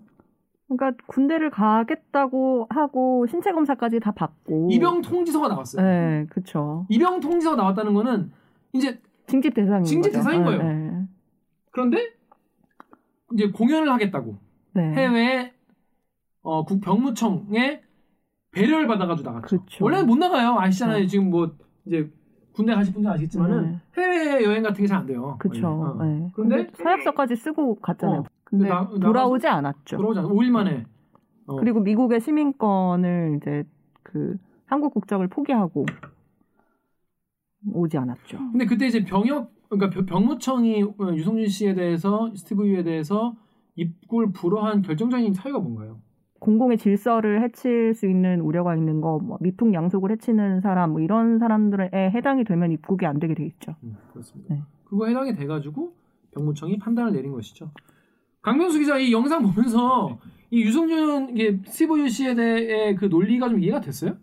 그러니까 0.69 1.03
군대를 1.08 1.49
가겠다고 1.49 2.67
하고 2.69 3.25
신체 3.27 3.51
검사까지 3.51 3.99
다 3.99 4.12
받고 4.12 4.69
입영 4.71 5.01
통지서가 5.01 5.47
나왔어요. 5.47 5.84
네, 5.86 6.25
그렇죠. 6.29 6.86
입영 6.89 7.19
통지서가 7.19 7.55
나왔다는 7.55 7.93
거는 7.93 8.32
이제 8.73 9.01
징집 9.27 9.53
대상인 9.55 9.84
징집 9.84 10.12
거죠. 10.13 10.23
대상인 10.23 10.45
거예요. 10.45 10.63
네, 10.63 11.08
그런데 11.71 12.13
이제 13.34 13.49
공연을 13.49 13.91
하겠다고 13.91 14.38
네. 14.73 14.93
해외 14.93 15.53
어, 16.41 16.63
국 16.65 16.82
병무청에 16.82 17.82
배려를 18.51 18.88
받아가지고 18.88 19.29
나갔죠. 19.29 19.63
그쵸. 19.65 19.84
원래는 19.86 20.08
못 20.08 20.17
나가요. 20.17 20.55
아시잖아요. 20.60 20.99
네. 20.99 21.08
지금 21.08 21.29
뭐 21.29 21.51
이제 21.86 22.10
군대 22.53 22.73
가실 22.73 22.93
분들 22.93 23.10
아시겠지만은 23.12 23.71
네. 23.71 23.79
해외 24.01 24.43
여행 24.43 24.63
같은 24.63 24.82
게 24.84 24.88
잘 24.88 24.99
안 24.99 25.05
돼요. 25.05 25.36
그렇죠. 25.39 25.67
어. 25.67 26.03
네. 26.03 26.29
그런데 26.34 26.55
근데 26.65 26.71
서약서까지 26.84 27.36
쓰고 27.36 27.75
갔잖아요. 27.75 28.19
어, 28.21 28.23
근데 28.50 28.68
나- 28.70 28.88
나가서- 28.88 29.02
돌아오지 29.02 29.48
않았죠. 29.48 29.98
돌아오지 29.98 30.20
않아. 30.20 30.28
5일 30.30 30.50
만에. 30.52 30.86
어. 31.48 31.56
그리고 31.58 31.80
미국의 31.80 32.20
시민권을 32.20 33.38
이제 33.42 33.64
그 34.04 34.38
한국 34.66 34.94
국적을 34.94 35.28
포기하고 35.28 35.86
오지 37.74 37.98
않았죠. 37.98 38.38
근데 38.52 38.66
그때 38.66 38.88
이제 38.88 39.04
병역 39.04 39.52
그러니까 39.70 39.90
병- 39.92 40.06
병무청이 40.06 40.82
어, 40.84 41.14
유성준 41.14 41.48
씨에 41.48 41.74
대해서 41.76 42.32
스티브 42.36 42.68
유에 42.68 42.84
대해서 42.84 43.36
입구를 43.76 44.32
불허한 44.32 44.82
결정적인 44.82 45.34
사유가 45.34 45.60
뭔가요? 45.60 46.00
공공의 46.40 46.78
질서를 46.78 47.44
해칠 47.44 47.94
수 47.94 48.08
있는 48.10 48.40
우려가 48.40 48.74
있는 48.76 49.02
거, 49.02 49.20
뭐 49.20 49.38
미풍 49.42 49.74
양속을 49.74 50.10
해치는 50.12 50.62
사람, 50.62 50.92
뭐 50.92 51.02
이런 51.02 51.38
사람들에 51.38 51.90
해당이 51.94 52.46
되면 52.46 52.72
입국이 52.72 53.06
안 53.06 53.20
되게 53.20 53.34
돼 53.34 53.46
있죠. 53.46 53.76
음, 53.84 53.98
그렇습니다. 54.12 54.56
네. 54.56 54.62
그거 54.86 55.06
해당이 55.08 55.34
돼가지고 55.36 55.94
병무청이 56.34 56.80
판단을 56.80 57.12
내린 57.12 57.34
것이죠. 57.34 57.72
강명수 58.41 58.80
기자 58.80 58.97
이 58.97 59.12
영상 59.12 59.43
보면서 59.43 60.19
이 60.52 60.62
유승준 60.62 61.38
이게 61.38 61.58
스티브 61.67 61.99
유 61.99 62.10
씨에 62.10 62.36
대해 62.36 62.95
그 62.95 63.06
논리가 63.06 63.49
좀 63.49 63.62
이해가 63.62 63.82
됐어요? 63.82 64.17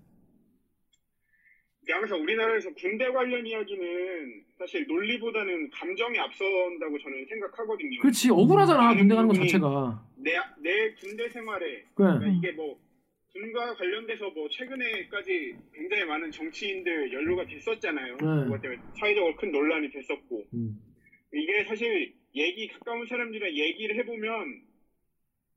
항상 1.88 2.20
우리나라에서 2.20 2.72
군대 2.74 3.10
관련 3.10 3.46
이야기는 3.46 4.44
사실 4.58 4.86
논리보다는 4.86 5.70
감정이 5.70 6.18
앞선다고 6.18 6.98
저는 6.98 7.26
생각하거든요. 7.26 8.00
그렇지 8.00 8.30
억울하잖아 8.30 8.94
군대 8.94 9.14
가는 9.14 9.28
것 9.28 9.34
자체가. 9.34 10.04
내, 10.16 10.32
내 10.60 10.92
군대 10.94 11.28
생활에 11.28 11.84
그래. 11.94 12.18
그러니까 12.18 12.26
이게 12.26 12.52
뭐 12.52 12.78
군과 13.32 13.74
관련돼서 13.74 14.30
뭐 14.30 14.48
최근에까지 14.48 15.56
굉장히 15.74 16.04
많은 16.04 16.30
정치인들 16.30 17.12
연루가 17.12 17.44
됐었잖아요. 17.44 18.16
네. 18.16 18.44
그것 18.44 18.60
때문에 18.62 18.80
사회적으로 18.98 19.36
큰 19.36 19.52
논란이 19.52 19.90
됐었고 19.90 20.44
음. 20.54 20.78
이게 21.32 21.64
사실 21.64 22.14
얘기 22.36 22.68
가까운 22.68 23.06
사람들이랑 23.06 23.52
얘기를 23.56 23.96
해보면 23.98 24.62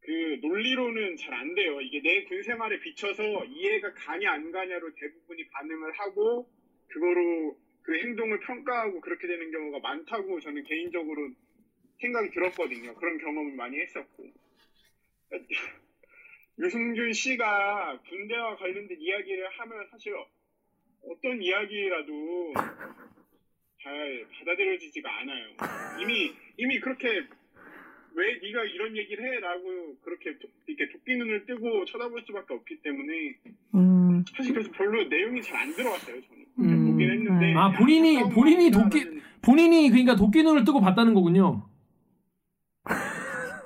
그 0.02 0.40
논리로는 0.42 1.18
잘 1.18 1.34
안 1.34 1.54
돼요. 1.56 1.82
이게 1.82 2.02
내 2.02 2.24
군 2.26 2.42
생활에 2.44 2.80
비춰서 2.80 3.46
이해가 3.46 3.94
가냐 3.94 4.32
안 4.32 4.52
가냐로 4.52 4.94
대부분이 4.96 5.48
반응을 5.50 5.92
하고 6.00 6.50
그거로 6.88 7.58
그 7.84 7.98
행동을 8.00 8.40
평가하고 8.40 9.02
그렇게 9.02 9.28
되는 9.28 9.52
경우가 9.52 9.80
많다고 9.80 10.40
저는 10.40 10.64
개인적으로 10.64 11.32
생각이 12.00 12.30
들었거든요. 12.32 12.96
그런 12.96 13.18
경험을 13.18 13.54
많이 13.56 13.78
했었고 13.80 14.26
유승준 16.60 17.14
씨가 17.14 18.02
군대와 18.10 18.58
관련된 18.58 18.98
이야기를 19.00 19.50
하면 19.50 19.88
사실 19.92 20.14
어떤 21.04 21.42
이야기라도 21.42 22.54
잘 23.84 24.26
받아들여지지가 24.40 25.10
않아요. 25.22 25.46
이미 26.02 26.34
이미 26.58 26.80
그렇게 26.80 27.08
왜 28.16 28.34
네가 28.42 28.64
이런 28.66 28.98
얘기를 28.98 29.24
해라고 29.24 29.96
그렇게 30.04 30.38
도, 30.38 30.50
이렇게 30.68 30.92
도끼 30.92 31.16
눈을 31.16 31.46
뜨고 31.46 31.86
쳐다볼 31.86 32.22
수밖에 32.26 32.54
없기 32.56 32.78
때문에 32.82 33.36
음, 33.76 34.26
사실 34.36 34.54
그래서 34.54 34.70
별로 34.72 35.04
내용이 35.06 35.42
잘 35.42 35.58
안 35.62 35.74
들어왔어요 35.74 36.16
저는 36.22 36.46
음. 36.60 36.92
보긴 36.92 37.12
했는데 37.12 37.54
아, 37.56 37.72
본인이- 37.78 38.20
본인이 38.34 38.72
도끼- 38.72 39.22
본인이 39.42 39.90
그러니까 39.90 40.16
도끼 40.16 40.44
눈을 40.44 40.66
뜨고 40.66 40.82
봤다는 40.82 41.14
거군요. 41.14 41.70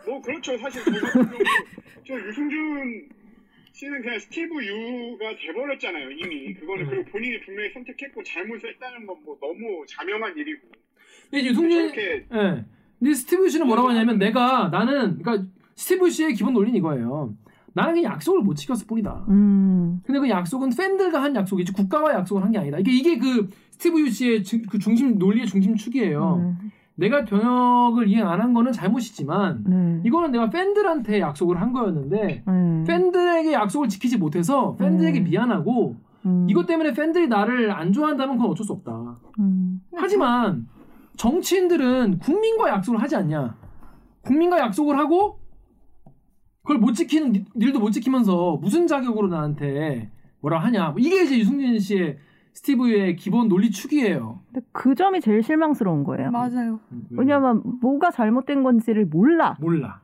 뭐 0.05 0.21
그렇죠 0.21 0.57
사실 0.59 0.83
저 0.83 0.91
저 2.05 2.13
유승준 2.19 3.09
씨는 3.83 4.01
그냥 4.01 4.19
스티브 4.19 4.65
유가 4.65 5.35
돼버렸잖아요 5.35 6.11
이미 6.11 6.53
그거는 6.53 6.85
음. 6.85 6.89
그리고 6.89 7.05
본인이 7.11 7.39
분명히 7.41 7.69
선택했고 7.73 8.23
잘못을 8.23 8.69
했다는 8.73 9.05
건 9.05 9.17
뭐 9.25 9.37
너무 9.39 9.85
자명한 9.87 10.35
일이고 10.37 10.59
근데 11.29 11.45
유승준 11.45 11.89
저렇게 11.89 12.25
예. 12.33 12.65
근데 12.99 13.13
스티브 13.13 13.49
씨는 13.49 13.67
뭐라고 13.67 13.89
하냐면 13.89 14.17
내가 14.17 14.69
나는 14.69 15.19
그러니까 15.19 15.47
스티브 15.75 16.09
씨의 16.09 16.33
기본 16.35 16.53
논리는 16.53 16.77
이거예요. 16.77 17.33
나는 17.73 17.95
그냥 17.95 18.13
약속을 18.13 18.41
못 18.41 18.53
지켰을 18.55 18.85
뿐이다. 18.87 19.25
음, 19.29 19.99
근데 20.05 20.19
그 20.19 20.29
약속은 20.29 20.69
팬들과 20.77 21.23
한 21.23 21.35
약속이지 21.35 21.73
국가와 21.73 22.13
약속을 22.13 22.43
한 22.43 22.51
게 22.51 22.59
아니다. 22.59 22.77
이게 22.77 22.91
이게 22.91 23.17
그 23.17 23.49
스티브 23.71 23.99
유 23.99 24.09
씨의 24.11 24.43
중- 24.43 24.61
그 24.69 24.77
중심 24.77 25.17
논리의 25.17 25.47
중심축이에요. 25.47 26.55
네, 26.61 26.69
내가 26.95 27.25
병역을 27.25 28.07
이행 28.07 28.27
안 28.27 28.39
한 28.39 28.53
거는 28.53 28.71
잘못이지만 28.71 29.63
네, 29.65 30.01
이거는 30.05 30.31
내가 30.31 30.49
팬들한테 30.49 31.19
약속을 31.21 31.59
한 31.59 31.73
거였는데 31.73 32.43
네, 32.45 32.83
팬들에게 32.87 33.51
약속을 33.53 33.89
지키지 33.89 34.17
못해서 34.17 34.75
팬들에게 34.75 35.21
음. 35.21 35.23
미안하고 35.23 35.95
음, 36.25 36.47
이것 36.49 36.65
때문에 36.67 36.93
팬들이 36.93 37.27
나를 37.27 37.71
안 37.71 37.91
좋아한다면 37.91 38.37
그건 38.37 38.51
어쩔 38.51 38.65
수 38.65 38.73
없다. 38.73 39.17
음, 39.39 39.81
하지만 39.95 40.67
정치인들은 41.17 42.19
국민과 42.19 42.69
약속을 42.69 43.01
하지 43.01 43.15
않냐? 43.15 43.55
국민과 44.21 44.59
약속을 44.59 44.97
하고 44.97 45.39
그걸 46.61 46.77
못 46.77 46.93
지키는 46.93 47.31
니- 47.33 47.45
일도 47.55 47.79
못 47.79 47.91
지키면서 47.91 48.57
무슨 48.61 48.87
자격으로 48.87 49.27
나한테 49.27 50.11
뭐라 50.41 50.59
하냐? 50.59 50.89
뭐 50.91 50.95
이게 50.99 51.23
이제 51.23 51.39
유승진 51.39 51.79
씨의 51.79 52.17
스티브의 52.53 53.15
기본 53.15 53.49
논리 53.49 53.71
축이에요. 53.71 54.39
근데 54.51 54.65
그 54.71 54.95
점이 54.95 55.21
제일 55.21 55.41
실망스러운 55.43 56.03
거예요. 56.03 56.31
맞아요. 56.31 56.79
왜냐면 57.11 57.61
뭐가 57.81 58.11
잘못된 58.11 58.63
건지를 58.63 59.05
몰라. 59.05 59.55
몰라. 59.59 60.01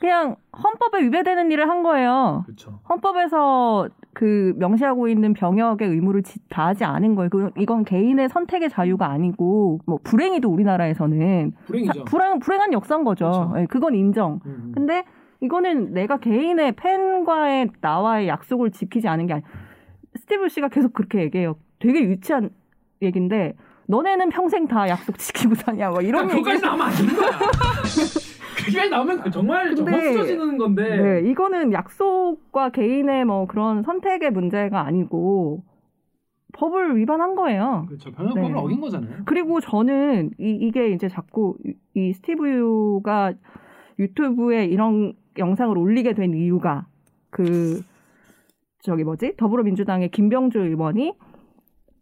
그냥 0.00 0.36
헌법에 0.56 1.02
위배되는 1.04 1.50
일을 1.50 1.68
한 1.68 1.82
거예요. 1.82 2.42
그렇죠. 2.46 2.80
헌법에서 2.88 3.88
그 4.12 4.54
명시하고 4.58 5.08
있는 5.08 5.32
병역의 5.34 5.88
의무를 5.88 6.22
지- 6.22 6.38
다하지 6.48 6.84
않은 6.84 7.14
거예요. 7.14 7.30
그- 7.30 7.50
이건 7.58 7.84
개인의 7.84 8.28
선택의 8.28 8.68
자유가 8.70 9.08
아니고 9.08 9.80
뭐 9.86 9.98
불행히도 10.04 10.48
우리나라에서는 10.50 11.52
불행이죠. 11.66 11.92
사- 12.00 12.04
불행 12.04 12.38
불행한 12.38 12.72
역사인 12.72 13.04
거죠. 13.04 13.24
그렇죠. 13.30 13.54
예, 13.60 13.66
그건 13.66 13.94
인정. 13.94 14.40
음, 14.46 14.50
음. 14.66 14.72
근데 14.74 15.04
이거는 15.40 15.92
내가 15.94 16.18
개인의 16.18 16.72
팬과의 16.72 17.70
나와의 17.80 18.28
약속을 18.28 18.72
지키지 18.72 19.08
않은 19.08 19.26
게 19.26 19.34
아니. 19.34 19.42
스티브 20.16 20.48
씨가 20.48 20.68
계속 20.68 20.92
그렇게 20.92 21.20
얘기해요. 21.22 21.56
되게 21.84 22.00
유치한 22.04 22.48
얘긴데 23.02 23.54
너네는 23.86 24.30
평생 24.30 24.66
다 24.66 24.88
약속 24.88 25.18
지키고 25.18 25.54
사냐 25.54 25.90
뭐 25.90 26.00
이런 26.00 26.26
그러니까 26.26 26.52
얘기. 26.52 26.60
그거까지 26.60 26.64
나오면 26.64 26.86
안 26.86 26.94
되는 26.94 27.14
거야. 27.16 27.38
그게 28.64 28.88
나오면 28.88 29.30
정말 29.30 29.74
정말 29.76 29.94
근데- 30.00 30.08
후져지는 30.12 30.56
건데. 30.58 30.96
네, 31.20 31.30
이거는 31.30 31.72
약속과 31.74 32.70
개인의 32.70 33.26
뭐 33.26 33.46
그런 33.46 33.82
선택의 33.82 34.30
문제가 34.30 34.86
아니고 34.86 35.62
법을 36.54 36.96
위반한 36.96 37.34
거예요. 37.34 37.84
그렇죠. 37.88 38.10
병역법을 38.12 38.52
네. 38.52 38.58
어긴 38.58 38.80
거잖아요. 38.80 39.18
그리고 39.26 39.60
저는 39.60 40.30
이, 40.38 40.50
이게 40.62 40.88
이제 40.92 41.08
자꾸 41.08 41.56
이- 41.66 41.74
이 41.94 42.12
스티브 42.14 42.48
유가 42.48 43.34
유튜브에 43.98 44.64
이런 44.64 45.12
영상을 45.36 45.76
올리게 45.76 46.14
된 46.14 46.32
이유가 46.32 46.86
그 47.30 47.82
저기 48.80 49.02
뭐지 49.04 49.34
더불어민주당의 49.36 50.10
김병주 50.10 50.60
의원이 50.60 51.14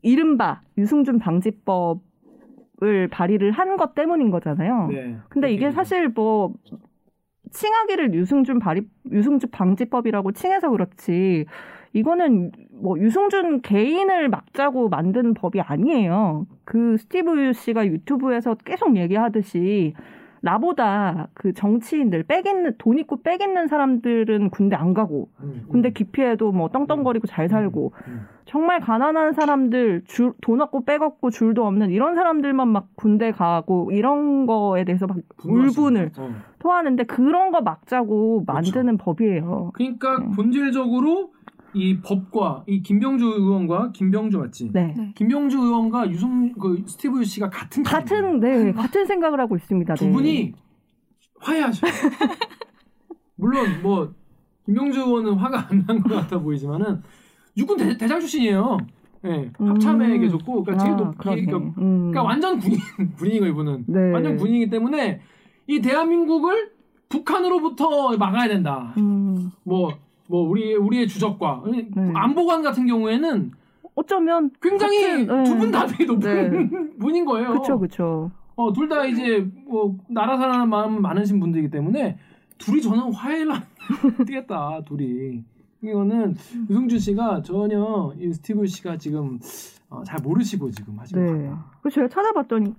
이른바 0.03 0.61
유승준 0.79 1.19
방지법을 1.19 3.09
발의를 3.11 3.53
한 3.53 3.77
것 3.77 3.95
때문인 3.95 4.31
거잖아요. 4.31 4.89
네. 4.89 5.17
근데 5.29 5.53
이게 5.53 5.71
사실 5.71 6.09
뭐 6.09 6.53
칭하기를 7.51 8.15
유승준 8.15 8.59
발의 8.59 8.83
유승준 9.11 9.51
방지법이라고 9.51 10.33
칭해서 10.33 10.71
그렇지 10.71 11.47
이거는 11.93 12.53
뭐 12.71 12.99
유승준 12.99 13.61
개인을 13.61 14.29
막자고 14.31 14.89
만든 14.89 15.35
법이 15.35 15.61
아니에요. 15.61 16.47
그 16.65 16.97
스티브 16.97 17.39
유 17.45 17.53
씨가 17.53 17.87
유튜브에서 17.87 18.55
계속 18.55 18.97
얘기하듯이 18.97 19.95
나보다 20.43 21.29
그 21.35 21.53
정치인들 21.55 22.25
빽 22.25 22.47
있는 22.47 22.75
돈 22.77 22.99
있고 22.99 23.23
빽 23.23 23.41
있는 23.41 23.69
사람들은 23.69 24.51
군대 24.51 24.77
안 24.77 24.93
가고 24.93 25.29
음, 25.41 25.67
군대 25.69 25.91
음. 25.91 25.95
기피해도 25.95 26.53
뭐 26.53 26.69
떵떵거리고 26.69 27.27
잘 27.29 27.49
살고 27.49 27.93
음. 28.09 28.27
정말 28.45 28.81
가난한 28.81 29.35
사람들 29.35 30.03
줄, 30.07 30.33
돈 30.41 30.61
없고 30.61 30.85
빽 30.85 31.01
없고 31.01 31.31
줄도 31.31 31.65
없는 31.65 31.91
이런 31.91 32.17
사람들만 32.17 32.69
막 32.69 32.89
군대 32.97 33.31
가고 33.31 33.91
이런 33.93 34.47
거에 34.47 34.85
대해서 34.85 35.07
막 35.07 35.17
울분을. 35.45 36.11
어. 36.19 36.35
토하는데 36.63 37.05
그런 37.05 37.51
거 37.51 37.61
막자고 37.61 38.45
그렇죠. 38.45 38.53
만드는 38.53 38.97
법이에요. 38.97 39.73
그러니까 39.75 40.19
네. 40.19 40.31
본질적으로 40.37 41.33
이 41.75 41.99
법과 42.01 42.65
이 42.67 42.83
김병주 42.83 43.25
의원과 43.25 43.93
김병주 43.93 44.39
맞지? 44.39 44.71
네. 44.73 44.95
네. 44.97 45.13
김병주 45.15 45.59
의원과 45.59 46.11
유승 46.11 46.53
그 46.53 46.83
스티브 46.87 47.25
씨가 47.25 47.49
같은 47.51 47.83
같은 47.83 48.41
네 48.41 48.73
같은 48.73 49.07
생각을 49.07 49.41
하고 49.41 49.57
있습니다. 49.57 49.95
두 49.95 50.05
네. 50.07 50.13
분이 50.13 50.53
화해하셔. 51.41 51.87
물론 53.37 53.67
뭐 53.83 54.13
김병주 54.67 55.01
의원은 55.01 55.35
화가 55.35 55.69
안 55.71 55.85
난 55.87 56.01
것 56.03 56.15
같아 56.15 56.39
보이지만은 56.39 57.03
육군 57.57 57.77
대, 57.79 57.97
대장 57.97 58.21
출신이에요. 58.21 58.79
예, 59.25 59.53
합참에 59.57 60.17
음. 60.17 60.21
계셨고, 60.21 60.65
그러니까 60.65 60.85
제일 60.85 60.95
아, 60.95 60.97
높이, 60.97 61.17
그러네. 61.19 61.45
그러니까, 61.45 61.81
음. 61.81 62.11
그러니까 62.11 62.23
완전 62.25 62.59
군인, 62.59 62.79
군인이고 63.19 63.47
이분은 63.47 63.85
네. 63.87 64.11
완전 64.11 64.37
군인이기 64.37 64.69
때문에 64.69 65.21
이 65.69 65.81
대한민국을 65.81 66.73
북한으로부터 67.09 68.17
막아야 68.17 68.49
된다. 68.49 68.93
음. 68.99 69.51
뭐, 69.63 69.93
뭐 70.33 70.49
우리 70.49 70.75
우리의 70.75 71.07
주적과 71.09 71.63
안보관 72.15 72.63
같은 72.63 72.87
경우에는 72.87 73.53
어쩌면 73.95 74.51
굉장히 74.63 75.27
네. 75.27 75.45
두분 75.45 75.71
다 75.71 75.85
되게 75.87 76.07
높은 76.07 76.97
분인 76.99 77.27
거예요. 77.27 77.49
그렇죠, 77.51 77.79
그렇죠. 77.79 78.31
어, 78.57 78.73
둘 78.73 78.89
다 78.89 79.05
이제 79.05 79.47
뭐 79.67 79.95
나라 80.09 80.39
사랑하는 80.39 80.71
마음 80.71 81.03
많으신 81.03 81.39
분들이기 81.39 81.69
때문에 81.71 82.17
둘이 82.57 82.81
저는 82.81 83.13
화해를 83.13 83.53
안 83.53 83.63
되겠다. 84.27 84.81
둘이 84.87 85.45
이거는 85.83 86.35
유승준 86.71 86.99
씨가 86.99 87.43
전혀 87.43 88.15
이 88.19 88.33
스티브 88.33 88.67
씨가 88.67 88.97
지금 88.97 89.39
어, 89.91 90.03
잘 90.03 90.19
모르시고 90.23 90.71
지금 90.71 90.99
하신 90.99 91.19
것 91.27 91.31
네. 91.31 91.51
그래서 91.83 91.95
제가 91.97 92.09
찾아봤더니 92.09 92.73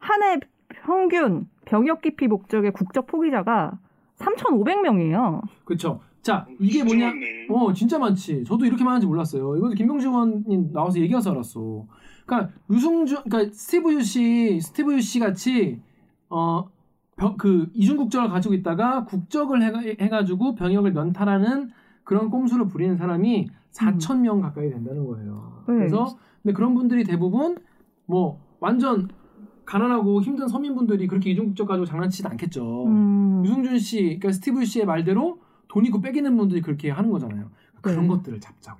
한해 0.00 0.40
평균 0.82 1.46
병역 1.64 2.02
기피 2.02 2.26
목적의 2.26 2.72
국적 2.72 3.06
포기자가 3.06 3.78
3,500명이에요. 4.18 5.42
그렇죠. 5.64 6.00
자 6.24 6.46
이게 6.58 6.78
진짜 6.78 6.84
뭐냐? 6.86 7.06
많네. 7.10 7.46
어 7.50 7.72
진짜 7.74 7.98
많지. 7.98 8.44
저도 8.44 8.64
이렇게 8.64 8.82
많은지 8.82 9.06
몰랐어요. 9.06 9.56
이것도 9.58 9.74
김병주 9.74 10.08
의원님 10.08 10.72
나와서 10.72 10.98
얘기해서 10.98 11.32
알았어. 11.32 11.86
그러니까 12.24 12.50
유승준, 12.70 13.24
그러니까 13.24 13.52
스티브 13.52 13.92
유 13.92 14.02
씨, 14.02 14.58
스티브 14.58 14.94
유씨 14.94 15.18
같이 15.20 15.82
어그 16.30 17.70
이중 17.74 17.98
국적을 17.98 18.30
가지고 18.30 18.54
있다가 18.54 19.04
국적을 19.04 19.62
해가, 19.62 19.80
해가지고 20.00 20.54
병역을 20.54 20.92
면탈하는 20.92 21.70
그런 22.04 22.30
꼼수를 22.30 22.68
부리는 22.68 22.96
사람이 22.96 23.50
4천 23.72 24.20
명 24.20 24.40
가까이 24.40 24.70
된다는 24.70 25.06
거예요. 25.06 25.62
네. 25.68 25.74
그래서 25.74 26.16
근데 26.42 26.54
그런 26.54 26.74
분들이 26.74 27.04
대부분 27.04 27.58
뭐 28.06 28.40
완전 28.60 29.08
가난하고 29.66 30.22
힘든 30.22 30.48
서민분들이 30.48 31.06
그렇게 31.06 31.30
이중 31.30 31.48
국적 31.48 31.68
가지고 31.68 31.84
장난치지 31.84 32.26
않겠죠. 32.26 32.86
음. 32.86 33.42
유승준 33.44 33.78
씨, 33.78 33.98
그러니까 33.98 34.32
스티브 34.32 34.64
씨의 34.64 34.86
말대로 34.86 35.43
돈 35.74 35.84
있고 35.86 36.00
빼기는 36.00 36.36
분들이 36.36 36.60
그렇게 36.60 36.88
하는 36.88 37.10
거잖아요. 37.10 37.50
그런 37.82 38.02
네. 38.02 38.08
것들을 38.08 38.38
잡자고. 38.38 38.78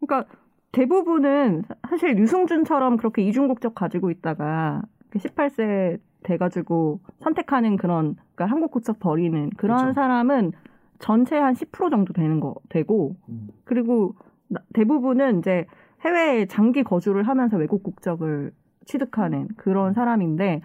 그러니까 0.00 0.30
대부분은 0.72 1.64
사실 1.88 2.18
유승준처럼 2.18 2.98
그렇게 2.98 3.22
이중국적 3.22 3.74
가지고 3.74 4.10
있다가 4.10 4.82
18세 5.14 5.98
돼가지고 6.22 7.00
선택하는 7.20 7.76
그런 7.78 8.16
그러니까 8.34 8.46
한국 8.46 8.70
국적 8.72 8.98
버리는 8.98 9.48
그런 9.56 9.78
그렇죠. 9.78 9.94
사람은 9.94 10.52
전체 10.98 11.38
한 11.38 11.54
10% 11.54 11.90
정도 11.90 12.12
되는 12.12 12.40
거 12.40 12.56
되고 12.68 13.16
음. 13.30 13.48
그리고 13.64 14.14
나- 14.48 14.60
대부분은 14.74 15.38
이제 15.38 15.64
해외에 16.04 16.44
장기 16.44 16.82
거주를 16.82 17.22
하면서 17.26 17.56
외국 17.56 17.82
국적을 17.82 18.52
취득하는 18.84 19.48
그런 19.56 19.94
사람인데 19.94 20.60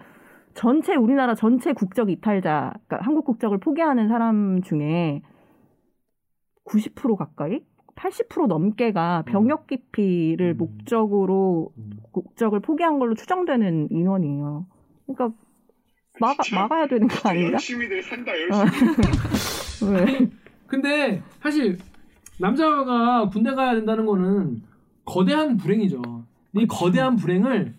전체 0.52 0.94
우리나라 0.94 1.34
전체 1.34 1.72
국적 1.72 2.10
이탈자 2.10 2.74
그러니까 2.86 2.98
한국 3.06 3.24
국적을 3.24 3.58
포기하는 3.58 4.08
사람 4.08 4.60
중에 4.62 5.22
90% 6.64 7.16
가까이 7.16 7.60
80% 7.94 8.46
넘게가 8.46 9.22
병역 9.26 9.66
기피를 9.66 10.54
음. 10.54 10.56
목적으로 10.58 11.72
음. 11.78 11.98
국적을 12.12 12.60
포기한 12.60 12.98
걸로 12.98 13.14
추정되는 13.14 13.88
인원이에요. 13.90 14.66
그러니까 15.06 15.38
막아, 16.20 16.42
막아야 16.54 16.86
되는 16.86 17.08
거 17.08 17.28
아닌가? 17.28 17.52
열심히들 17.52 18.02
산다 18.02 18.32
열심히. 18.38 19.92
왜? 19.92 20.00
아니, 20.00 20.30
근데 20.66 21.22
사실 21.40 21.78
남자가 22.38 23.28
군대 23.28 23.54
가야 23.54 23.74
된다는 23.74 24.06
거는 24.06 24.62
거대한 25.04 25.56
불행이죠. 25.56 26.02
이 26.54 26.66
거대한 26.66 27.16
불행을 27.16 27.74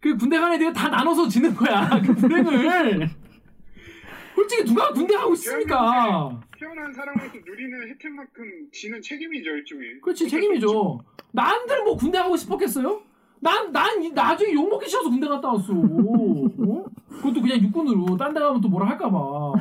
그 0.00 0.16
군대 0.16 0.38
가는 0.38 0.56
애들이 0.56 0.72
다 0.72 0.88
나눠서 0.88 1.28
지는 1.28 1.54
거야. 1.54 1.88
그 2.04 2.14
불행을. 2.14 3.08
솔직히 4.34 4.64
누가 4.64 4.92
군대 4.92 5.14
가고 5.14 5.34
싶습니까? 5.34 6.40
태어난 6.62 6.92
사람으로서 6.92 7.34
누리는 7.44 7.88
혜택만큼 7.90 8.68
지는 8.72 9.02
책임이죠 9.02 9.50
일종의. 9.50 10.00
그렇지 10.00 10.28
책임이죠. 10.28 11.00
난들 11.32 11.82
뭐 11.82 11.96
군대 11.96 12.18
가고 12.18 12.36
싶었겠어요? 12.36 13.00
난, 13.40 13.72
난 13.72 14.00
이- 14.00 14.10
나중에 14.12 14.52
욕먹기 14.54 14.88
싫어서 14.88 15.10
군대 15.10 15.26
갔다 15.26 15.48
왔어. 15.48 15.72
어? 15.74 16.84
그것도 17.08 17.42
그냥 17.42 17.60
육군으로. 17.62 18.16
딴 18.16 18.32
데 18.32 18.38
가면 18.38 18.60
또 18.60 18.68
뭐라 18.68 18.86
할까봐. 18.90 19.18
어? 19.18 19.54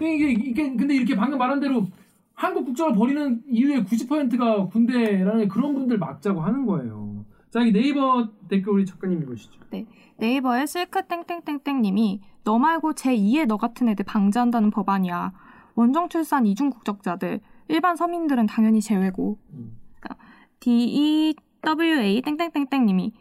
이게, 0.00 0.30
이게, 0.30 0.76
근데 0.76 0.94
이렇게 0.94 1.16
방금 1.16 1.36
말한 1.38 1.58
대로 1.58 1.84
한국 2.34 2.66
국적을 2.66 2.94
버리는 2.94 3.42
이유의 3.48 3.84
90%가 3.86 4.66
군대라는 4.68 5.48
그런 5.48 5.74
분들 5.74 5.98
막자고 5.98 6.42
하는 6.42 6.64
거예요. 6.66 7.24
자, 7.50 7.60
이 7.62 7.72
네이버 7.72 8.28
댓글 8.48 8.74
우리 8.74 8.86
작가님 8.86 9.20
읽으시죠. 9.22 9.58
네이버에 10.18 10.66
실크 10.66 11.06
땡땡땡땡 11.08 11.82
님이 11.82 12.20
너 12.44 12.58
말고 12.58 12.92
제2의 12.92 13.46
너 13.46 13.56
같은 13.56 13.88
애들 13.88 14.04
방지한다는 14.04 14.70
법안이야. 14.70 15.32
원정 15.76 16.08
출산 16.08 16.46
이중 16.46 16.70
국적자들 16.70 17.40
일반 17.68 17.94
서민들은 17.96 18.46
당연히 18.46 18.80
제외고. 18.80 19.38
음. 19.52 19.76
DEWA 20.60 22.22
땡땡땡땡님이 22.22 23.12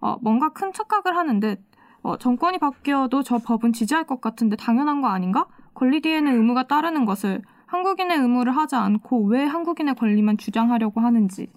어, 0.00 0.16
뭔가 0.20 0.48
큰 0.48 0.72
착각을 0.72 1.16
하는 1.16 1.38
듯 1.38 1.60
어, 2.02 2.16
정권이 2.16 2.58
바뀌어도 2.58 3.22
저 3.22 3.38
법은 3.38 3.72
지지할 3.72 4.04
것 4.04 4.20
같은데 4.20 4.56
당연한 4.56 5.00
거 5.00 5.08
아닌가? 5.08 5.46
권리 5.74 6.00
뒤에는 6.00 6.32
의무가 6.32 6.66
따르는 6.66 7.04
것을 7.04 7.42
한국인의 7.66 8.18
의무를 8.18 8.56
하지 8.56 8.76
않고 8.76 9.26
왜 9.26 9.44
한국인의 9.44 9.94
권리만 9.94 10.38
주장하려고 10.38 11.00
하는지. 11.00 11.48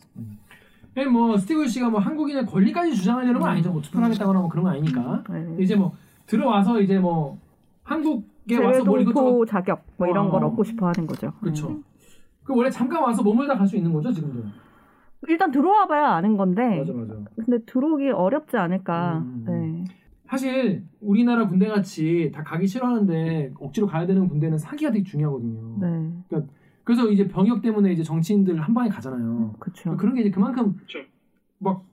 예, 0.97 1.05
뭐 1.05 1.37
스티브 1.37 1.67
씨가 1.67 1.89
뭐 1.89 1.99
한국인의 2.01 2.45
권리까지 2.45 2.93
주장하려는 2.95 3.39
건 3.39 3.49
아니죠. 3.51 3.71
뭐 3.71 3.81
투표하겠다거나 3.81 4.41
뭐 4.41 4.49
그런 4.49 4.65
건 4.65 4.73
아니니까. 4.73 5.23
네. 5.29 5.63
이제 5.63 5.75
뭐 5.75 5.95
들어와서 6.25 6.81
이제 6.81 6.99
뭐 6.99 7.39
한국에 7.83 8.23
와서 8.57 8.83
뭘 8.83 9.01
이것저것 9.01 9.45
자격 9.45 9.83
뭐 9.97 10.07
이런 10.07 10.29
걸 10.29 10.43
어. 10.43 10.47
얻고 10.47 10.63
싶어 10.63 10.87
하는 10.87 11.07
거죠. 11.07 11.31
그렇죠. 11.41 11.69
음. 11.69 11.83
그 12.43 12.55
원래 12.55 12.69
잠깐 12.69 13.03
와서 13.03 13.23
머물다 13.23 13.55
갈 13.57 13.67
수 13.67 13.75
있는 13.77 13.93
거죠 13.93 14.11
지금도. 14.11 14.43
일단 15.27 15.51
들어와 15.51 15.85
봐야 15.87 16.09
아는 16.13 16.35
건데 16.37 16.79
맞아 16.79 16.93
맞아. 16.93 17.13
근데 17.35 17.63
들어오기 17.65 18.09
어렵지 18.09 18.57
않을까. 18.57 19.19
음. 19.19 19.43
네. 19.47 19.83
사실 20.27 20.83
우리나라 21.01 21.45
군대 21.47 21.67
같이 21.67 22.31
다 22.33 22.41
가기 22.43 22.65
싫어하는데 22.65 23.53
억지로 23.59 23.85
가야 23.87 24.05
되는 24.07 24.27
군대는 24.29 24.57
사기가 24.57 24.91
되게 24.91 25.03
중요하거든요. 25.03 25.77
네. 25.81 26.39
그래서 26.83 27.07
이제 27.09 27.27
병역 27.27 27.61
때문에 27.61 27.91
이제 27.91 28.01
정치인들 28.01 28.59
한 28.59 28.73
방에 28.73 28.89
가잖아요. 28.89 29.53
그렇죠. 29.59 29.95
그런 29.97 30.15
게 30.15 30.21
이제 30.21 30.31
그만큼 30.31 30.75
그쵸. 30.77 30.99
막 31.59 31.83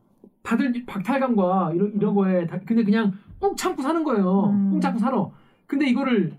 다들 0.43 0.73
박탈감과 0.87 1.73
이런 1.75 1.93
이런 1.95 2.15
거에 2.15 2.47
다, 2.47 2.59
근데 2.65 2.83
그냥 2.85 3.13
꾹 3.39 3.57
참고 3.57 3.83
사는 3.83 4.03
거예요. 4.03 4.47
음. 4.51 4.71
꾹 4.73 4.81
참고 4.81 4.99
살아. 4.99 5.29
근데 5.67 5.87
이거를 5.91 6.33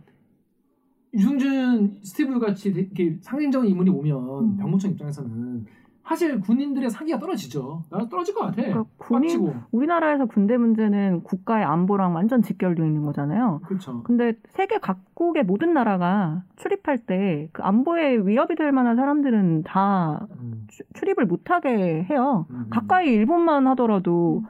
유승준, 1.13 1.99
스티브 2.03 2.39
같이 2.39 2.69
이렇게 2.69 3.17
상징적인 3.21 3.69
인물이 3.69 3.89
오면 3.89 4.43
음. 4.43 4.57
병무청 4.57 4.91
입장에서는 4.91 5.65
사실 6.03 6.39
군인들의 6.39 6.89
사기가 6.89 7.19
떨어지죠. 7.19 7.83
나 7.91 8.09
떨어질 8.09 8.33
것 8.33 8.41
같아. 8.41 8.55
그러니까 8.55 8.83
군인. 8.97 9.53
우리나라에서 9.71 10.25
군대 10.25 10.57
문제는 10.57 11.21
국가의 11.21 11.63
안보랑 11.65 12.15
완전 12.15 12.41
직결되어 12.41 12.83
있는 12.83 13.03
거잖아요. 13.05 13.61
그렇죠. 13.65 14.01
근데 14.03 14.33
세계 14.47 14.79
각국의 14.79 15.43
모든 15.43 15.73
나라가 15.73 16.43
출입할 16.55 16.97
때 17.05 17.49
그 17.53 17.61
안보에 17.61 18.17
위협이 18.25 18.55
될 18.55 18.71
만한 18.71 18.95
사람들은 18.95 19.63
다 19.63 20.27
음, 20.39 20.65
추- 20.67 20.83
출입을 20.93 21.25
못하게 21.27 22.07
해요. 22.09 22.47
음. 22.49 22.65
가까이 22.71 23.07
일본만 23.09 23.67
하더라도 23.67 24.43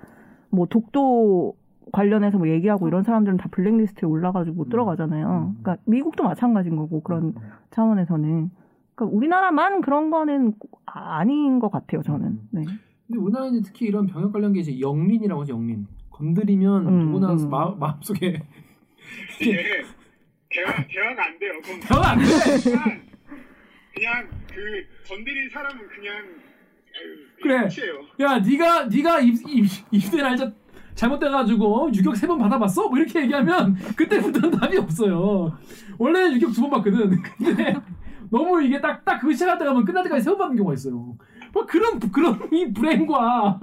뭐 0.50 0.66
독도 0.66 1.56
관련해서 1.92 2.38
뭐 2.38 2.48
얘기하고 2.50 2.88
이런 2.88 3.04
사람들은 3.04 3.38
다 3.38 3.50
블랙리스트에 3.52 4.08
올라가지고 4.08 4.56
못 4.56 4.68
음. 4.68 4.70
들어가잖아요. 4.70 5.28
음. 5.56 5.62
그러니까 5.62 5.84
미국도 5.86 6.24
마찬가지인 6.24 6.76
거고 6.76 7.02
그런 7.02 7.24
음. 7.24 7.34
차원에서는 7.72 8.50
그러니까 8.96 9.16
우리나라만 9.18 9.82
그런 9.82 10.10
거는 10.10 10.54
아- 10.86 11.20
아닌 11.20 11.60
것 11.60 11.72
같아요. 11.72 12.02
저는. 12.04 12.28
음. 12.28 12.48
네. 12.52 12.66
근데 13.08 13.20
우리나라는 13.20 13.62
특히 13.64 13.88
이런 13.88 14.06
병역 14.08 14.32
관련 14.34 14.54
게 14.54 14.60
이제 14.60 14.80
영린이라고 14.80 15.42
하죠. 15.42 15.54
영린. 15.54 15.88
건드리면 16.12 16.88
음, 16.88 17.00
누구나 17.06 17.32
음. 17.34 17.50
마, 17.50 17.72
마음속에 17.76 18.42
이게 19.42 19.64
대화 20.50 20.86
대화가 20.88 21.26
안 21.28 21.40
돼요. 21.40 21.52
대화가 21.88 22.10
안 22.12 22.20
돼. 22.20 22.26
그냥 22.64 23.02
그냥 23.94 24.28
그 24.54 25.10
건드린 25.10 25.50
사람은 25.50 25.88
그냥 25.88 26.16
아유, 26.96 27.16
그래. 27.42 27.56
야, 28.20 28.38
네가 28.40 28.86
네가 28.88 29.20
입, 29.22 29.36
입, 29.48 29.66
입대 29.92 30.22
날짜 30.22 30.52
잘못돼가지고 31.10 31.92
유격 31.96 32.16
세 32.18 32.28
번 32.28 32.38
받아봤어? 32.38 32.90
뭐 32.90 32.98
이렇게 32.98 33.22
얘기하면 33.22 33.74
그때부터는 33.96 34.52
답이 34.60 34.78
없어요. 34.78 35.58
원래는 35.98 36.34
유격 36.36 36.52
두 36.54 36.62
번 36.62 36.70
받거든. 36.72 37.22
근데 37.38 37.76
너무 38.30 38.62
이게 38.62 38.80
딱 38.82 39.04
딱 39.06 39.20
그거 39.20 39.32
시작할 39.32 39.58
때 39.58 39.66
가면 39.66 39.86
끝날 39.86 40.04
때까지 40.04 40.24
세워받는 40.26 40.58
경우가 40.58 40.74
있어요. 40.74 41.16
뭐 41.54 41.66
그런 41.66 42.00
그런 42.12 42.38
이 42.54 42.72
불행과 42.74 43.60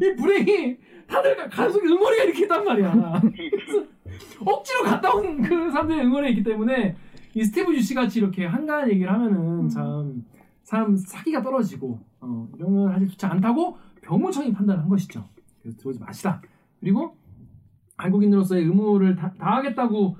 이 0.00 0.16
불행이 0.16 0.76
다들 1.06 1.36
가슴 1.50 1.86
응원이 1.86 2.16
이렇게 2.24 2.42
있단 2.44 2.64
말이야. 2.64 3.20
그래서 3.22 3.84
억지로 4.44 4.82
갔다 4.84 5.12
온 5.14 5.42
그 5.42 5.70
사람들의 5.70 6.04
응원에 6.06 6.30
있기 6.30 6.42
때문에 6.42 6.96
이 7.34 7.44
스티브 7.44 7.74
주씨 7.74 7.94
같이 7.94 8.18
이렇게 8.18 8.46
한가한 8.46 8.90
얘기를 8.90 9.12
하면은 9.12 9.68
참 9.68 10.24
사람 10.62 10.96
사기가 10.96 11.42
떨어지고 11.42 12.00
어, 12.20 12.48
이런 12.56 12.74
건 12.74 12.92
사실 12.92 13.08
좋지 13.08 13.26
않다고 13.26 13.76
병무청이 14.00 14.52
판단한 14.52 14.88
것이죠. 14.88 15.28
그래서 15.62 15.78
들어오지 15.78 16.00
마시라. 16.00 16.40
그리고 16.82 17.16
한국인으로서의 17.96 18.64
의무를 18.64 19.14
다, 19.14 19.32
다하겠다고 19.38 20.16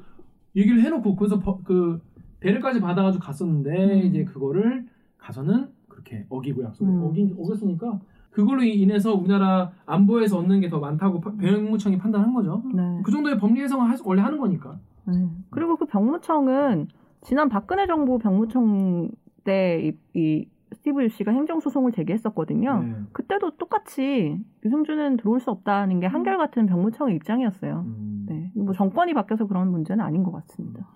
얘기를 0.54 0.80
해놓고 0.82 1.16
그래서 1.16 1.38
버- 1.40 1.60
그 1.64 2.00
배려까지 2.40 2.80
받아가지고 2.80 3.22
갔었는데 3.24 4.02
음. 4.02 4.06
이제 4.06 4.24
그거를 4.24 4.86
가서는 5.18 5.68
그렇게 5.88 6.24
어기고 6.28 6.62
약속을 6.62 6.92
음. 6.92 7.02
어기, 7.04 7.34
어겼으니까 7.36 7.98
그걸로 8.30 8.62
인해서 8.62 9.12
우리나라 9.12 9.72
안보에서 9.86 10.38
얻는 10.38 10.60
게 10.60 10.70
더 10.70 10.78
많다고 10.78 11.20
파- 11.20 11.34
병무청이 11.36 11.98
판단한 11.98 12.32
거죠. 12.32 12.62
네. 12.72 13.00
그 13.04 13.10
정도의 13.10 13.38
법리 13.38 13.60
해석은 13.60 13.84
원래 14.04 14.22
하는 14.22 14.38
거니까. 14.38 14.78
네. 15.06 15.14
그리고 15.50 15.76
그 15.76 15.84
병무청은 15.86 16.88
지난 17.22 17.48
박근혜 17.48 17.86
정부 17.88 18.18
병무청 18.18 19.10
때 19.44 19.92
이, 20.14 20.18
이 20.18 20.46
스티브 20.82 21.04
유 21.04 21.08
씨가 21.08 21.30
행정소송을 21.30 21.92
제기했었거든요. 21.92 22.82
네. 22.82 22.94
그때도 23.12 23.56
똑같이 23.56 24.36
유승준은 24.64 25.16
들어올 25.16 25.38
수 25.40 25.50
없다는 25.52 26.00
게 26.00 26.06
한결같은 26.06 26.66
병무청의 26.66 27.14
입장이었어요. 27.16 27.84
음. 27.86 28.26
네. 28.28 28.50
뭐 28.56 28.74
정권이 28.74 29.14
바뀌어서 29.14 29.46
그런 29.46 29.70
문제는 29.70 30.04
아닌 30.04 30.24
것 30.24 30.32
같습니다. 30.32 30.88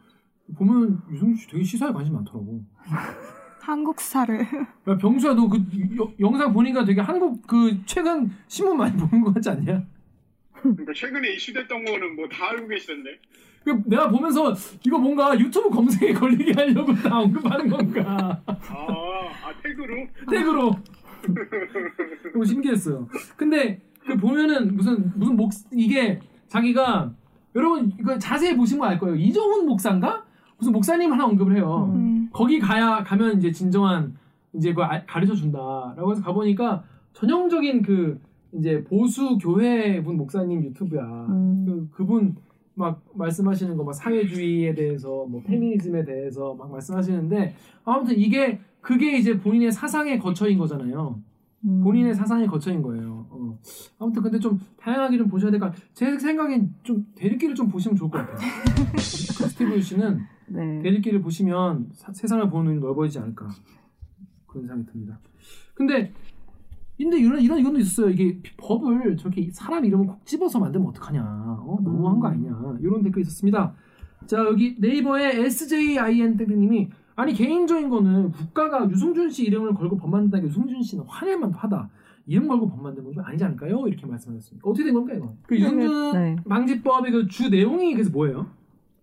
보면 0.58 1.02
유승준 1.10 1.36
씨 1.36 1.48
되게 1.48 1.62
시사에 1.62 1.92
관심 1.92 2.14
많더라고. 2.14 2.64
한국사를 3.62 4.40
야, 4.88 4.96
병수야 4.96 5.34
너 5.34 5.48
그 5.48 5.58
영상 6.20 6.52
보니까 6.52 6.84
되게 6.84 7.00
한국 7.00 7.44
그 7.46 7.80
최근 7.84 8.30
신문 8.48 8.76
많이 8.76 8.94
보는 8.98 9.24
거 9.24 9.32
같지 9.32 9.50
않냐? 9.50 9.84
그러니까 10.52 10.92
최근에 10.94 11.32
이슈됐던 11.34 11.84
거는 11.84 12.16
뭐 12.16 12.28
다 12.28 12.50
알고 12.50 12.66
계시던데. 12.68 13.10
그 13.66 13.82
내가 13.84 14.08
보면서 14.08 14.54
이거 14.86 14.96
뭔가 14.96 15.36
유튜브 15.36 15.68
검색에 15.68 16.12
걸리게 16.12 16.52
하려고 16.52 16.94
다 16.94 17.18
언급하는 17.18 17.68
건가 17.68 18.40
아, 18.46 18.54
아 18.54 19.52
태그로? 19.60 20.06
태그로 20.30 20.70
너무 22.32 22.44
신기했어요. 22.44 23.08
근데 23.36 23.80
그 24.06 24.16
보면은 24.16 24.76
무슨 24.76 25.12
무슨 25.16 25.34
목 25.34 25.50
이게 25.72 26.20
자기가 26.46 27.10
여러분 27.56 27.92
이거 27.98 28.16
자세히 28.16 28.56
보시면 28.56 28.88
알 28.88 29.00
거예요. 29.00 29.16
이정훈 29.16 29.66
목사인가 29.66 30.24
무슨 30.58 30.72
목사님 30.72 31.12
하나 31.12 31.26
언급을 31.26 31.56
해요. 31.56 31.90
음. 31.92 32.28
거기 32.32 32.60
가야 32.60 33.02
가면 33.02 33.38
이제 33.38 33.50
진정한 33.50 34.16
이제 34.52 34.72
그 34.74 34.82
가르쳐 35.08 35.34
준다라고 35.34 36.12
해서 36.12 36.22
가 36.22 36.32
보니까 36.32 36.84
전형적인 37.14 37.82
그 37.82 38.20
이제 38.52 38.84
보수 38.84 39.36
교회 39.38 40.00
분 40.04 40.16
목사님 40.18 40.62
유튜브야. 40.62 41.02
음. 41.02 41.64
그 41.66 41.88
그분 41.90 42.36
막 42.76 43.02
말씀하시는 43.14 43.76
거 43.76 43.84
막 43.84 43.92
사회주의에 43.94 44.74
대해서 44.74 45.24
뭐 45.26 45.42
페미니즘에 45.42 46.04
대해서 46.04 46.54
막 46.54 46.70
말씀하시는데 46.70 47.54
아무튼 47.84 48.18
이게 48.18 48.60
그게 48.80 49.16
이제 49.18 49.38
본인의 49.38 49.72
사상의 49.72 50.18
거처인 50.18 50.58
거잖아요. 50.58 51.20
음. 51.64 51.80
본인의 51.82 52.14
사상의 52.14 52.46
거처인 52.46 52.82
거예요. 52.82 53.26
어. 53.30 53.58
아무튼 53.98 54.22
근데 54.22 54.38
좀 54.38 54.60
다양하게 54.76 55.16
좀 55.18 55.28
보셔야 55.28 55.50
될것 55.50 55.70
같아요. 55.72 55.88
제 55.94 56.18
생각엔 56.18 56.74
좀 56.82 57.06
대립기를 57.16 57.54
좀 57.54 57.68
보시면 57.68 57.96
좋을 57.96 58.10
것 58.10 58.18
같아요. 58.18 58.36
그 58.92 59.00
스티브 59.00 59.80
씨는 59.80 60.20
네. 60.48 60.82
대립기를 60.82 61.22
보시면 61.22 61.88
사- 61.92 62.12
세상을 62.12 62.48
보는 62.50 62.72
눈이 62.72 62.80
넓어지지 62.80 63.18
않을까 63.18 63.48
그런 64.46 64.66
생각이 64.66 64.86
듭니다. 64.92 65.18
근데 65.74 66.12
근데 66.96 67.18
이런 67.18 67.40
이런 67.40 67.58
이것도 67.58 67.78
있었어요. 67.78 68.10
이게 68.10 68.38
법을 68.56 69.16
저렇게 69.18 69.48
사람 69.52 69.84
이름을 69.84 70.06
콕 70.06 70.24
집어서 70.26 70.58
만들면 70.58 70.88
어떡하냐? 70.88 71.22
어? 71.22 71.78
너무한 71.84 72.18
거 72.20 72.28
아니냐? 72.28 72.76
이런 72.80 73.02
댓글이 73.02 73.22
있었습니다. 73.22 73.74
자 74.26 74.38
여기 74.38 74.76
네이버의 74.78 75.40
SJIN 75.44 76.36
땡땡님이 76.38 76.88
아니 77.16 77.32
개인적인 77.34 77.88
거는 77.90 78.32
국가가 78.32 78.88
유승준 78.88 79.30
씨 79.30 79.44
이름을 79.44 79.74
걸고 79.74 79.96
법 79.98 80.10
만든다는 80.10 80.44
게 80.44 80.48
유승준 80.48 80.82
씨는 80.82 81.04
화낼 81.06 81.38
만하다. 81.38 81.90
이름 82.28 82.48
걸고 82.48 82.68
법 82.68 82.82
만드는 82.82 83.04
건좀 83.04 83.24
아니지 83.24 83.44
않을까요? 83.44 83.86
이렇게 83.86 84.04
말씀하셨습니다. 84.06 84.66
어떻게 84.68 84.84
된 84.84 84.94
겁니까 84.94 85.16
이거? 85.16 85.34
그 85.46 85.56
유승준 85.56 86.12
네. 86.14 86.36
방지법의 86.48 87.12
그 87.12 87.28
주 87.28 87.48
내용이 87.50 87.92
그래서 87.92 88.10
뭐예요? 88.10 88.46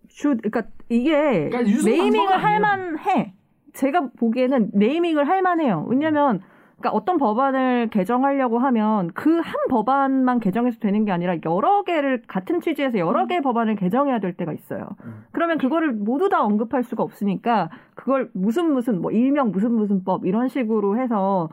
주, 0.09 0.35
그러니까 0.35 0.63
이게 0.89 1.49
그러니까 1.49 1.61
네이밍을 1.61 2.33
아니에요. 2.33 2.39
할만해. 2.39 3.33
제가 3.73 4.09
보기에는 4.17 4.71
네이밍을 4.73 5.27
할 5.27 5.41
만해요. 5.41 5.85
왜냐면 5.89 6.41
그러니까 6.83 6.91
어떤 6.91 7.17
법안을 7.17 7.87
개정하려고 7.89 8.59
하면 8.59 9.07
그 9.13 9.39
한 9.43 9.55
법안만 9.69 10.39
개정해서 10.39 10.79
되는 10.79 11.05
게 11.05 11.11
아니라 11.11 11.35
여러 11.45 11.83
개를 11.83 12.21
같은 12.27 12.61
취지에서 12.61 12.97
여러 12.97 13.27
개의 13.27 13.41
법안을 13.41 13.75
개정해야 13.75 14.19
될 14.19 14.33
때가 14.33 14.53
있어요. 14.53 14.87
음. 15.05 15.25
그러면 15.31 15.57
그거를 15.57 15.91
모두 15.93 16.29
다 16.29 16.43
언급할 16.43 16.83
수가 16.83 17.03
없으니까 17.03 17.69
그걸 17.95 18.29
무슨 18.33 18.73
무슨 18.73 19.01
뭐 19.01 19.11
일명 19.11 19.51
무슨 19.51 19.73
무슨 19.73 20.03
법 20.03 20.25
이런 20.25 20.47
식으로 20.47 20.97
해서 20.97 21.49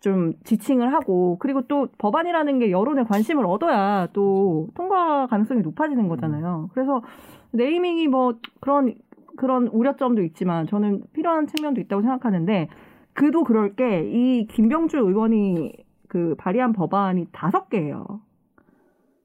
좀 0.00 0.34
지칭을 0.44 0.92
하고 0.92 1.38
그리고 1.38 1.62
또 1.62 1.88
법안이라는 1.98 2.58
게 2.58 2.70
여론의 2.70 3.06
관심을 3.06 3.46
얻어야 3.46 4.08
또 4.12 4.68
통과 4.74 5.26
가능성이 5.26 5.62
높아지는 5.62 6.08
거잖아요. 6.08 6.70
그래서 6.74 7.02
네이밍이 7.52 8.08
뭐 8.08 8.34
그런 8.60 8.94
그런 9.36 9.66
우려점도 9.68 10.22
있지만 10.22 10.66
저는 10.66 11.02
필요한 11.12 11.46
측면도 11.46 11.80
있다고 11.80 12.02
생각하는데 12.02 12.68
그도 13.14 13.44
그럴 13.44 13.74
게 13.74 14.08
이 14.12 14.46
김병주 14.46 14.98
의원이 14.98 15.72
그 16.08 16.34
발의한 16.38 16.72
법안이 16.72 17.28
다섯 17.32 17.68
개예요. 17.68 18.20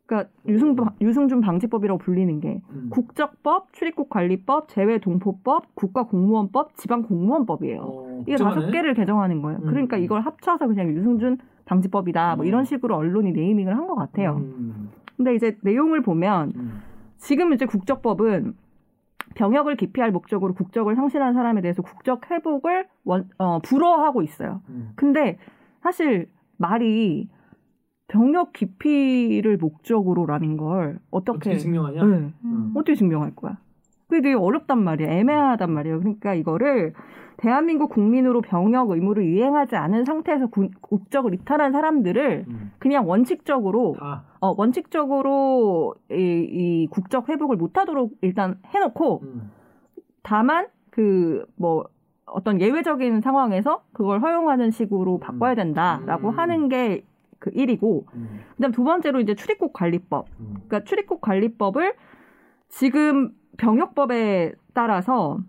그러니까 0.06 0.32
유승 0.48 0.76
유승준 1.02 1.40
방지법이라고 1.42 2.00
불리는 2.00 2.40
게 2.40 2.62
음. 2.72 2.88
국적법, 2.90 3.74
출입국 3.74 4.10
관리법, 4.10 4.68
재외 4.70 4.98
동포법, 4.98 5.76
국가공무원법, 5.76 6.76
지방공무원법이에요. 6.78 7.80
어, 7.82 8.24
이게. 8.26 8.36
다섯 8.38 8.72
개를 8.72 8.96
개정하는 8.96 9.42
거예요. 9.44 9.60
음. 9.60 9.68
그러니까 9.68 9.98
이걸 9.98 10.22
합쳐서 10.22 10.68
그냥 10.68 10.90
유승준 10.90 11.38
방지법이다. 11.66 12.38
뭐 12.38 12.46
음. 12.46 12.48
이런 12.48 12.64
식으로 12.66 12.96
언론이 12.96 13.32
네이밍을 13.34 13.76
한 13.78 13.86
것 13.86 13.94
같아요. 13.96 14.38
음, 14.38 14.90
근데 15.16 15.36
이제 15.36 15.58
내용을 15.62 16.02
보면 16.02 16.54
음. 16.56 16.82
지금 17.18 17.54
이제 17.54 17.66
국적법은 17.68 18.56
병역을 19.36 19.76
기피할 19.76 20.12
목적으로 20.12 20.54
국적을 20.54 20.96
상실한 20.96 21.34
사람에 21.34 21.62
대해서 21.62 21.82
국적 21.82 22.30
회복을 22.30 22.88
원, 23.06 23.30
어, 23.38 23.60
불허하고 23.60 24.22
있어요. 24.22 24.62
음. 24.70 24.92
근데 24.96 25.38
사실 25.82 26.30
말이 26.58 27.30
병역 28.08 28.54
기피를 28.54 29.58
목적으로라는 29.58 30.58
걸 30.58 31.00
어떻게 31.12 31.38
어떻게 31.38 31.58
증명하냐? 31.58 32.04
네. 32.04 32.34
음. 32.44 32.72
어떻게 32.76 32.96
증명할 32.96 33.36
거야? 33.36 33.58
그게 34.08 34.22
되게 34.22 34.36
어렵단 34.36 34.84
말이에요. 34.84 35.12
애매하단 35.12 35.72
말이에요. 35.72 36.00
그러니까 36.00 36.34
이거를 36.34 36.94
대한민국 37.40 37.90
국민으로 37.90 38.42
병역 38.42 38.90
의무를 38.90 39.24
이행하지 39.24 39.76
않은 39.78 40.04
상태에서 40.06 40.48
구- 40.48 40.70
국적을 40.82 41.34
이탈한 41.34 41.72
사람들을 41.72 42.46
음. 42.48 42.72
그냥 42.80 43.08
원칙적으로 43.08 43.96
다. 43.98 44.24
어, 44.42 44.54
원칙적으로 44.58 45.96
이, 46.12 46.16
이 46.16 46.88
국적 46.92 47.30
회복을 47.30 47.56
못하도록 47.56 48.12
일단 48.22 48.60
해놓고 48.68 49.22
음. 49.24 49.52
다만 50.24 50.68
그 50.92 51.46
뭐 51.56 51.86
어떤 52.32 52.62
예외적인 52.62 53.22
상황에서 53.22 53.84
그걸 53.92 54.22
허용하는 54.22 54.70
식으로 54.70 55.18
바꿔야 55.18 55.56
된다라고 55.56 56.30
음. 56.30 56.38
하는 56.38 56.70
게그 56.70 57.52
1이고 57.52 58.04
음. 58.14 58.40
그다음 58.56 58.72
두 58.72 58.84
번째로 58.84 59.20
이제 59.20 59.34
출입국 59.34 59.74
관리법 59.74 60.28
음. 60.40 60.54
그러니까 60.68 60.84
출입국 60.84 61.22
관리법을 61.22 61.96
지금 62.68 63.32
병역법에 63.58 64.54
따라서 64.74 65.40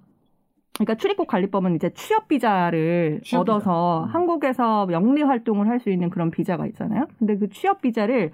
그러니까 0.81 0.95
출입국 0.95 1.27
관리법은 1.29 1.75
이제 1.77 1.91
취업 1.91 2.27
비자를 2.29 3.21
취업 3.23 3.43
비자. 3.45 3.53
얻어서 3.55 4.05
음. 4.05 4.09
한국에서 4.09 4.89
영리 4.91 5.23
활동을 5.23 5.69
할 5.69 5.79
수 5.81 5.91
있는 5.91 6.09
그런 6.11 6.31
비자가 6.31 6.67
있잖아요. 6.67 7.07
근데 7.19 7.37
그 7.39 7.49
취업 7.51 7.81
비자를 7.83 8.33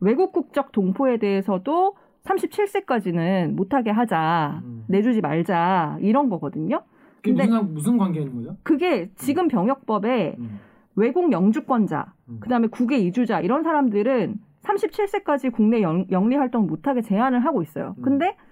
외국 0.00 0.32
국적 0.32 0.70
동포에 0.72 1.16
대해서도 1.18 1.94
37세까지는 2.24 3.54
못하게 3.54 3.90
하자, 3.90 4.60
음. 4.64 4.84
내주지 4.88 5.20
말자 5.20 5.96
이런 6.00 6.28
거거든요. 6.28 6.82
그게 7.22 7.34
근데- 7.34 7.46
무슨 7.46 7.74
무슨 7.74 7.98
관계 7.98 8.20
있는 8.20 8.34
거죠? 8.44 8.56
그게 8.62 9.10
지금 9.16 9.48
병역법에 9.48 10.36
음. 10.38 10.60
외국 10.96 11.30
영주권자, 11.32 12.12
음. 12.28 12.38
그다음에 12.40 12.66
국외 12.68 12.98
이주자 12.98 13.40
이런 13.40 13.62
사람들은 13.64 14.36
37세까지 14.62 15.52
국내 15.52 15.82
영, 15.82 16.04
영리 16.12 16.36
활동 16.36 16.66
못하게 16.68 17.00
제한을 17.02 17.44
하고 17.44 17.62
있어요. 17.62 17.94
음. 17.98 18.02
근데 18.02 18.26
이 18.26 18.51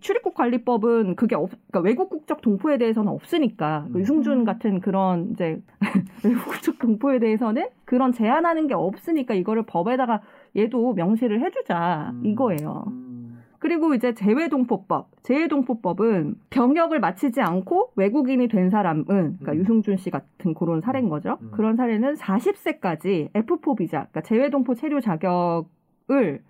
출입국 0.00 0.34
관리법은 0.34 1.16
그게 1.16 1.34
없, 1.34 1.50
그러니까 1.50 1.80
외국 1.80 2.10
국적 2.10 2.40
동포에 2.40 2.78
대해서는 2.78 3.10
없으니까 3.12 3.84
음. 3.88 3.92
그 3.92 4.00
유승준 4.00 4.44
같은 4.44 4.80
그런 4.80 5.30
이제 5.32 5.60
외국 6.24 6.46
국적 6.46 6.78
동포에 6.78 7.18
대해서는 7.18 7.68
그런 7.84 8.12
제한하는 8.12 8.66
게 8.66 8.74
없으니까 8.74 9.34
이거를 9.34 9.64
법에다가 9.66 10.20
얘도 10.56 10.94
명시를 10.94 11.40
해주자 11.40 12.12
음. 12.14 12.22
이거예요. 12.24 12.84
음. 12.88 13.42
그리고 13.58 13.94
이제 13.94 14.12
재외동포법. 14.12 15.08
재외동포법은 15.22 16.34
병역을 16.50 16.98
마치지 16.98 17.40
않고 17.40 17.92
외국인이 17.94 18.48
된 18.48 18.70
사람은, 18.70 19.04
그러니까 19.06 19.52
음. 19.52 19.56
유승준 19.58 19.98
씨 19.98 20.10
같은 20.10 20.52
그런 20.54 20.80
사례인 20.80 21.08
거죠. 21.08 21.38
음. 21.40 21.50
그런 21.52 21.76
사례는 21.76 22.14
40세까지 22.14 23.30
F4 23.32 23.76
비자, 23.76 23.98
그러니까 24.10 24.22
재외동포 24.22 24.74
체류 24.74 25.00
자격을 25.00 26.42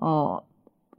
어, 0.00 0.40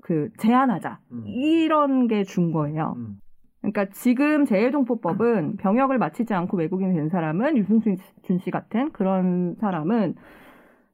그 0.02 0.30
제한하자. 0.38 1.00
음. 1.12 1.24
이런 1.28 2.08
게 2.08 2.24
준 2.24 2.52
거예요. 2.52 2.94
음. 2.98 3.18
그러니까 3.62 3.86
지금 3.92 4.46
재외동포법은 4.46 5.58
병역을 5.58 6.00
마치지 6.00 6.34
않고 6.34 6.58
외국인이 6.58 6.96
된 6.96 7.10
사람은 7.10 7.58
유승준 7.58 7.96
씨 8.40 8.50
같은 8.50 8.92
그런 8.92 9.56
사람은 9.60 10.16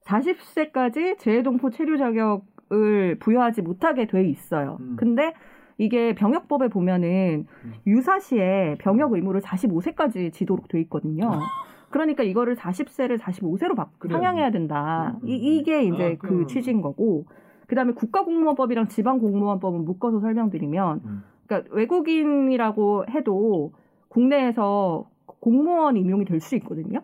40세까지 0.06 1.18
재외동포 1.20 1.70
체류 1.70 1.98
자격을 1.98 3.20
부여하지 3.20 3.62
못하게 3.62 4.08
돼 4.08 4.28
있어요. 4.28 4.78
음. 4.82 4.96
근데 4.98 5.34
이게 5.78 6.16
병역법에 6.16 6.70
보면은 6.70 7.46
음. 7.66 7.74
유사시에 7.86 8.78
병역 8.80 9.14
의무를 9.14 9.42
45세까지 9.42 10.34
지도록 10.34 10.68
돼 10.68 10.82
있거든요. 10.82 11.30
그러니까 11.90 12.24
이거를 12.24 12.56
40세를 12.56 13.18
45세로 13.18 13.76
바, 13.76 13.88
그래요. 13.98 14.18
상향해야 14.18 14.52
된다. 14.52 15.14
음, 15.16 15.20
음, 15.24 15.28
이, 15.30 15.64
게 15.64 15.84
이제 15.84 16.18
아, 16.22 16.28
그. 16.28 16.46
취지인 16.48 16.82
거고. 16.82 17.26
그다음에 17.68 17.94
국가공무원법이랑 17.94 18.88
지방공무원법은 18.88 19.86
묶어서 19.86 20.20
설명드리면 20.20 21.02
음. 21.06 21.24
그러니까 21.46 21.74
외국인이라고 21.76 23.06
해도 23.10 23.74
국내에서 24.10 25.10
공무원 25.40 25.98
임용이 25.98 26.26
될 26.26 26.40
수 26.42 26.56
있거든요. 26.58 27.02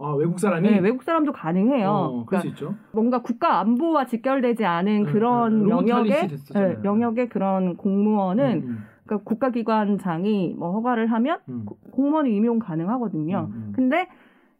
아 0.00 0.12
외국 0.12 0.38
사람이 0.38 0.70
네, 0.70 0.78
외국 0.78 1.02
사람도 1.02 1.32
가능해요. 1.32 1.88
어, 1.90 2.24
그럴 2.24 2.26
그러니까 2.26 2.40
수 2.40 2.46
있죠. 2.48 2.74
뭔가 2.92 3.20
국가 3.22 3.58
안보와 3.58 4.06
직결되지 4.06 4.64
않은 4.64 5.04
네, 5.04 5.12
그런 5.12 5.64
네, 5.64 5.70
로봇 5.70 5.88
영역의 5.88 6.12
탈리시 6.12 6.28
됐었잖아요. 6.28 6.68
네, 6.78 6.84
영역의 6.84 7.28
그런 7.28 7.76
공무원은 7.76 8.62
음, 8.64 8.78
그러니까 9.04 9.24
국가기관장이 9.28 10.54
뭐 10.56 10.70
허가를 10.72 11.08
하면 11.08 11.40
음, 11.48 11.64
고- 11.66 11.78
공무원이 11.90 12.34
임용 12.34 12.60
가능하거든요. 12.60 13.48
음, 13.50 13.52
음. 13.54 13.72
근데 13.74 14.08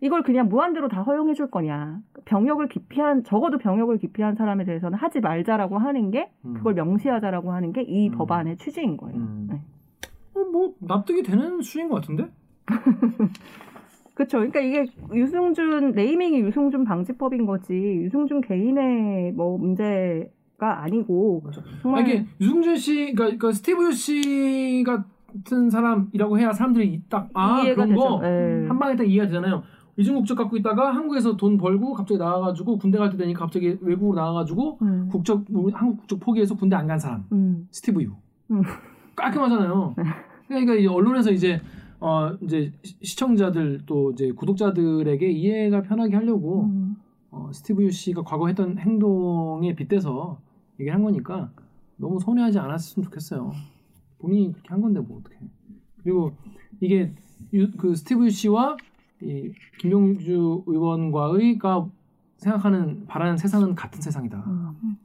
이걸 0.00 0.22
그냥 0.22 0.48
무한대로 0.48 0.88
다 0.88 1.02
허용해 1.02 1.34
줄 1.34 1.50
거냐? 1.50 2.00
병역을 2.24 2.68
기피한 2.68 3.24
적어도 3.24 3.58
병역을 3.58 3.98
기피한 3.98 4.36
사람에 4.36 4.64
대해서는 4.64 4.96
하지 4.96 5.20
말자라고 5.20 5.78
하는 5.78 6.10
게 6.10 6.30
음. 6.44 6.54
그걸 6.54 6.74
명시하자라고 6.74 7.52
하는 7.52 7.72
게이 7.72 8.08
음. 8.08 8.12
법안의 8.12 8.58
취지인 8.58 8.96
거예요. 8.96 9.18
음. 9.18 9.48
네. 9.50 9.60
어, 10.34 10.44
뭐 10.52 10.74
납득이 10.80 11.22
되는 11.22 11.60
수인 11.62 11.88
것 11.88 11.96
같은데? 11.96 12.28
그렇죠. 14.14 14.38
그러니까 14.38 14.60
이게 14.60 14.86
유승준 15.14 15.92
naming이 15.92 16.40
유승준 16.40 16.84
방지법인 16.84 17.46
거지 17.46 17.74
유승준 17.74 18.40
개인의 18.42 19.32
뭐 19.32 19.58
문제가 19.58 20.82
아니고. 20.82 21.42
정말 21.82 22.02
아, 22.02 22.06
이게 22.06 22.26
유승준 22.40 22.76
씨, 22.76 22.94
그러니까, 23.14 23.24
그러니까 23.24 23.52
스티브 23.52 23.86
유씨 23.86 24.84
같은 24.84 25.70
사람이라고 25.70 26.38
해야 26.38 26.52
사람들이 26.52 27.02
딱아 27.08 27.62
이해가 27.62 27.74
그런 27.86 27.88
되죠. 27.90 28.00
거 28.00 28.20
예. 28.24 28.66
한 28.66 28.78
방에 28.78 28.96
딱 28.96 29.04
이해가 29.04 29.26
되잖아요. 29.26 29.62
이중 29.98 30.14
국적 30.14 30.36
갖고 30.38 30.56
있다가 30.56 30.94
한국에서 30.94 31.36
돈 31.36 31.58
벌고 31.58 31.92
갑자기 31.92 32.18
나와가지고 32.18 32.78
군대 32.78 32.98
갈 32.98 33.10
때 33.10 33.16
되니까 33.16 33.40
갑자기 33.40 33.76
외국으로 33.80 34.14
나와가지고 34.20 34.78
음. 34.82 35.08
국적 35.10 35.44
뭐 35.50 35.68
한국 35.72 35.98
국적 35.98 36.20
포기해서 36.20 36.54
군대 36.56 36.76
안 36.76 36.86
간 36.86 36.98
사람 36.98 37.24
음. 37.32 37.66
스티브 37.72 38.02
유 38.02 38.12
음. 38.52 38.62
깔끔하잖아요. 39.16 39.94
네. 39.96 40.04
그러니까 40.46 40.74
이제 40.74 40.86
언론에서 40.86 41.32
이제 41.32 41.60
어 42.00 42.30
이제 42.42 42.72
시- 42.84 42.96
시청자들 43.02 43.80
또 43.86 44.12
이제 44.12 44.30
구독자들에게 44.32 45.28
이해가 45.30 45.82
편하게 45.82 46.14
하려고 46.16 46.64
음. 46.64 46.96
어, 47.30 47.50
스티브 47.52 47.82
유 47.82 47.90
씨가 47.90 48.22
과거 48.22 48.46
했던 48.46 48.78
행동에 48.78 49.74
빗대서 49.74 50.38
얘기를 50.78 50.94
한 50.94 51.02
거니까 51.02 51.50
너무 51.96 52.20
서운해하지 52.20 52.58
않았으면 52.60 53.04
좋겠어요. 53.04 53.52
본인이 54.20 54.52
그렇게 54.52 54.68
한 54.68 54.80
건데 54.80 55.00
뭐 55.00 55.18
어떡해. 55.18 55.36
그리고 56.04 56.32
이게 56.80 57.12
유- 57.52 57.72
그 57.72 57.96
스티브 57.96 58.24
유 58.26 58.30
씨와 58.30 58.76
이 59.22 59.52
김용주 59.78 60.64
의원과의가 60.66 61.88
생각하는 62.36 63.06
바라는 63.06 63.36
세상은 63.36 63.74
같은 63.74 64.00
세상이다. 64.00 64.38
음. 64.46 64.96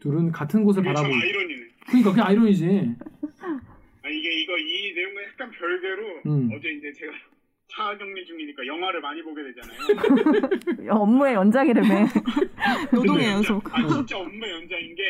둘은 0.00 0.32
같은 0.32 0.64
곳을 0.64 0.82
바라보고 0.82 1.14
아이러니네. 1.14 1.62
그러니까 1.86 2.10
그게 2.10 2.22
아이러니지. 2.22 2.66
아, 2.66 4.08
이게 4.08 4.42
이거 4.42 4.56
이 4.58 4.92
내용과 4.94 5.22
약간 5.24 5.50
별개로 5.50 6.02
음. 6.26 6.50
어제 6.54 6.68
이제 6.70 6.92
제가 6.92 7.12
차 7.68 7.96
격리 7.98 8.24
중이니까 8.24 8.66
영화를 8.66 9.00
많이 9.00 9.22
보게 9.22 9.42
되잖아요. 9.42 10.88
업무의 10.90 11.34
연장이라며. 11.34 12.06
노동의 12.92 13.26
연속. 13.28 13.62
진짜- 13.64 13.78
아 13.78 13.88
진짜 13.88 14.18
업무 14.18 14.46
연장인 14.48 14.94
게 14.94 15.02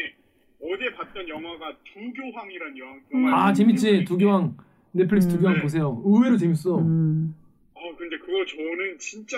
어제 0.62 0.92
봤던 0.96 1.28
영화가 1.28 1.72
두교황이란 1.92 2.78
영화. 2.78 2.96
영화 3.12 3.46
아 3.46 3.52
재밌지 3.52 4.04
두교황 4.04 4.56
넷플릭스 4.92 5.28
음. 5.28 5.32
두교황 5.36 5.54
네. 5.56 5.62
보세요. 5.62 6.02
의외로 6.04 6.36
재밌어. 6.36 6.78
음. 6.78 7.34
어 7.84 7.96
근데 7.96 8.16
그거 8.16 8.44
저는 8.46 8.98
진짜 8.98 9.36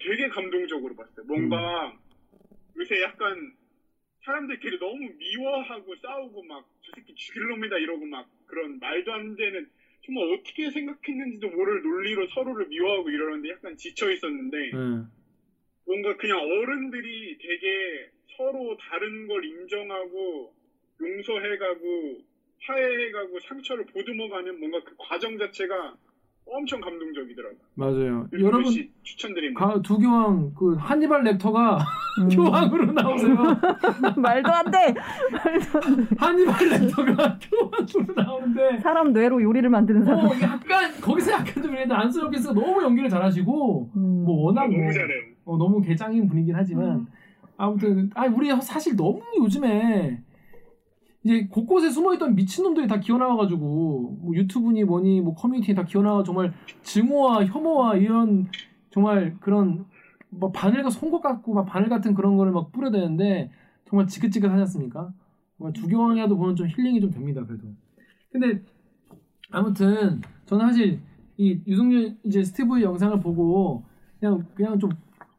되게 0.00 0.28
감동적으로 0.28 0.96
봤어요. 0.96 1.24
뭔가 1.26 1.96
요새 2.76 3.00
약간 3.00 3.54
사람들끼리 4.24 4.78
너무 4.78 5.08
미워하고 5.16 5.94
싸우고 6.02 6.42
막 6.42 6.66
저 6.86 6.92
새끼 6.94 7.14
죽일 7.14 7.48
놈이다 7.48 7.78
이러고 7.78 8.06
막 8.06 8.28
그런 8.46 8.78
말도 8.78 9.12
안 9.12 9.34
되는 9.34 9.68
정말 10.04 10.32
어떻게 10.32 10.70
생각했는지도 10.70 11.50
모를 11.50 11.82
논리로 11.82 12.28
서로를 12.28 12.66
미워하고 12.66 13.10
이러는데 13.10 13.50
약간 13.50 13.76
지쳐 13.76 14.10
있었는데 14.10 14.56
네. 14.56 15.02
뭔가 15.84 16.16
그냥 16.16 16.38
어른들이 16.38 17.38
되게 17.38 18.10
서로 18.36 18.76
다른 18.88 19.26
걸 19.26 19.44
인정하고 19.44 20.54
용서해가고 21.00 22.22
화해해가고 22.62 23.40
상처를 23.40 23.86
보듬어가는 23.86 24.58
뭔가 24.60 24.82
그 24.84 24.94
과정 24.98 25.38
자체가 25.38 25.96
엄청 26.48 26.80
감동적이더라고요. 26.80 27.58
맞아요. 27.74 28.28
여러분 28.34 28.72
추천드립니다. 29.02 29.66
가, 29.66 29.82
두교황 29.82 30.52
그 30.54 30.74
한니발 30.76 31.24
렉터가 31.24 31.78
음. 32.20 32.28
교황으로 32.30 32.92
나오세요. 32.92 33.36
말도 34.16 34.52
안 34.52 34.70
돼. 34.70 34.94
말도 35.32 35.80
안 35.82 35.96
돼. 35.96 36.14
한니발 36.16 36.68
렉터가 36.68 37.38
교황으로 37.50 38.14
나오는데 38.14 38.78
사람 38.80 39.12
뇌로 39.12 39.42
요리를 39.42 39.68
만드는 39.68 40.04
사람. 40.04 40.26
어, 40.26 40.30
약간 40.40 40.92
거기서 41.00 41.32
약간 41.32 41.46
좀 41.54 41.62
그랬는데 41.62 41.94
안쓰럽게 41.94 42.38
써 42.38 42.52
너무 42.52 42.82
연기를 42.82 43.08
잘하시고 43.08 43.90
음. 43.96 44.24
뭐 44.24 44.44
워낙 44.46 44.68
너무 44.68 44.84
뭐, 44.84 44.92
잘해요. 44.92 45.22
어, 45.44 45.56
너무 45.58 45.80
개짱인 45.82 46.28
분이긴 46.28 46.54
하지만 46.54 46.88
음. 46.88 47.06
아무튼 47.56 48.10
아 48.14 48.26
우리 48.26 48.50
사실 48.60 48.96
너무 48.96 49.20
요즘에 49.38 50.22
이제 51.26 51.48
곳곳에 51.50 51.90
숨어있던 51.90 52.36
미친놈들이 52.36 52.86
다 52.86 53.00
기어나와가지고 53.00 54.18
뭐 54.20 54.34
유튜브니 54.36 54.84
뭐니 54.84 55.20
뭐 55.20 55.34
커뮤니티에 55.34 55.74
다 55.74 55.82
기어나와 55.82 56.22
정말 56.22 56.52
증오와 56.84 57.44
혐오와 57.46 57.96
이런 57.96 58.48
정말 58.90 59.36
그런 59.40 59.86
뭐 60.30 60.52
바늘과 60.52 60.88
송곳 60.88 61.20
같고 61.20 61.52
막 61.52 61.64
바늘 61.64 61.88
같은 61.88 62.14
그런 62.14 62.36
거를 62.36 62.52
막 62.52 62.70
뿌려대는데 62.70 63.50
정말 63.88 64.06
지긋지긋하지 64.06 64.60
않습니까? 64.60 65.12
정말 65.58 65.72
두교황이라도 65.72 66.36
보면 66.36 66.54
좀 66.54 66.68
힐링이 66.68 67.00
좀 67.00 67.10
됩니다 67.10 67.44
그래도. 67.44 67.66
근데 68.30 68.62
아무튼 69.50 70.20
저는 70.44 70.68
사실 70.68 71.00
이 71.38 71.60
유승준 71.66 72.18
이제 72.22 72.44
스티브 72.44 72.80
영상을 72.80 73.18
보고 73.18 73.82
그냥 74.20 74.46
그냥 74.54 74.78
좀 74.78 74.90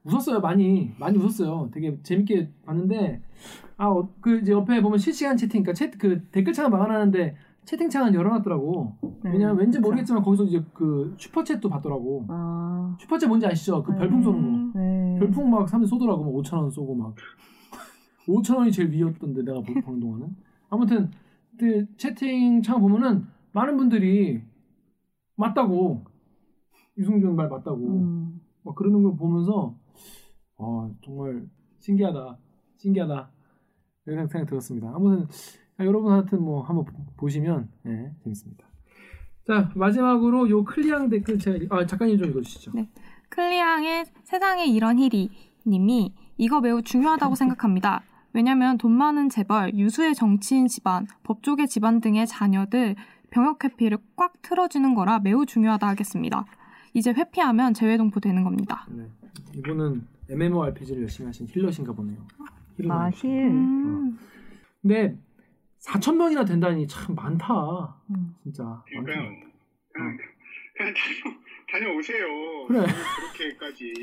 웃었어요 0.03 0.41
많이 0.41 0.91
많이 0.99 1.17
웃었어요 1.17 1.69
되게 1.73 1.97
재밌게 2.03 2.49
봤는데 2.65 3.21
아그 3.77 4.39
이제 4.41 4.51
옆에 4.51 4.81
보면 4.81 4.97
실시간 4.97 5.37
채팅 5.37 5.61
그러니까 5.63 5.73
채, 5.73 5.89
그 5.91 6.23
댓글창을 6.31 6.69
막아놨는데 6.71 7.35
채팅창은 7.65 8.13
열어놨더라고. 8.13 8.95
네, 9.23 9.31
왜냐면 9.31 9.57
왠지. 9.57 9.79
모르겠지만 9.79 10.23
거기서 10.23 10.45
이제 10.45 10.63
그 10.73 11.13
슈퍼챗도 11.17 11.69
받더라고. 11.69 12.25
아. 12.29 12.95
슈퍼챗 13.01 13.27
뭔지 13.27 13.45
아시죠? 13.45 13.83
그 13.83 13.93
별풍 13.93 14.21
쏘는 14.23 14.71
거. 14.73 14.79
네. 14.79 15.17
별풍 15.19 15.49
막 15.49 15.67
사람들이 15.67 15.89
쏘더라고 15.89 16.23
막 16.23 16.31
5천 16.41 16.57
원 16.61 16.71
쏘고 16.71 16.95
막. 16.95 17.13
5천 18.27 18.57
원이 18.57 18.71
제일 18.71 18.91
위였던데 18.91 19.43
내가 19.43 19.61
보- 19.61 19.73
보는 19.81 19.99
동안은 19.99 20.35
아무튼 20.69 21.11
그 21.59 21.85
채팅창 21.97 22.79
보면은 22.81 23.25
많은 23.51 23.75
분들이 23.77 24.41
맞다고. 25.35 26.03
유승준 26.97 27.35
말 27.35 27.49
맞다고. 27.49 27.77
음. 27.77 28.41
막 28.63 28.75
그러는 28.75 29.03
걸 29.03 29.15
보면서 29.17 29.75
아 30.57 30.89
정말 31.03 31.45
신기하다. 31.79 32.37
신기하다 32.77 33.29
이런 34.07 34.27
생각이 34.27 34.49
들었습니다 34.49 34.91
아무튼 34.95 35.27
아, 35.77 35.85
여러분 35.85 36.11
하여튼 36.11 36.41
뭐 36.41 36.61
한번 36.63 36.85
보- 36.85 36.93
보시면 37.17 37.69
네, 37.83 38.11
재밌습니다 38.23 38.65
자 39.45 39.71
마지막으로 39.75 40.49
요 40.49 40.63
클리앙 40.63 41.09
댓글 41.09 41.39
제가 41.39 41.57
읽- 41.57 41.71
아 41.71 41.85
작가님 41.85 42.17
좀 42.17 42.29
읽어주시죠 42.29 42.71
네. 42.73 42.89
클리앙의 43.29 44.05
세상에 44.23 44.65
이런 44.65 44.97
힐이 44.99 45.29
님이 45.65 46.13
이거 46.37 46.61
매우 46.61 46.81
중요하다고 46.81 47.35
생각합니다. 47.35 48.03
왜냐면 48.31 48.77
돈 48.77 48.91
많은 48.93 49.27
재벌, 49.29 49.73
유수의 49.73 50.15
정치인 50.15 50.67
집안, 50.67 51.07
법조계 51.23 51.65
집안 51.65 51.99
등의 51.99 52.25
자녀들 52.27 52.95
병역 53.31 53.63
회피를 53.63 53.97
꽉 54.15 54.41
틀어주는 54.43 54.93
거라 54.95 55.19
매우 55.19 55.45
중요하다 55.45 55.87
하겠습니다. 55.89 56.45
이제 56.93 57.11
회피하면 57.11 57.73
재외 57.73 57.97
동포 57.97 58.19
되는 58.21 58.43
겁니다. 58.45 58.87
네. 58.89 59.07
이분은 59.55 60.07
MMORPG를 60.29 61.01
열심히 61.01 61.25
하신 61.27 61.47
힐러신가 61.49 61.91
보네요. 61.93 62.17
아, 62.89 63.09
힐. 63.09 63.29
음. 63.47 64.17
근데 64.81 65.17
4천 65.79 66.15
명이나 66.15 66.45
된다니 66.45 66.87
참 66.87 67.15
많다. 67.15 67.95
음. 68.09 68.35
진짜. 68.43 68.83
그러니까요. 68.87 69.31
그냥, 69.93 70.17
그냥 70.75 70.93
다녀, 70.93 71.85
다녀 71.85 71.97
오세요. 71.97 72.25
그래. 72.67 72.85
그렇게까지 73.35 73.93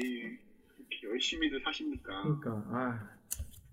그렇게 0.76 1.08
열심히들 1.10 1.60
사십니까? 1.64 2.22
그러니까 2.22 2.50
아, 2.70 3.08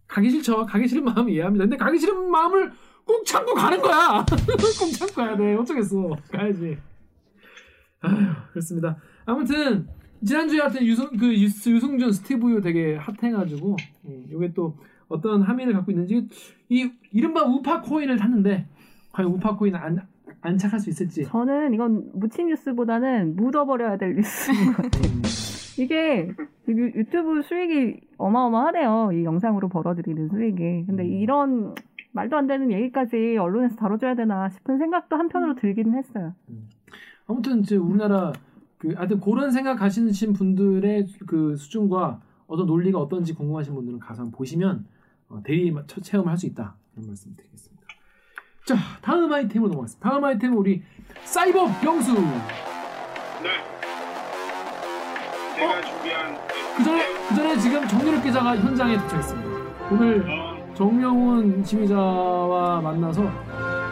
가기 0.08 0.30
싫죠. 0.30 0.66
가기 0.66 0.88
싫은 0.88 1.04
마음 1.04 1.30
이해합니다. 1.30 1.66
근데 1.66 1.78
가기 1.78 1.97
싫은 1.97 2.30
마음을 2.30 2.72
꾹 3.06 3.26
참고 3.26 3.54
가는 3.54 3.80
거야. 3.82 4.24
꾹 4.28 4.91
참고 4.97 5.14
가야 5.16 5.36
돼. 5.36 5.56
어쩌겠어. 5.56 6.16
가야지. 6.32 6.78
아휴, 8.02 8.18
그렇습니다. 8.52 8.97
아무튼 9.26 9.88
지난주에 10.26 10.60
하여튼 10.60 10.86
유승 10.86 11.10
그 11.18 11.34
유승준 11.34 12.12
스티브유 12.12 12.62
되게 12.62 12.95
핫해가지고 12.95 13.76
음, 14.06 14.26
이게 14.30 14.54
또 14.54 14.78
어떤 15.12 15.41
함의를 15.41 15.74
갖고 15.74 15.91
있는지 15.91 16.28
이 16.70 16.91
이른바 17.12 17.43
우파 17.43 17.82
코인을 17.82 18.18
탔는데 18.18 18.66
과연 19.12 19.32
우파 19.32 19.55
코인 19.55 19.76
안 19.76 19.99
안착할 20.41 20.80
수 20.80 20.89
있을지. 20.89 21.26
저는 21.26 21.74
이건 21.74 22.09
묻힌 22.14 22.47
뉴스보다는 22.47 23.36
묻어버려야 23.36 23.97
될 23.97 24.16
뉴스인 24.16 24.74
것 24.74 24.84
같아요. 24.84 25.12
음, 25.12 25.22
이게 25.78 26.32
유, 26.68 26.86
유튜브 26.95 27.41
수익이 27.41 28.01
어마어마하대요. 28.18 29.12
이 29.14 29.24
영상으로 29.24 29.70
벌어들이는 29.70 30.30
수익이. 30.30 30.86
근데 30.88 31.03
음. 31.03 31.07
이런 31.07 31.76
말도 32.14 32.38
안 32.38 32.47
되는 32.47 32.72
얘기까지 32.72 33.38
언론에서 33.38 33.76
다뤄줘야 33.76 34.16
되나 34.16 34.49
싶은 34.49 34.78
생각도 34.78 35.16
한편으로 35.16 35.55
들기는 35.55 35.97
했어요. 35.97 36.34
아무튼 37.28 37.59
이제 37.59 37.78
우리나라 37.78 38.34
그 38.78 38.93
하여튼 38.95 39.20
그런 39.20 39.51
생각 39.51 39.82
하시는 39.82 40.12
분들의 40.34 41.07
그 41.28 41.55
수준과 41.55 42.20
어떤 42.47 42.66
논리가 42.66 42.99
어떤지 42.99 43.34
궁금하신 43.34 43.74
분들은 43.76 43.99
가서 43.99 44.30
보시면 44.30 44.80
어, 44.80 44.82
대리 45.44 45.72
마- 45.72 45.84
첫 45.88 46.04
체험을 46.04 46.30
할 46.30 46.38
수 46.38 46.46
있다 46.48 46.76
이런 46.96 47.08
말씀 47.08 47.34
드리겠습니다. 47.36 47.82
자 48.66 48.76
다음 49.02 49.32
아이템으로 49.32 49.70
넘어가겠습니다. 49.70 50.10
다음 50.10 50.24
아이템은 50.26 50.58
우리 50.58 50.84
사이버 51.24 51.68
병수. 51.82 52.14
네. 52.14 53.50
제가 55.56 55.82
준비한 55.82 56.38
그 56.78 56.84
전에 56.84 57.04
그 57.30 57.36
전에 57.36 57.58
지금 57.60 57.88
정유럽 57.88 58.24
기자가 58.24 58.58
현장에 58.58 58.98
도착했습니다. 58.98 59.50
오늘 59.92 60.30
어, 60.30 60.74
정명훈 60.76 61.64
지휘자와 61.64 62.82
만나서 62.82 63.22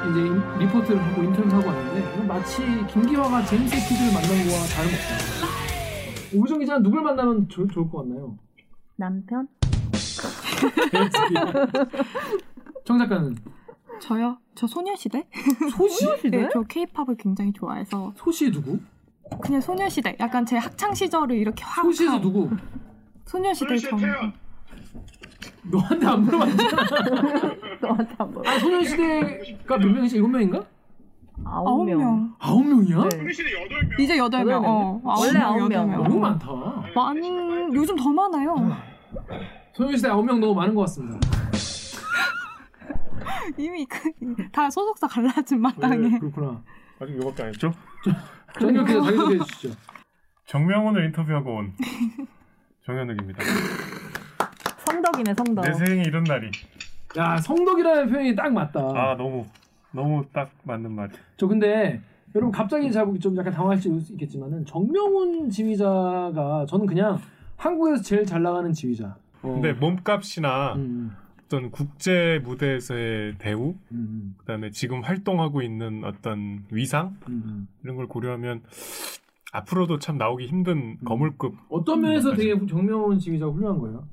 이제 0.10 0.20
인- 0.22 0.42
리포트를 0.60 0.98
하고 1.04 1.24
인터뷰를 1.24 1.54
하고 1.58 1.68
왔는데 1.68 2.14
이건 2.16 2.28
마치 2.28 2.62
김기화가 2.88 3.44
제임스 3.46 3.76
키드를 3.76 4.14
만난 4.14 4.48
거와 4.48 4.66
다름없다. 4.76 6.38
오유정 6.38 6.60
기자는 6.60 6.84
누굴 6.84 7.02
만나면 7.02 7.50
좋, 7.50 7.68
좋을 7.68 7.90
것 7.90 8.00
같나요? 8.04 8.38
남편? 8.96 9.48
정 12.86 12.98
작가는 12.98 13.36
저요? 14.00 14.38
저 14.56 14.66
소녀시대? 14.68 15.28
소시? 15.78 16.06
시대? 16.22 16.30
네, 16.30 16.50
저 16.52 16.62
케이팝을 16.64 17.16
굉장히 17.18 17.52
좋아해서 17.54 18.14
소시 18.16 18.52
누구? 18.52 18.80
그냥 19.42 19.62
소녀시대. 19.62 20.18
약간 20.20 20.46
제 20.46 20.58
학창 20.58 20.94
시절을 20.94 21.36
이렇게 21.38 21.64
확 21.64 21.84
소시에서 21.84 22.14
한 22.14 22.22
누구? 22.22 22.50
소녀시대 23.26 23.78
소녀시대 23.78 23.90
정. 23.90 24.34
너한테 25.64 26.08
안 26.08 26.24
물어봤잖아. 26.24 26.82
너한테 27.82 28.16
한 28.18 28.34
번. 28.34 28.48
아 28.48 28.60
소녀시대가 28.60 29.78
몇 29.78 29.88
명이지? 29.88 30.16
일곱 30.16 30.30
명인가? 30.30 30.64
아홉 31.46 31.86
명. 31.86 32.00
명. 32.00 32.36
아홉 32.40 32.66
명이야? 32.66 33.04
네. 33.10 33.18
소녀시대 33.18 33.50
여덟 33.62 33.84
명. 33.84 34.00
이제 34.00 34.18
여덟 34.18 34.46
명. 34.46 34.64
어. 34.66 35.02
원래 35.04 35.34
명, 35.34 35.42
아홉 35.44 35.70
명. 35.70 35.92
너무 35.92 36.20
많다. 36.20 36.48
많이 36.96 37.30
요즘 37.74 37.96
더 37.96 38.10
많아요. 38.12 38.76
소녀시대 39.74 40.10
아홉 40.10 40.26
명 40.26 40.40
너무 40.40 40.54
많은 40.56 40.76
것 40.76 40.82
같습니다. 40.82 41.20
이미 43.58 43.86
그- 43.86 44.12
다 44.52 44.70
소속사 44.70 45.08
갈라진 45.08 45.62
마땅해. 45.62 45.98
네, 45.98 46.20
그렇구나. 46.20 46.62
아직 47.00 47.16
이거밖에 47.16 47.44
안 47.44 47.50
했죠? 47.50 47.72
정유럽 48.60 48.88
기자 48.88 49.02
자기 49.02 49.18
소개해 49.18 49.40
주시죠. 49.46 49.76
정명훈을 50.46 51.06
인터뷰하고 51.06 51.56
온 51.58 51.74
정현욱입니다. 52.86 53.44
성덕이네 54.86 55.34
성덕. 55.36 55.66
내 55.66 55.74
생에 55.74 56.02
이런 56.04 56.24
날이. 56.24 56.50
야 57.18 57.38
성덕이라는 57.38 58.10
표현이 58.10 58.36
딱 58.36 58.52
맞다. 58.52 58.80
아 58.80 59.16
너무 59.18 59.46
너무 59.92 60.24
딱 60.34 60.50
맞는 60.64 60.92
말. 60.92 61.10
저 61.38 61.48
근데 61.48 62.02
여러분 62.36 62.52
갑자기 62.52 62.92
잘 62.92 63.06
보기 63.06 63.20
좀 63.20 63.36
약간 63.38 63.54
당황하실 63.54 64.02
수 64.02 64.12
있겠지만은 64.14 64.66
정명훈 64.66 65.50
지휘자가 65.50 66.66
저는 66.68 66.86
그냥 66.86 67.20
한국에서 67.58 68.02
제일 68.04 68.26
잘 68.26 68.42
나가는 68.42 68.72
지휘자. 68.72 69.16
어, 69.42 69.54
근데 69.54 69.74
몸값이나 69.74 70.76
음, 70.76 71.16
어떤 71.46 71.72
국제 71.72 72.40
무대에서의 72.44 73.36
대우, 73.40 73.76
음, 73.92 74.36
그다음에 74.40 74.70
지금 74.72 75.02
활동하고 75.02 75.62
있는 75.62 76.04
어떤 76.04 76.66
위상 76.72 77.18
음, 77.28 77.42
음. 77.46 77.68
이런 77.84 77.96
걸 77.96 78.08
고려하면 78.08 78.62
앞으로도 79.52 80.00
참 80.00 80.18
나오기 80.18 80.46
힘든 80.48 80.78
음. 80.78 80.98
거물급 81.06 81.56
어떤 81.70 82.02
면에서 82.02 82.34
되게 82.36 82.54
정명훈 82.68 83.18
지휘자가 83.20 83.52
훌륭한 83.52 83.80
거예요? 83.80 84.08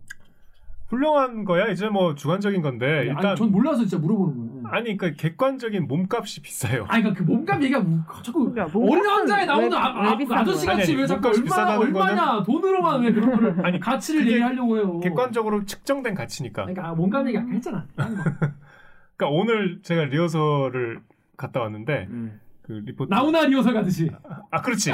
훌륭한 0.88 1.44
거야. 1.44 1.68
이제 1.68 1.88
뭐 1.88 2.14
주관적인 2.14 2.62
건데 2.62 3.06
일단 3.06 3.26
아니, 3.26 3.36
전 3.36 3.50
몰라서 3.50 3.80
진짜 3.80 3.98
물어보는 3.98 4.36
거예요. 4.36 4.45
아니 4.70 4.96
그러니까 4.96 5.20
객관적인 5.22 5.86
몸값이 5.88 6.40
비싸요. 6.42 6.84
아니 6.88 7.02
그러니까 7.02 7.24
그 7.24 7.30
몸값 7.30 7.62
얘기가 7.62 7.80
우- 7.80 8.00
자꾸 8.22 8.50
그러니까 8.50 8.64
어린 8.78 8.86
몸값은 8.88 9.10
왕자에 9.10 9.44
나오는 9.46 9.70
왜- 9.72 9.78
아, 9.78 10.10
왜 10.10 10.16
비싼 10.18 10.44
저씨 10.44 10.66
거야? 10.66 10.76
같이 10.76 10.92
아니, 10.92 11.00
왜 11.00 11.06
자꾸 11.06 11.22
몸값이 11.28 11.40
얼마나 11.42 11.78
비싸다는 11.78 11.80
얼마냐 11.82 12.42
돈으로만 12.44 13.00
왜 13.02 13.12
그런 13.12 13.30
거를 13.30 13.66
아니, 13.66 13.80
가치를 13.80 14.20
그게 14.20 14.32
얘기하려고 14.32 14.76
해요. 14.76 15.00
객관적으로 15.00 15.64
측정된 15.64 16.14
가치니까. 16.14 16.64
그러니까 16.66 16.88
아, 16.88 16.94
몸값 16.94 17.26
얘기 17.28 17.38
아까 17.38 17.48
했잖아. 17.50 17.86
그러니까 17.96 19.28
오늘 19.40 19.80
제가 19.82 20.04
리허설을 20.04 21.00
갔다 21.36 21.60
왔는데 21.60 22.06
음. 22.10 22.40
그 22.62 22.72
리포트 22.72 23.08
나훈아 23.10 23.44
리허설 23.46 23.74
가듯이. 23.74 24.10
아 24.50 24.60
그렇지 24.62 24.90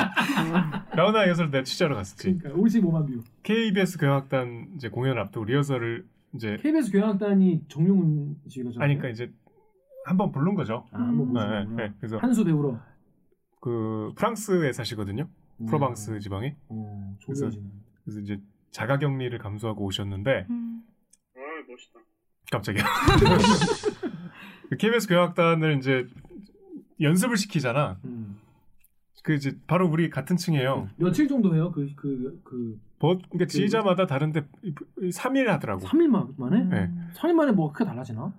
나훈아 0.95 1.24
리허설 1.25 1.51
내가 1.51 1.64
취재하러 1.64 1.97
갔었지 1.97 2.39
그러니까 2.39 2.61
55만 2.61 3.07
view. 3.07 3.22
KBS 3.43 3.99
교향악단 3.99 4.66
이제 4.77 4.89
공연 4.89 5.18
앞두고 5.18 5.47
리허설을 5.47 6.05
이제 6.35 6.59
KBS 6.62 6.93
교향악단이 6.93 7.62
정명훈 7.68 8.36
씨가 8.49 8.70
아니까 8.79 9.09
이제 9.09 9.31
한번 10.05 10.32
부른 10.32 10.55
거죠. 10.55 10.86
아, 10.92 10.98
한번 10.98 11.32
네. 11.32 11.64
네, 11.64 11.88
네. 11.88 11.94
그래서 11.98 12.18
한수 12.18 12.44
배우러. 12.44 12.78
그 13.61 14.12
프랑스에 14.16 14.72
사시거든요. 14.72 15.28
음. 15.61 15.66
프로방스 15.66 16.18
지방에. 16.20 16.57
어, 16.68 17.16
그래서-. 17.24 17.50
그래서 18.05 18.20
이제 18.20 18.40
자가격리를 18.72 19.36
감수하고 19.38 19.84
오셨는데 19.84 20.46
음. 20.50 20.82
아 21.36 21.40
멋있다. 21.68 22.00
깜짝이야. 22.50 22.82
그 24.70 24.76
KBS 24.76 25.07
교향악단을 25.09 25.76
이제 25.78 26.07
연습을 27.00 27.36
시키잖아. 27.36 27.98
음. 28.05 28.38
그 29.22 29.34
이제 29.34 29.57
바로 29.68 29.88
우리 29.88 30.11
같은 30.11 30.36
층이에요. 30.36 30.88
며칠 30.96 31.28
정도 31.28 31.55
해요? 31.55 31.70
그 31.70 31.86
그그 31.94 32.80
버, 32.98 33.16
그러니까 33.30 33.46
지휘자마다 33.46 34.07
다른데 34.07 34.48
3일 34.96 35.46
하더라고. 35.46 35.82
3일 35.86 36.09
마- 36.09 36.26
만에? 36.36 36.64
네. 36.64 36.90
3일 37.14 37.34
만에 37.34 37.53
뭐가 37.53 37.72
크게 37.72 37.84
달라지나? 37.84 38.32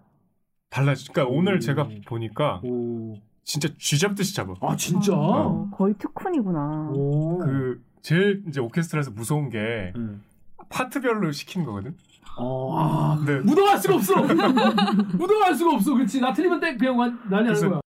달라지. 0.74 1.11
그러니까 1.11 1.32
오. 1.32 1.38
오늘 1.38 1.59
제가 1.59 1.88
보니까 2.07 2.59
오. 2.63 3.15
진짜 3.43 3.69
쥐 3.78 3.99
잡듯이 3.99 4.36
잡아. 4.36 4.53
아, 4.61 4.76
진짜? 4.76 5.13
어, 5.15 5.69
거의 5.71 5.93
특훈이구나. 5.99 6.89
오. 6.95 7.38
그 7.38 7.84
제일 8.01 8.43
이제 8.47 8.59
오케스트라에서 8.59 9.11
무서운 9.11 9.49
게 9.49 9.93
음. 9.95 10.24
파트별로 10.69 11.32
시킨 11.32 11.63
거거든. 11.63 11.95
어, 12.38 12.76
아, 12.80 13.17
근데 13.17 13.39
묻어갈 13.41 13.78
수가 13.78 13.95
없어. 13.95 14.15
묻어갈 15.15 15.53
수가 15.53 15.76
없어. 15.76 15.93
그렇지. 15.93 16.19
나 16.19 16.34
틀리면 16.34 16.59
땡 16.59 16.78
그냥 16.78 16.97
완- 16.97 17.19
난리 17.30 17.51
나는 17.51 17.69
거야. 17.69 17.80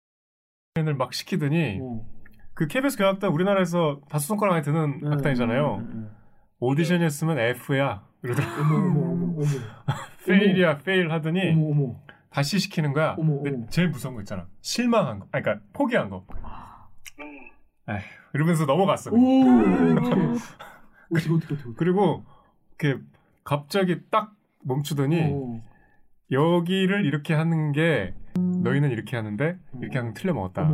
막 0.95 1.13
시키더니 1.13 1.79
어. 1.81 2.05
그 2.53 2.67
KBS 2.67 2.97
교향악단 2.97 3.31
우리나라에서 3.31 4.01
다섯 4.07 4.27
손가락 4.27 4.53
안에 4.53 4.61
드는 4.61 4.99
네. 5.01 5.09
악단이잖아요. 5.13 5.77
네, 5.89 5.99
네. 6.01 6.07
오디션이었으면 6.59 7.39
F야. 7.39 8.03
이러더라고. 8.23 8.61
어머 8.61 8.75
어머 8.77 8.99
어머 9.11 9.25
어머. 9.37 9.45
fail이야 10.27 10.77
fail 10.79 11.11
하더니 11.11 11.51
어머 11.51 11.69
어머. 11.71 11.95
다시 12.35 12.59
시키는 12.59 12.91
거야. 12.91 13.15
어머, 13.17 13.35
어머. 13.35 13.65
제일 13.69 13.87
무서운 13.87 14.15
거 14.15 14.19
있잖아. 14.19 14.45
실망한 14.59 15.19
거. 15.19 15.27
아니, 15.31 15.41
그러니까 15.41 15.65
포기한 15.71 16.09
거. 16.09 16.25
어, 17.87 17.93
이러면서 18.33 18.65
넘어갔어. 18.65 19.09
오. 19.11 19.15
어떻게 21.09 21.31
어떻게 21.31 21.53
어떻게. 21.53 21.69
그리고 21.77 22.25
이렇게 22.77 23.01
갑자기 23.45 24.01
딱 24.11 24.35
멈추더니 24.63 25.29
어. 25.31 25.63
여기를 26.29 27.05
이렇게 27.05 27.33
하는 27.33 27.71
게 27.71 28.13
너희는 28.37 28.91
이렇게 28.91 29.15
하는데 29.15 29.57
이렇게 29.79 29.97
하면 29.97 30.13
틀려 30.13 30.33
먹었다. 30.33 30.69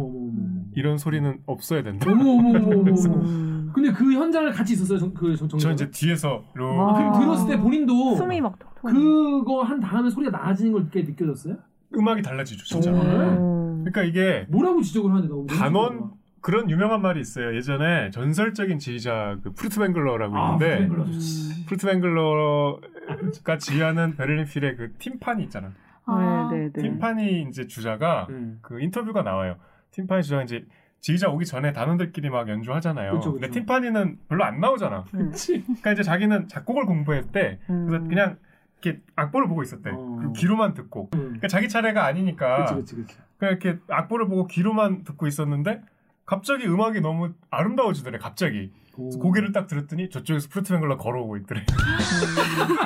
이런 0.73 0.97
소리는 0.97 1.43
없어야 1.45 1.83
된다. 1.83 2.09
어머 2.09 2.23
어머 2.23 2.57
어머 2.57 2.79
어머. 2.79 3.60
음. 3.81 3.83
근데 3.83 3.91
그 3.97 4.13
현장을 4.13 4.51
같이 4.51 4.73
있었어요. 4.73 4.99
정, 4.99 5.13
그 5.13 5.35
정, 5.35 5.47
정. 5.49 5.59
저 5.59 5.71
이제 5.71 5.89
뒤에서 5.89 6.43
아, 6.57 7.13
아. 7.15 7.19
들었을 7.19 7.47
때 7.49 7.57
본인도 7.59 8.15
숨이 8.15 8.41
막. 8.41 8.57
그거 8.81 9.61
한 9.63 9.79
다음에 9.79 10.09
소리가 10.09 10.35
나아지는 10.35 10.71
걸 10.71 10.83
느끼 10.85 11.03
느껴졌어요? 11.03 11.55
음악이 11.95 12.21
달라지죠, 12.21 12.63
진짜. 12.65 12.91
어. 12.91 12.95
음. 12.95 13.83
그러니까 13.83 14.03
이게 14.03 14.45
뭐라고 14.49 14.81
지적을 14.81 15.11
하는데 15.11 15.27
너무 15.27 15.47
단원 15.47 16.11
그런 16.41 16.69
유명한 16.69 17.01
말이 17.01 17.19
있어요. 17.19 17.55
예전에 17.55 18.09
전설적인 18.11 18.79
지휘자 18.79 19.37
그 19.43 19.53
푸르트벵글러라고 19.53 20.35
아, 20.37 20.53
있는데 20.53 20.75
프랭글러 20.87 21.05
좋지. 21.05 21.65
푸르트벵글러가 21.65 23.57
지휘하는 23.59 24.15
베를린 24.15 24.45
필의 24.45 24.75
그 24.77 24.93
팀판이 24.97 25.43
있잖아. 25.43 25.71
아, 26.05 26.49
네, 26.51 26.57
네, 26.57 26.71
네. 26.73 26.81
팀파니 26.81 27.45
이제 27.49 27.67
주자가 27.67 28.27
네. 28.29 28.55
그 28.61 28.81
인터뷰가 28.81 29.21
나와요. 29.21 29.57
팀파니 29.91 30.23
주자가 30.23 30.43
이제 30.43 30.65
지휘자 31.01 31.29
오기 31.29 31.45
전에 31.45 31.73
단원들끼리 31.73 32.29
막 32.29 32.47
연주하잖아요. 32.47 33.13
그쵸, 33.13 33.33
그쵸. 33.33 33.41
근데 33.41 33.49
팀파니는 33.49 34.19
별로 34.29 34.43
안 34.43 34.59
나오잖아. 34.59 35.05
음. 35.15 35.31
그치. 35.31 35.63
그러니까 35.63 35.91
이제 35.93 36.03
자기는 36.03 36.47
작곡을 36.47 36.85
공부했대. 36.85 37.59
그래서 37.65 37.95
음. 37.97 38.07
그냥 38.07 38.37
이렇게 38.81 39.01
악보를 39.15 39.47
보고 39.47 39.63
있었대. 39.63 39.91
어. 39.93 40.33
귀로만 40.37 40.75
듣고. 40.75 41.09
음. 41.15 41.19
그러니까 41.19 41.47
자기 41.47 41.67
차례가 41.67 42.05
아니니까 42.05 42.65
그치 42.65 42.75
그치 42.75 42.95
그치. 42.95 43.17
그냥 43.37 43.57
이렇게 43.59 43.79
악보를 43.89 44.27
보고 44.27 44.45
귀로만 44.45 45.03
듣고 45.03 45.25
있었는데 45.25 45.81
갑자기 46.25 46.67
음악이 46.67 47.01
너무 47.01 47.33
아름다워지더래. 47.49 48.19
갑자기 48.19 48.71
그래서 48.71 48.80
고개를 49.19 49.51
딱 49.51 49.67
들었더니 49.67 50.09
저쪽에서 50.09 50.47
푸르트벵글러 50.49 50.97
걸어오고 50.97 51.37
있더래. 51.37 51.65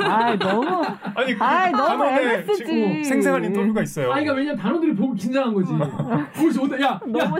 아 0.03 0.35
너무 0.35 0.83
아니 1.15 1.35
그 1.35 1.43
아이, 1.43 1.71
너무 1.71 2.05
MSG. 2.05 2.55
지금 2.55 3.03
생생한 3.03 3.45
인터뷰가 3.45 3.81
있어요. 3.81 4.07
아, 4.07 4.15
그러니까 4.15 4.33
왜냐면 4.33 4.57
단원들이 4.57 4.95
보고 4.95 5.13
긴장한 5.13 5.53
거지. 5.53 5.71
거기서 6.35 6.61
온다. 6.63 6.79
야, 6.81 6.85
야, 6.85 6.99
너무 6.99 7.39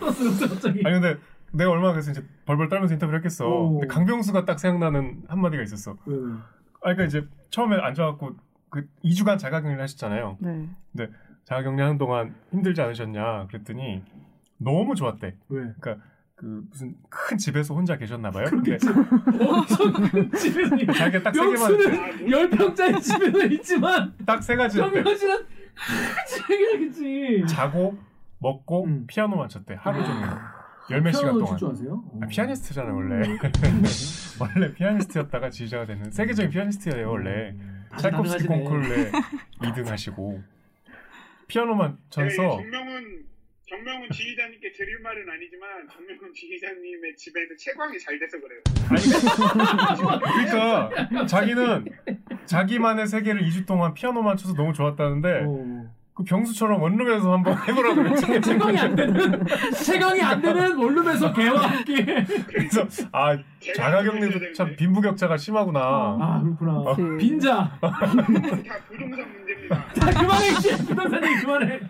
떴어, 0.00 0.48
갑자기. 0.48 0.82
아니 0.84 1.00
근데 1.00 1.18
내가 1.52 1.70
얼마나 1.70 1.92
그래서 1.92 2.10
이제 2.10 2.22
벌벌 2.44 2.68
떨면서 2.68 2.94
인터뷰를 2.94 3.18
했겠어. 3.20 3.46
오. 3.48 3.78
근데 3.80 3.86
강병수가 3.86 4.44
딱 4.44 4.58
생각나는 4.58 5.22
한마디가 5.28 5.62
있었어. 5.62 5.96
왜, 6.06 6.16
왜? 6.16 6.32
아 6.32 6.94
그러니까 6.94 7.04
이제 7.04 7.26
처음에 7.50 7.76
앉아갖고 7.76 8.36
그 8.70 8.86
2주간 9.04 9.38
자가격리를 9.38 9.82
하셨잖아요. 9.82 10.38
네. 10.40 11.08
자가격리 11.44 11.80
하는 11.80 11.98
동안 11.98 12.34
힘들지 12.50 12.82
않으셨냐 12.82 13.46
그랬더니 13.48 14.02
너무 14.58 14.94
좋았대. 14.94 15.34
왜? 15.48 15.72
그 15.80 15.96
무슨 16.42 16.94
큰 17.08 17.38
집에서 17.38 17.74
혼자 17.74 17.96
계셨나 17.96 18.30
봐요. 18.30 18.44
그렇겠지. 18.46 18.86
엄청 18.88 19.92
큰 19.92 20.30
집에서 20.32 20.76
있- 20.76 20.86
자기가 20.92 21.22
딱 21.22 21.34
세 21.34 21.40
개만 21.40 21.52
명수는 21.72 22.30
열 22.30 22.50
평짜리 22.50 23.00
집에서 23.00 23.44
있지만 23.46 24.12
딱 24.26 24.42
세 24.42 24.54
가지였대. 24.56 24.92
정명씨는 25.02 25.36
큰 25.38 26.92
집이겠지. 26.92 27.44
자고 27.54 27.96
먹고 28.38 28.84
음. 28.84 29.06
피아노만 29.06 29.48
쳤대 29.48 29.76
하루 29.78 30.04
종일 30.04 30.26
열몇 30.90 31.14
시간 31.14 31.32
피아노 31.38 31.56
동안. 31.56 32.22
아, 32.22 32.26
피아니스트잖아 32.26 32.92
원래. 32.92 33.26
원래 34.38 34.72
피아니스트였다가 34.74 35.48
지휘자가 35.50 35.86
되는 35.86 36.10
세계적인 36.10 36.50
피아니스트예요 36.50 37.10
원래. 37.10 37.56
가능하시네. 37.90 38.46
콩쿠르에 38.46 39.10
2등 39.62 39.86
하시고 39.86 40.42
피아노만 41.48 41.92
네, 41.92 41.96
쳐서 42.10 42.56
정명훈 42.58 43.24
정명훈 43.68 44.08
지휘자님께 44.10 44.72
드릴 44.72 45.00
말은 45.00 45.28
아니지만 45.28 45.88
정명훈 45.92 46.32
지휘자님의 46.32 47.16
집에는 47.16 47.48
채광이 47.58 47.98
잘 47.98 48.16
돼서 48.18 48.38
그래요. 48.40 48.60
그러니까 50.46 51.26
자기는 51.26 51.84
자기만의 52.46 53.08
세계를 53.08 53.42
2주 53.42 53.66
동안 53.66 53.92
피아노만 53.94 54.36
쳐서 54.36 54.54
너무 54.54 54.72
좋았다는데 54.72 55.42
어. 55.46 55.90
그 56.14 56.22
병수처럼 56.24 56.80
원룸에서 56.80 57.32
한번 57.32 57.58
해보라고 57.68 58.02
그랬지. 58.04 58.40
채광이 58.40 58.78
안 58.78 58.94
되는 58.94 59.44
채광이 59.84 60.22
안 60.22 60.40
되는 60.40 60.76
원룸에서 60.76 61.32
개와 61.34 61.60
함께. 61.66 62.04
그래서 62.46 62.86
아 63.12 63.36
자가격리도 63.74 64.52
참 64.52 64.76
빈부격차가 64.76 65.36
심하구나. 65.36 65.80
아 65.80 66.40
그렇구나. 66.42 66.94
그치. 66.94 67.26
빈자. 67.26 67.78
다 67.80 67.90
부동산 68.88 69.30
문제입니다. 69.30 69.92
자 69.92 70.20
그만해 70.20 70.50
씨. 70.60 70.86
부동산이 70.86 71.34
그만해. 71.42 71.80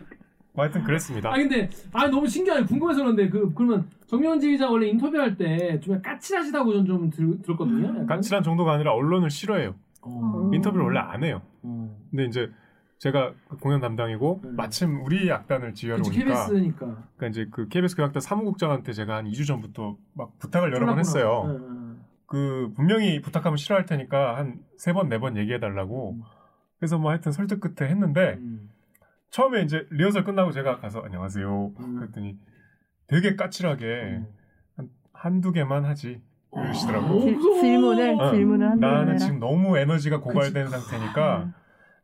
뭐 0.57 0.65
하여튼 0.65 0.83
그랬습니다. 0.83 1.31
아 1.33 1.37
근데 1.37 1.69
아 1.93 2.09
너무 2.09 2.27
신기하네 2.27 2.65
궁금해서 2.67 3.03
그런데 3.03 3.29
그 3.29 3.53
그러면 3.55 3.89
정명훈 4.07 4.41
지휘자 4.41 4.69
원래 4.71 4.89
인터뷰할 4.89 5.37
때 5.37 5.79
좀 5.81 6.01
까칠하시다고 6.03 6.73
전 6.73 6.87
좀 6.87 7.11
들었거든요. 7.43 7.89
약간. 7.89 8.07
까칠한 8.07 8.43
정도가 8.43 8.73
아니라 8.73 8.93
언론을 8.95 9.31
싫어해요. 9.31 9.75
어. 10.03 10.51
인터뷰를 10.55 10.85
원래 10.87 10.99
안 11.01 11.23
해요. 11.23 11.43
어. 11.63 11.97
근데 12.11 12.25
이제 12.25 12.51
제가 12.99 13.35
그 13.49 13.57
공연 13.59 13.81
담당이고 13.81 14.41
음. 14.45 14.57
마침 14.57 15.05
우리 15.05 15.31
악단을 15.31 15.75
지휘하러 15.75 16.03
그치, 16.03 16.21
오니까 16.23 16.47
KBS니까. 16.47 16.87
그러니까 17.17 17.27
이제 17.29 17.47
그 17.51 17.69
KBS 17.69 17.95
교향단 17.97 18.21
사무국장한테 18.23 18.93
제가 18.95 19.17
한 19.17 19.27
2주 19.27 19.47
전부터 19.47 19.97
막 20.15 20.39
부탁을 20.39 20.73
여러 20.73 20.87
번 20.87 20.99
했어요. 20.99 21.43
응, 21.47 21.99
그 22.25 22.73
분명히 22.75 23.21
부탁하면 23.21 23.59
싫어할 23.59 23.85
테니까 23.85 24.37
한 24.39 24.61
세 24.79 24.93
번 24.95 25.09
네 25.11 25.19
번 25.19 25.37
얘기해 25.37 25.61
달라고. 25.61 26.13
음. 26.13 26.23
그래서 26.79 26.99
뭐 26.99 27.11
하여튼 27.11 27.33
설득 27.33 27.61
끝에 27.61 27.89
했는데 27.91 28.37
응. 28.41 28.71
처음에 29.37 29.61
이제 29.61 29.87
리허설 29.91 30.25
끝나고 30.25 30.51
제가 30.51 30.79
가서 30.79 31.03
안녕하세요 31.03 31.73
음. 31.79 31.97
그랬더니 31.97 32.39
되게 33.07 33.37
까칠하게 33.37 34.23
한 34.79 34.89
한두 35.13 35.53
개만 35.53 35.85
하지 35.85 36.23
그러시더라고. 36.51 37.19
어. 37.19 37.61
질문을 37.61 38.17
어. 38.19 38.31
질문을 38.33 38.71
한다고 38.71 38.95
나는 38.95 39.09
해라. 39.09 39.19
지금 39.19 39.39
너무 39.39 39.77
에너지가 39.77 40.21
고갈된 40.21 40.71
그치. 40.71 40.79
상태니까 40.79 41.53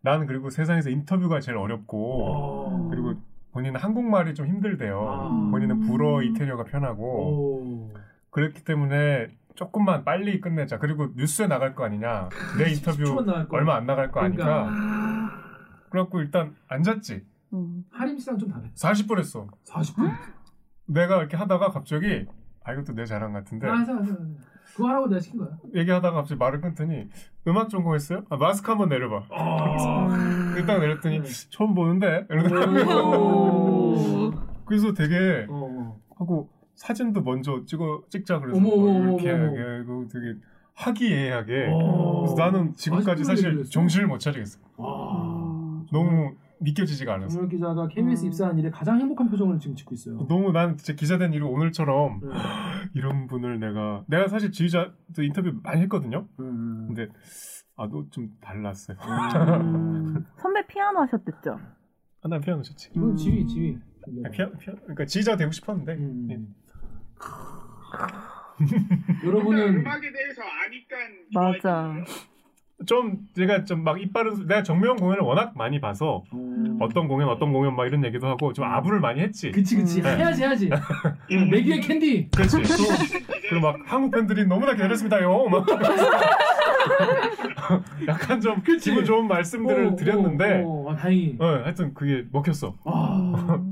나는 0.03 0.27
그리고 0.27 0.51
세상에서 0.51 0.91
인터뷰가 0.91 1.41
제일 1.41 1.57
어렵고 1.57 2.27
어. 2.27 2.89
그리고 2.91 3.15
본인은 3.53 3.81
한국말이 3.81 4.35
좀 4.35 4.47
힘들대요. 4.47 5.01
아. 5.01 5.51
본인은 5.51 5.81
불어 5.81 6.21
이태리어가 6.23 6.65
편하고 6.65 7.05
오. 7.05 7.91
그렇기 8.29 8.63
때문에 8.63 9.29
조금만 9.55 10.05
빨리 10.05 10.39
끝내자. 10.43 10.79
그리고 10.79 11.09
뉴스에 11.17 11.47
나갈 11.47 11.75
거 11.75 11.85
아니냐. 11.85 12.29
내 12.59 12.71
인터뷰 12.71 13.05
10초만 13.05 13.25
나갈 13.25 13.49
거. 13.49 13.57
얼마 13.57 13.77
안 13.77 13.87
나갈 13.87 14.11
거 14.11 14.21
아니까. 14.21 14.69
그래갖고 15.93 16.21
일단 16.21 16.57
앉았지. 16.69 17.23
음. 17.53 17.85
하림 17.91 18.19
씨랑 18.19 18.39
좀 18.39 18.49
다르. 18.49 18.65
40분 18.75 19.19
했어. 19.19 19.47
40분. 19.67 20.11
내가 20.89 21.19
이렇게 21.19 21.37
하다가 21.37 21.71
갑자기 21.71 22.27
아 22.65 22.73
이것도 22.73 22.95
내 22.95 23.05
자랑 23.05 23.35
같은데 23.35 23.69
아, 23.69 23.75
하자, 23.75 23.97
하자, 23.97 24.13
하자. 24.13 24.25
그거 24.75 24.89
하라고 24.89 25.07
내가 25.09 25.21
시킨 25.21 25.39
거야. 25.41 25.51
얘기하다가 25.75 26.17
갑자기 26.17 26.39
말을 26.39 26.63
끊더니 26.63 27.09
음악 27.47 27.69
전공했어요? 27.69 28.25
아, 28.31 28.37
마스크 28.37 28.71
한번 28.71 28.89
내려봐. 28.89 29.25
아. 29.31 30.55
일단 30.57 30.81
내렸더니 30.81 31.21
네. 31.23 31.29
처음 31.51 31.75
보는데. 31.75 32.27
그래서 34.65 34.95
되게 34.95 35.47
어. 35.51 36.01
하고 36.17 36.49
사진도 36.75 37.21
먼저 37.21 37.67
찍어 37.67 38.05
찍자 38.09 38.41
그래서 38.41 38.57
어머, 38.57 38.71
어머, 38.71 38.99
뭐 38.99 39.21
이렇게 39.21 39.31
어머, 39.33 39.43
어머. 39.45 39.51
하게 39.51 39.85
그 39.85 40.09
되게 40.11 40.35
화기애애하게 40.75 41.69
어. 41.71 42.21
그래서 42.23 42.35
나는 42.37 42.75
지금까지 42.75 43.25
40분을 43.25 43.27
사실? 43.27 43.65
정신을 43.65 44.07
못 44.07 44.19
차리겠어. 44.19 44.59
와. 44.79 45.42
음. 45.93 46.05
너무 46.05 46.35
믿겨지지가 46.61 47.15
않았어. 47.15 47.35
정열 47.35 47.49
기자가 47.49 47.89
KBS 47.89 48.25
음. 48.25 48.29
입사한 48.29 48.59
일에 48.59 48.71
가장 48.71 49.01
행복한 49.01 49.29
표정을 49.29 49.59
지금 49.59 49.75
짓고 49.77 49.95
있어요. 49.95 50.27
너무 50.29 50.53
난 50.53 50.77
진짜 50.77 50.95
기자된 50.95 51.33
일이 51.33 51.43
오늘처럼 51.43 52.21
네. 52.23 52.29
이런 52.95 53.27
분을 53.27 53.59
내가 53.59 54.05
내가 54.07 54.29
사실 54.29 54.53
지휘자도 54.53 55.23
인터뷰 55.23 55.53
많이 55.63 55.83
했거든요. 55.83 56.29
음. 56.41 56.87
근데 56.89 57.09
아너 57.77 58.05
좀 58.11 58.31
달랐어요. 58.41 58.97
음. 59.61 60.25
선배 60.41 60.67
피아노 60.67 61.01
하셨댔죠? 61.01 61.59
아, 62.25 62.29
난 62.29 62.41
피아노 62.41 62.63
쳤지. 62.63 62.91
이건 62.95 63.11
음. 63.11 63.17
지휘, 63.17 63.47
지휘. 63.47 63.79
아, 64.25 64.31
피아노 64.31 64.57
피아노 64.59 64.79
그러니까 64.83 65.05
지휘자 65.07 65.37
되고 65.37 65.51
싶었는데 65.51 65.95
음. 65.95 66.29
예. 66.31 66.39
여러분은 69.27 69.81
음악에 69.81 70.13
대해서 70.13 70.43
아니까 70.43 70.97
맞아. 71.35 72.05
좀 72.87 73.19
제가 73.35 73.65
좀 73.65 73.83
막 73.83 74.01
이빨은 74.01 74.47
내가 74.47 74.63
정명 74.63 74.97
공연을 74.97 75.23
워낙 75.23 75.53
많이 75.57 75.81
봐서 75.81 76.23
어... 76.31 76.77
어떤 76.81 77.09
공연 77.09 77.29
어떤 77.29 77.53
공연 77.53 77.75
막 77.77 77.87
이런 77.87 78.05
얘기도 78.05 78.27
하고 78.29 78.53
좀 78.53 78.65
아부를 78.65 79.01
많이 79.01 79.21
했지. 79.21 79.51
그치 79.51 79.77
그치 79.77 80.01
음. 80.01 80.07
해야지 80.07 80.43
해야지. 80.43 80.71
내 81.51 81.63
귀에 81.63 81.81
캔디. 81.81 82.29
그렇지. 82.35 82.57
그리고 83.49 83.67
막 83.67 83.77
한국 83.85 84.13
팬들이 84.13 84.47
너무나 84.47 84.73
기다렸습니다요. 84.75 85.49
막 85.49 85.67
약간 88.09 88.41
좀 88.41 88.61
그치. 88.63 88.91
기분 88.91 89.05
좋은 89.05 89.29
말씀들을 89.29 89.87
어, 89.87 89.97
드렸는데, 89.97 90.63
어, 90.65 90.69
어, 90.69 90.93
아, 90.93 90.97
다행히. 90.97 91.37
어, 91.39 91.47
하여튼 91.63 91.95
그게 91.95 92.25
먹혔어. 92.33 92.75
아, 92.85 93.47
음. 93.49 93.72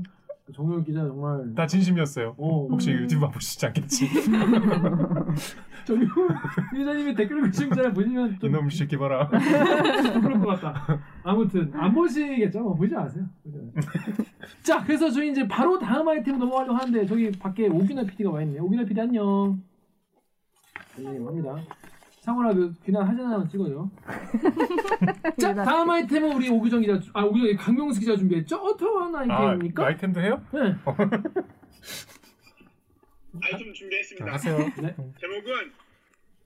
정열 0.53 0.83
기자 0.83 1.01
정말. 1.05 1.53
다 1.55 1.65
진심이었어요. 1.67 2.35
어, 2.37 2.67
혹시 2.69 2.91
음. 2.91 3.03
유튜브 3.03 3.25
안 3.25 3.31
보시지 3.31 3.65
않겠지? 3.65 4.07
정열 5.85 6.07
기자님의 6.75 7.15
댓글을 7.15 7.41
그신 7.43 7.69
기자 7.69 7.91
보시면 7.91 8.39
좀 8.39 8.49
이놈 8.49 8.69
새끼 8.69 8.97
봐라. 8.97 9.27
그럴 10.21 10.39
것 10.39 10.47
같다. 10.59 10.99
아무튼 11.23 11.71
안 11.73 11.93
보시겠죠? 11.93 12.59
뭐 12.61 12.75
보지 12.75 12.93
마세요. 12.93 13.25
마세요. 13.43 13.63
자, 14.63 14.83
그래서 14.83 15.09
저희 15.09 15.31
이제 15.31 15.47
바로 15.47 15.79
다음 15.79 16.07
아이템 16.07 16.37
넘어가려고 16.37 16.75
하는데 16.75 17.05
저기 17.05 17.31
밖에 17.31 17.67
오균아 17.67 18.03
PD가 18.03 18.31
와 18.31 18.41
있네요. 18.43 18.63
오균아 18.63 18.83
PD 18.85 19.01
안녕. 19.01 19.61
안녕 20.97 21.27
합니다. 21.27 21.55
상원아 22.31 22.53
그 22.53 22.73
귀나 22.85 23.05
사진 23.05 23.25
하나 23.25 23.45
찍어줘. 23.47 23.89
자, 25.39 25.53
다음 25.53 25.89
아이템은 25.89 26.33
우리 26.37 26.49
오규정 26.49 26.81
기자, 26.81 26.99
아 27.13 27.23
오규정 27.23 27.57
강명수 27.57 27.99
기자 27.99 28.15
준비했죠? 28.15 28.55
어떤 28.55 29.13
아, 29.15 29.19
아이템입니까? 29.19 29.87
아이템도 29.87 30.21
해요? 30.21 30.41
네. 30.53 30.59
아이템 33.43 33.73
준비했습니다. 33.73 34.31
하세요. 34.31 34.57
제목은 35.19 35.71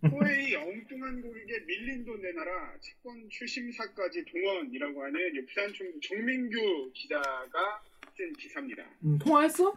코웨이 0.09 0.55
엉뚱한 0.55 1.21
고객에 1.21 1.59
밀린 1.67 2.05
돈 2.05 2.21
내놔라 2.21 2.51
채권 2.79 3.27
추심사까지 3.29 4.25
동원이라고 4.25 5.03
하는 5.03 5.19
이 5.35 5.45
부산 5.45 5.71
총 5.73 5.87
정민규 6.01 6.91
기자가 6.93 7.81
쓴 8.17 8.33
기사입니다. 8.33 8.83
음, 9.03 9.19
통화했어? 9.19 9.73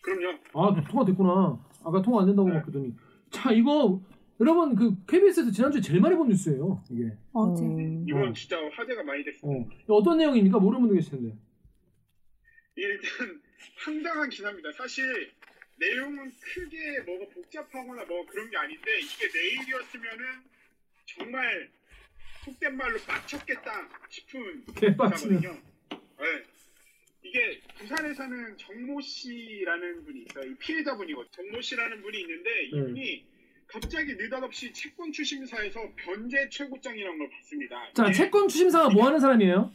그럼요. 0.00 0.38
아 0.54 0.82
통화 0.90 1.04
됐구나. 1.04 1.58
아까 1.84 2.00
통화 2.02 2.22
안 2.22 2.26
된다고 2.26 2.48
막 2.48 2.62
그러더니. 2.62 2.94
자 3.30 3.52
이거 3.52 4.00
여러분 4.40 4.74
그 4.76 5.04
KBS에서 5.06 5.50
지난주에 5.50 5.80
제일 5.80 6.00
많이 6.00 6.14
본 6.14 6.28
뉴스예요. 6.28 6.84
이게. 6.90 7.12
어제. 7.32 7.62
음. 7.64 8.04
이번 8.08 8.28
어. 8.28 8.32
진짜 8.32 8.56
화제가 8.72 9.02
많이 9.02 9.22
어. 9.22 9.24
됐습니다. 9.24 9.74
어 9.88 10.02
떤 10.02 10.18
내용입니까? 10.18 10.58
모르는 10.58 10.82
분도 10.82 10.94
계시는데. 10.94 11.36
이게 12.76 12.86
일단 12.86 13.42
황당한 13.84 14.28
기사입니다. 14.30 14.70
사실 14.72 15.32
내용은 15.76 16.30
크게 16.40 17.00
뭐가 17.06 17.26
복잡하거나 17.34 18.04
뭐 18.04 18.26
그런 18.26 18.48
게 18.50 18.56
아닌데 18.56 19.00
이게 19.00 19.26
내일이었으면은 19.32 20.24
정말 21.06 21.70
속된 22.44 22.76
말로 22.76 22.96
빡쳤겠다 23.00 23.88
싶은. 24.08 24.64
기사거든요. 24.74 25.56
네. 25.90 26.42
이게 27.24 27.60
부산에 27.76 28.14
사는 28.14 28.56
정모 28.56 29.00
씨라는 29.00 30.04
분이 30.04 30.22
있어요. 30.22 30.50
이 30.50 30.54
피해자분이거든요. 30.58 31.28
정모 31.32 31.60
씨라는 31.60 32.00
분이 32.02 32.20
있는데 32.20 32.64
이분이 32.66 33.26
갑자기 33.72 34.14
느닷없이 34.14 34.72
채권 34.72 35.12
추심사에서 35.12 35.92
변제 35.96 36.48
최고장이라는 36.48 37.18
걸 37.18 37.28
받습니다. 37.30 37.92
자, 37.94 38.04
이게 38.06 38.12
채권 38.14 38.48
추심사가 38.48 38.88
뭐 38.88 39.06
하는 39.06 39.20
사람이에요? 39.20 39.70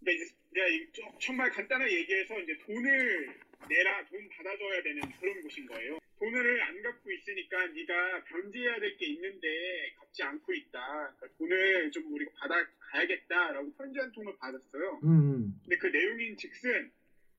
그러니까 0.00 0.24
이제 0.24 0.34
내가 0.52 0.66
이 0.68 0.92
좀- 0.92 1.18
정말 1.20 1.50
간단하게 1.50 1.92
얘기해서 2.00 2.38
이제 2.40 2.56
돈을 2.64 3.26
내라 3.68 4.06
돈 4.06 4.28
받아줘야 4.28 4.82
되는 4.84 5.02
그런 5.20 5.42
곳인 5.42 5.66
거예요. 5.66 5.98
돈을 6.20 6.62
안 6.62 6.82
갖고 6.82 7.10
있으니까 7.12 7.66
네가 7.66 8.24
변제해야 8.24 8.78
될 8.80 8.96
게 8.96 9.06
있는데 9.06 9.92
갚지 9.98 10.22
않고 10.22 10.52
있다. 10.54 11.14
그러니까 11.16 11.38
돈을 11.38 11.90
좀 11.90 12.12
우리가 12.12 12.30
받아 12.38 12.66
가야겠다라고 12.78 13.72
편지 13.74 13.98
한 13.98 14.12
통을 14.12 14.36
받았어요. 14.38 15.00
음. 15.04 15.60
근데 15.62 15.76
그 15.76 15.88
내용인 15.88 16.36
즉슨 16.36 16.90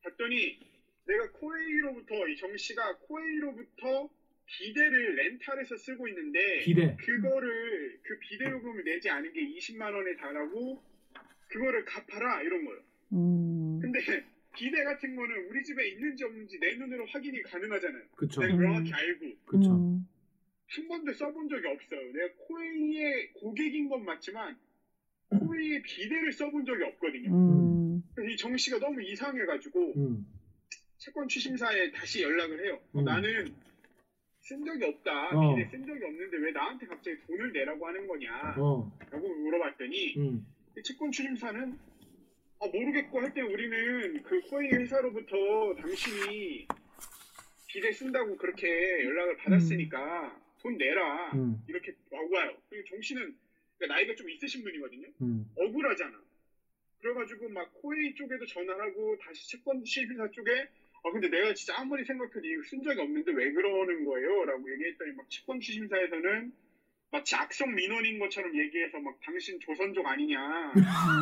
봤더니 0.03 0.59
내가 1.05 1.31
코웨이로부터 1.31 2.27
이 2.27 2.37
정 2.37 2.55
씨가 2.55 2.97
코웨이로부터 2.99 4.09
비대를 4.57 5.15
렌탈해서 5.15 5.77
쓰고 5.77 6.07
있는데 6.07 6.59
비대. 6.59 6.95
그거를 6.99 7.97
그 8.03 8.17
비대 8.19 8.45
요금을 8.49 8.83
내지 8.83 9.09
않은 9.09 9.31
게 9.33 9.41
20만 9.41 9.93
원에 9.93 10.15
달하고 10.15 10.81
그거를 11.49 11.83
갚아라 11.85 12.41
이런 12.41 12.65
거예요. 12.65 12.79
음. 13.13 13.79
근데 13.81 13.99
비대 14.55 14.83
같은 14.83 15.15
거는 15.15 15.47
우리 15.49 15.63
집에 15.63 15.87
있는지 15.89 16.23
없는지 16.23 16.57
내 16.59 16.73
눈으로 16.75 17.05
확인이 17.07 17.41
가능하잖아요. 17.43 18.03
그쵸. 18.15 18.41
내가 18.41 18.55
명확히 18.55 18.91
알고 18.93 19.25
그쵸. 19.45 19.71
음. 19.75 20.05
한 20.71 20.87
번도 20.87 21.13
써본 21.13 21.49
적이 21.49 21.67
없어요. 21.67 22.11
내가 22.11 22.33
코웨이의 22.47 23.31
고객인 23.33 23.89
건 23.89 24.03
맞지만 24.05 24.57
코웨이의 25.29 25.81
비대를 25.83 26.31
써본 26.31 26.65
적이 26.65 26.83
없거든요. 26.83 27.29
음. 27.35 28.03
이 28.27 28.35
정 28.35 28.55
씨가 28.57 28.79
너무 28.79 29.01
이상해가지고 29.01 29.93
음. 29.97 30.25
채권 30.97 31.27
추심사에 31.27 31.89
다시 31.91 32.21
연락을 32.21 32.65
해요. 32.65 32.79
어, 32.93 32.99
음. 32.99 33.05
나는 33.05 33.53
쓴 34.49 34.65
적이 34.65 34.83
없다. 34.85 35.29
어. 35.37 35.55
비대 35.55 35.69
쓴 35.69 35.85
적이 35.85 36.03
없는데 36.05 36.37
왜 36.37 36.51
나한테 36.51 36.87
갑자기 36.87 37.17
돈을 37.27 37.53
내라고 37.53 37.85
하는 37.87 38.07
거냐? 38.07 38.55
어. 38.57 38.91
라고 39.11 39.27
물어봤더니 39.27 40.15
음. 40.17 40.47
이 40.75 40.81
채권 40.83 41.11
추심사는 41.11 41.77
아, 42.61 42.65
모르겠고 42.67 43.21
할 43.21 43.31
때 43.33 43.41
우리는 43.41 44.23
그 44.23 44.41
코웨이 44.49 44.69
회사로부터 44.71 45.75
당신이 45.79 46.67
비대 47.67 47.91
쓴다고 47.91 48.35
그렇게 48.37 48.67
연락을 49.05 49.37
받았으니까 49.37 50.35
돈 50.63 50.77
내라 50.77 51.31
음. 51.35 51.63
이렇게 51.67 51.93
와와요. 52.09 52.57
그리고 52.69 52.87
정 52.89 52.99
씨는 53.01 53.35
그러니까 53.77 53.95
나이가 53.95 54.15
좀 54.15 54.29
있으신 54.31 54.63
분이거든요. 54.63 55.07
음. 55.21 55.45
억울하잖아. 55.57 56.19
그래가지고 57.01 57.49
막 57.49 57.71
코웨이 57.75 58.15
쪽에도 58.15 58.45
전화를 58.47 58.81
하고 58.81 59.15
다시 59.21 59.47
채권 59.51 59.85
실비사 59.85 60.31
쪽에 60.31 60.67
아 61.03 61.11
근데 61.11 61.29
내가 61.29 61.53
진짜 61.53 61.79
아무리 61.79 62.03
생각해도 62.03 62.41
이거 62.43 62.61
쓴 62.63 62.83
적이 62.83 63.01
없는데 63.01 63.31
왜 63.31 63.51
그러는 63.51 64.05
거예요? 64.05 64.45
라고 64.45 64.71
얘기했더니 64.73 65.11
막 65.15 65.29
채권 65.29 65.59
추심사에서는 65.59 66.51
마치 67.11 67.35
악성 67.35 67.73
민원인 67.73 68.19
것처럼 68.19 68.55
얘기해서 68.57 68.99
막 68.99 69.17
당신 69.23 69.59
조선족 69.59 70.05
아니냐 70.05 70.73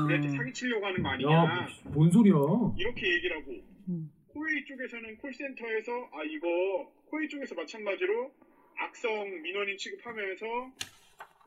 우리한테 0.05 0.30
사기치려고 0.30 0.86
하는 0.86 1.01
거 1.01 1.09
아니냐 1.09 1.32
야, 1.32 1.67
뭔 1.93 2.11
소리야? 2.11 2.36
이렇게 2.78 3.07
얘기를 3.07 3.38
하고 3.38 3.51
음. 3.88 4.11
코웨이 4.28 4.65
쪽에서는 4.65 5.17
콜센터에서 5.17 5.91
아 6.11 6.23
이거 6.23 6.91
코웨이 7.09 7.28
쪽에서 7.30 7.55
마찬가지로 7.55 8.32
악성 8.78 9.41
민원인 9.41 9.78
취급하면서 9.78 10.45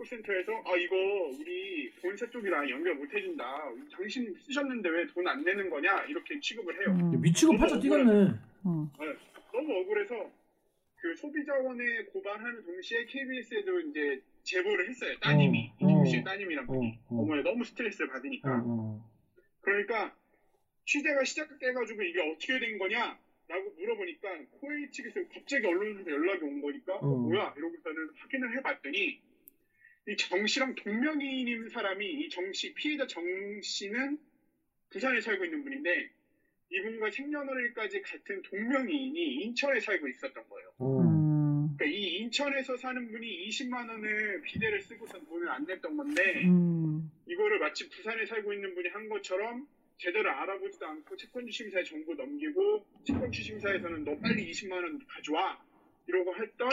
콜센터에서 0.00 0.52
아 0.64 0.76
이거 0.76 0.96
우리 1.38 1.90
본사 2.00 2.28
쪽이랑 2.30 2.68
연결 2.70 2.94
못 2.94 3.12
해준다 3.12 3.44
당신 3.92 4.34
쓰셨는데 4.38 4.88
왜 4.88 5.06
돈 5.12 5.26
안 5.28 5.44
내는 5.44 5.68
거냐 5.68 6.04
이렇게 6.04 6.40
취급을 6.40 6.74
해요 6.80 6.96
음. 6.96 7.20
미치고 7.20 7.56
팔짝 7.58 7.80
뛰겠네. 7.80 8.12
어. 8.64 8.90
너무 9.52 9.72
억울해서 9.80 10.30
그 10.96 11.14
소비자원에 11.16 12.04
고발하는 12.12 12.64
동시에 12.64 13.04
KBS에도 13.06 13.80
이제 13.80 14.22
제보를 14.44 14.88
했어요 14.88 15.14
따님이 15.20 15.72
어, 15.72 15.76
이종 15.84 16.00
어. 16.00 16.04
씨의 16.06 16.24
따님이란 16.24 16.64
어, 16.64 16.72
분이 16.72 16.98
어. 17.08 17.16
어 17.16 17.26
머니 17.26 17.42
너무 17.42 17.64
스트레스를 17.64 18.08
어, 18.08 18.12
받으니까 18.14 18.62
어. 18.64 19.10
그러니까 19.60 20.16
취재가 20.86 21.24
시작돼가지고 21.24 22.02
이게 22.02 22.20
어떻게 22.22 22.58
된 22.58 22.78
거냐? 22.78 23.18
라고 23.48 23.70
물어보니까 23.76 24.28
코웨이 24.60 24.90
측에서 24.92 25.20
갑자기 25.34 25.66
언론에서 25.66 26.08
연락이 26.10 26.44
온 26.44 26.62
거니까 26.62 26.94
어. 26.94 26.98
어, 27.06 27.16
뭐야? 27.18 27.52
이러고서는 27.56 28.10
확인을 28.16 28.56
해봤더니 28.56 29.20
이 30.08 30.16
정 30.16 30.46
씨랑 30.46 30.74
동명이인인 30.76 31.68
사람이 31.68 32.04
이 32.06 32.28
정 32.28 32.52
씨, 32.52 32.72
피해자 32.74 33.06
정 33.06 33.22
씨는 33.62 34.18
부산에 34.90 35.20
살고 35.20 35.44
있는 35.44 35.62
분인데 35.62 36.10
이분과 36.72 37.10
생년월일까지 37.10 38.00
같은 38.00 38.42
동명이인이 38.42 39.34
인천에 39.44 39.80
살고 39.80 40.08
있었던 40.08 40.48
거예요. 40.48 40.72
어. 40.78 41.00
음. 41.00 41.76
그러니까 41.76 41.84
이 41.86 42.16
인천에서 42.18 42.76
사는 42.76 43.10
분이 43.10 43.48
20만 43.48 43.88
원을 43.88 44.42
비대를 44.42 44.80
쓰고선 44.82 45.24
돈을 45.26 45.48
안 45.48 45.64
냈던 45.64 45.96
건데 45.96 46.44
음. 46.44 47.10
이거를 47.26 47.58
마치 47.58 47.88
부산에 47.88 48.26
살고 48.26 48.52
있는 48.52 48.74
분이 48.74 48.88
한 48.88 49.08
것처럼 49.08 49.66
제대로 49.98 50.30
알아보지도 50.30 50.86
않고 50.86 51.16
채권주심사에 51.16 51.84
정보 51.84 52.14
넘기고 52.14 52.86
채권주심사에서는 53.04 54.04
너 54.04 54.18
빨리 54.18 54.50
20만 54.50 54.72
원 54.72 54.98
가져와 55.06 55.62
이러고 56.06 56.34
했던 56.36 56.68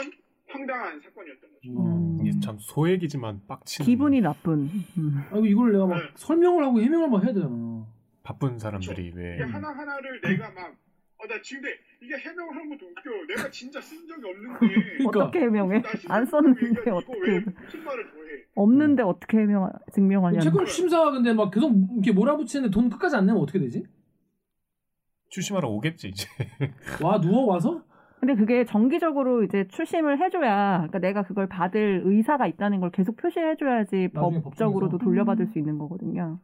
황당한 0.46 1.00
사건이었던 1.00 1.52
거죠. 1.52 1.70
어. 1.78 1.97
이게 2.38 2.46
참 2.46 2.56
소액이지만 2.58 3.42
빡치는 3.46 3.84
기분이 3.86 4.20
나쁜. 4.20 4.70
음. 4.96 5.22
아이고 5.30 5.46
이걸 5.46 5.72
내가 5.72 5.86
막 5.86 5.96
네. 5.98 6.02
설명을 6.14 6.64
하고 6.64 6.80
해명을 6.80 7.08
막 7.10 7.22
해야 7.24 7.32
되잖아. 7.32 7.86
바쁜 8.22 8.58
사람들이 8.58 9.12
왜 9.14 9.34
이게 9.34 9.44
하나 9.44 9.68
하나를 9.68 10.20
내가 10.20 10.50
막 10.50 10.74
어, 11.20 11.26
나 11.26 11.40
지금 11.42 11.62
근데 11.62 11.76
이게 12.00 12.16
해명을 12.16 12.54
하는 12.54 12.68
것도 12.70 12.86
웃겨. 12.86 13.26
내가 13.36 13.50
진짜 13.50 13.80
쓴 13.80 14.06
적이 14.06 14.22
없는데. 14.26 14.58
그러니까. 14.98 15.24
어떻게 15.24 15.40
해명해? 15.40 15.82
안 16.08 16.24
썼는데 16.24 16.60
이거 16.82 16.96
어떻게 16.96 17.40
무슨 17.40 17.84
말을 17.84 18.10
더해? 18.10 18.44
없는데 18.54 19.02
어떻게 19.02 19.38
해명 19.38 19.70
증명하냐? 19.92 20.40
채권 20.40 20.66
심사가 20.66 21.10
근데 21.10 21.32
막 21.32 21.50
계속 21.50 21.72
이렇게 21.94 22.12
몰아붙이는데 22.12 22.70
돈 22.72 22.88
끝까지 22.88 23.16
안 23.16 23.26
내면 23.26 23.42
어떻게 23.42 23.58
되지? 23.58 23.84
추심하러 25.30 25.68
오겠지 25.68 26.08
이제. 26.08 26.26
와 27.02 27.20
누워 27.20 27.46
와서? 27.46 27.82
근데 28.20 28.34
그게 28.34 28.64
정기적으로 28.64 29.44
이제 29.44 29.66
출심을 29.68 30.20
해줘야, 30.20 30.78
그러니까 30.78 30.98
내가 30.98 31.22
그걸 31.22 31.46
받을 31.48 32.02
의사가 32.04 32.46
있다는 32.46 32.80
걸 32.80 32.90
계속 32.90 33.16
표시해줘야지 33.16 34.08
법적으로도 34.12 34.98
법정에서? 34.98 34.98
돌려받을 35.04 35.46
음. 35.46 35.52
수 35.52 35.58
있는 35.58 35.78
거거든요. 35.78 36.38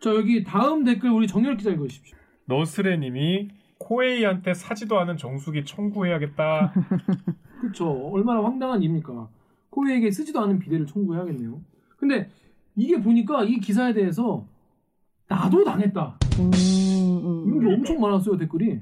자 0.00 0.14
여기 0.14 0.44
다음 0.44 0.84
댓글 0.84 1.10
우리 1.10 1.26
정열 1.26 1.56
기자 1.56 1.70
읽어주십시오. 1.70 2.16
너스레님이 2.46 3.48
코웨이한테 3.78 4.54
사지도 4.54 4.98
않은 5.00 5.16
정수기 5.16 5.64
청구해야겠다. 5.64 6.72
그렇죠. 7.60 7.90
얼마나 8.12 8.42
황당한 8.44 8.82
일입니까? 8.82 9.28
코웨이에게 9.70 10.10
쓰지도 10.10 10.40
않은 10.40 10.58
비대를 10.60 10.86
청구해야겠네요. 10.86 11.60
근데 11.96 12.30
이게 12.76 13.00
보니까 13.00 13.42
이 13.44 13.58
기사에 13.58 13.92
대해서 13.94 14.46
나도 15.28 15.64
당했다. 15.64 16.18
음, 16.38 16.50
이런 17.46 17.60
게 17.60 17.66
음. 17.66 17.74
엄청 17.74 18.00
많았어요 18.00 18.36
댓글이. 18.36 18.80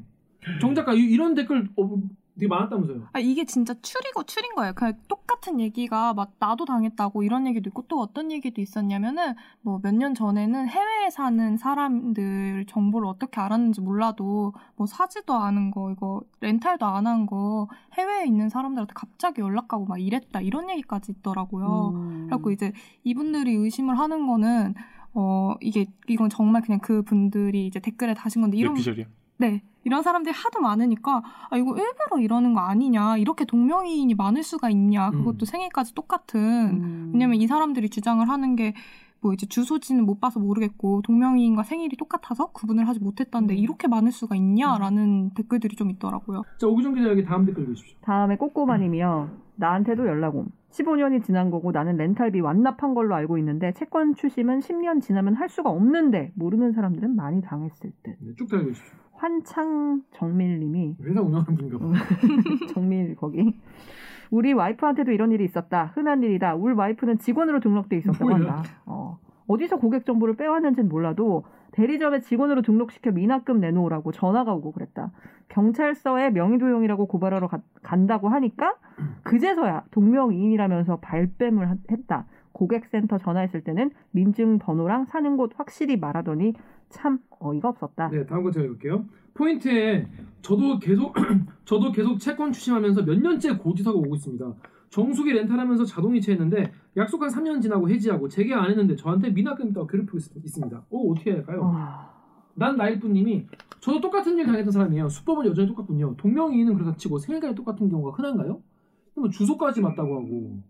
정 0.60 0.74
작가 0.74 0.92
이- 0.92 0.98
이런 1.10 1.34
댓글 1.34 1.68
어, 1.76 1.90
되게 2.34 2.48
많았다면서요. 2.48 3.08
아, 3.12 3.20
이게 3.20 3.44
진짜 3.44 3.74
추리고 3.80 4.24
추린 4.24 4.54
거예요. 4.56 4.72
그냥 4.74 4.94
똑같은 5.06 5.60
얘기가 5.60 6.14
막 6.14 6.32
나도 6.40 6.64
당했다고 6.64 7.22
이런 7.22 7.46
얘기도 7.46 7.68
있고 7.70 7.84
또 7.86 8.00
어떤 8.00 8.32
얘기도 8.32 8.60
있었냐면은 8.60 9.34
뭐 9.62 9.78
몇 9.82 9.94
년 9.94 10.14
전에는 10.14 10.66
해외에 10.68 11.10
사는 11.10 11.56
사람들 11.56 12.66
정보를 12.68 13.06
어떻게 13.08 13.40
알았는지 13.40 13.80
몰라도 13.80 14.52
뭐 14.76 14.86
사지도 14.86 15.34
않은 15.34 15.70
거 15.70 15.92
이거 15.92 16.22
렌탈도 16.40 16.84
안 16.86 17.06
한 17.06 17.26
거 17.26 17.68
해외에 17.92 18.26
있는 18.26 18.48
사람들한테 18.48 18.92
갑자기 18.94 19.40
연락 19.40 19.68
가고 19.68 19.84
막 19.86 20.00
이랬다 20.00 20.40
이런 20.40 20.68
얘기까지 20.70 21.12
있더라고요. 21.12 21.92
음. 21.94 22.26
그래갖고 22.26 22.50
이제 22.50 22.72
이분들이 23.04 23.52
의심을 23.54 23.98
하는 23.98 24.26
거는 24.26 24.74
어 25.14 25.54
이게 25.60 25.86
이건 26.08 26.28
정말 26.30 26.62
그냥 26.62 26.80
그 26.80 27.02
분들이 27.02 27.66
이제 27.68 27.78
댓글에 27.78 28.14
다신 28.14 28.42
건데 28.42 28.56
이런 28.56 28.74
뇌피셜이야. 28.74 29.04
네. 29.38 29.62
이런 29.84 30.02
사람들이 30.02 30.34
하도 30.34 30.60
많으니까, 30.60 31.22
아, 31.50 31.56
이거 31.56 31.76
일부러 31.76 32.20
이러는 32.20 32.54
거 32.54 32.60
아니냐. 32.60 33.18
이렇게 33.18 33.44
동명이인이 33.44 34.14
많을 34.14 34.42
수가 34.42 34.70
있냐. 34.70 35.10
그것도 35.10 35.38
음. 35.42 35.44
생일까지 35.44 35.94
똑같은. 35.94 36.40
음. 36.40 37.10
왜냐면 37.12 37.36
이 37.36 37.46
사람들이 37.46 37.90
주장을 37.90 38.26
하는 38.26 38.56
게, 38.56 38.72
뭐 39.20 39.34
이제 39.34 39.46
주소지는 39.46 40.06
못 40.06 40.20
봐서 40.20 40.40
모르겠고, 40.40 41.02
동명이인과 41.02 41.64
생일이 41.64 41.96
똑같아서 41.98 42.46
구분을 42.52 42.88
하지 42.88 43.00
못했다는데, 43.00 43.54
음. 43.54 43.58
이렇게 43.58 43.86
많을 43.86 44.10
수가 44.10 44.36
있냐라는 44.36 45.34
댓글들이 45.34 45.76
좀 45.76 45.90
있더라고요. 45.90 46.44
자 46.58 46.66
오기정 46.66 46.94
기자 46.94 47.10
여기 47.10 47.22
다음 47.22 47.44
댓글 47.44 47.64
읽으십시오. 47.64 47.98
다음에 48.00 48.36
꼬꼬마님이요. 48.36 49.44
나한테도 49.56 50.06
연락 50.06 50.36
옴. 50.36 50.48
15년이 50.70 51.22
지난 51.22 51.50
거고 51.50 51.70
나는 51.70 51.96
렌탈비 51.96 52.40
완납한 52.40 52.94
걸로 52.94 53.14
알고 53.14 53.38
있는데 53.38 53.72
채권 53.74 54.14
추심은 54.14 54.58
10년 54.58 55.00
지나면 55.00 55.34
할 55.34 55.48
수가 55.48 55.70
없는데 55.70 56.32
모르는 56.34 56.72
사람들은 56.72 57.14
많이 57.14 57.40
당했을 57.42 57.92
듯. 58.02 58.16
네, 58.20 58.34
쭉 58.36 58.48
달려주십시오. 58.48 59.03
환창 59.28 60.02
정밀님이 60.12 60.96
회사 61.02 61.22
운영하는 61.22 61.54
분인가 61.56 61.78
봐. 61.78 61.86
정밀 62.74 63.16
거기. 63.16 63.58
우리 64.30 64.52
와이프한테도 64.52 65.12
이런 65.12 65.32
일이 65.32 65.44
있었다. 65.44 65.92
흔한 65.94 66.22
일이다. 66.22 66.54
우리 66.56 66.74
와이프는 66.74 67.18
직원으로 67.20 67.60
등록돼 67.60 67.96
있었다고 67.96 68.22
뭐야? 68.26 68.36
한다. 68.36 68.62
어. 68.84 69.18
어디서 69.46 69.76
고객 69.78 70.04
정보를 70.04 70.36
빼왔는지는 70.36 70.90
몰라도 70.90 71.44
대리점에 71.72 72.20
직원으로 72.20 72.60
등록시켜 72.60 73.12
미납금 73.12 73.60
내놓으라고 73.60 74.12
전화가 74.12 74.52
오고 74.52 74.72
그랬다. 74.72 75.10
경찰서에 75.48 76.28
명의도용이라고 76.30 77.06
고발하러 77.06 77.48
가- 77.48 77.60
간다고 77.82 78.28
하니까 78.28 78.74
그제서야 79.22 79.84
동명이인이라면서 79.90 80.96
발뺌을 80.96 81.70
하- 81.70 81.76
했다. 81.90 82.26
고객센터 82.54 83.18
전화했을 83.18 83.62
때는 83.62 83.90
민증 84.12 84.58
번호랑 84.58 85.04
사는 85.04 85.36
곳 85.36 85.52
확실히 85.56 85.96
말하더니 85.98 86.54
참 86.88 87.18
어이가 87.40 87.68
없었다. 87.68 88.08
네, 88.08 88.24
다음 88.24 88.44
거 88.44 88.50
제가 88.50 88.64
읽을게요. 88.64 89.04
포인트에 89.34 90.06
저도 90.40 90.78
계속 90.78 91.14
저도 91.66 91.92
계속 91.92 92.18
채권 92.18 92.52
추심하면서 92.52 93.02
몇 93.04 93.20
년째 93.20 93.56
고지서가 93.58 93.98
오고 93.98 94.14
있습니다. 94.14 94.54
정수기 94.90 95.32
렌탈하면서 95.32 95.84
자동이체 95.84 96.32
했는데 96.32 96.72
약속한 96.96 97.28
3년 97.28 97.60
지나고 97.60 97.90
해지하고 97.90 98.28
재개 98.28 98.54
안 98.54 98.70
했는데 98.70 98.94
저한테 98.94 99.30
미납금 99.30 99.70
있다고 99.70 99.88
괴롭히고 99.88 100.18
있, 100.18 100.36
있습니다. 100.36 100.84
오 100.90 101.12
어떻게 101.12 101.30
해야 101.30 101.38
할까요? 101.38 101.62
와, 101.62 102.14
난 102.54 102.76
나일뿐님이 102.76 103.46
저도 103.80 104.00
똑같은 104.00 104.38
일 104.38 104.46
당했던 104.46 104.70
사람이에요. 104.70 105.08
수법은 105.08 105.46
여전히 105.46 105.66
똑같군요. 105.66 106.14
동명이인은 106.16 106.74
그렇다 106.74 106.96
치고 106.96 107.18
생일까지 107.18 107.56
똑같은 107.56 107.88
경우가 107.88 108.16
흔한가요? 108.16 108.62
뭐 109.16 109.28
주소까지 109.28 109.80
맞다고 109.80 110.16
하고 110.16 110.62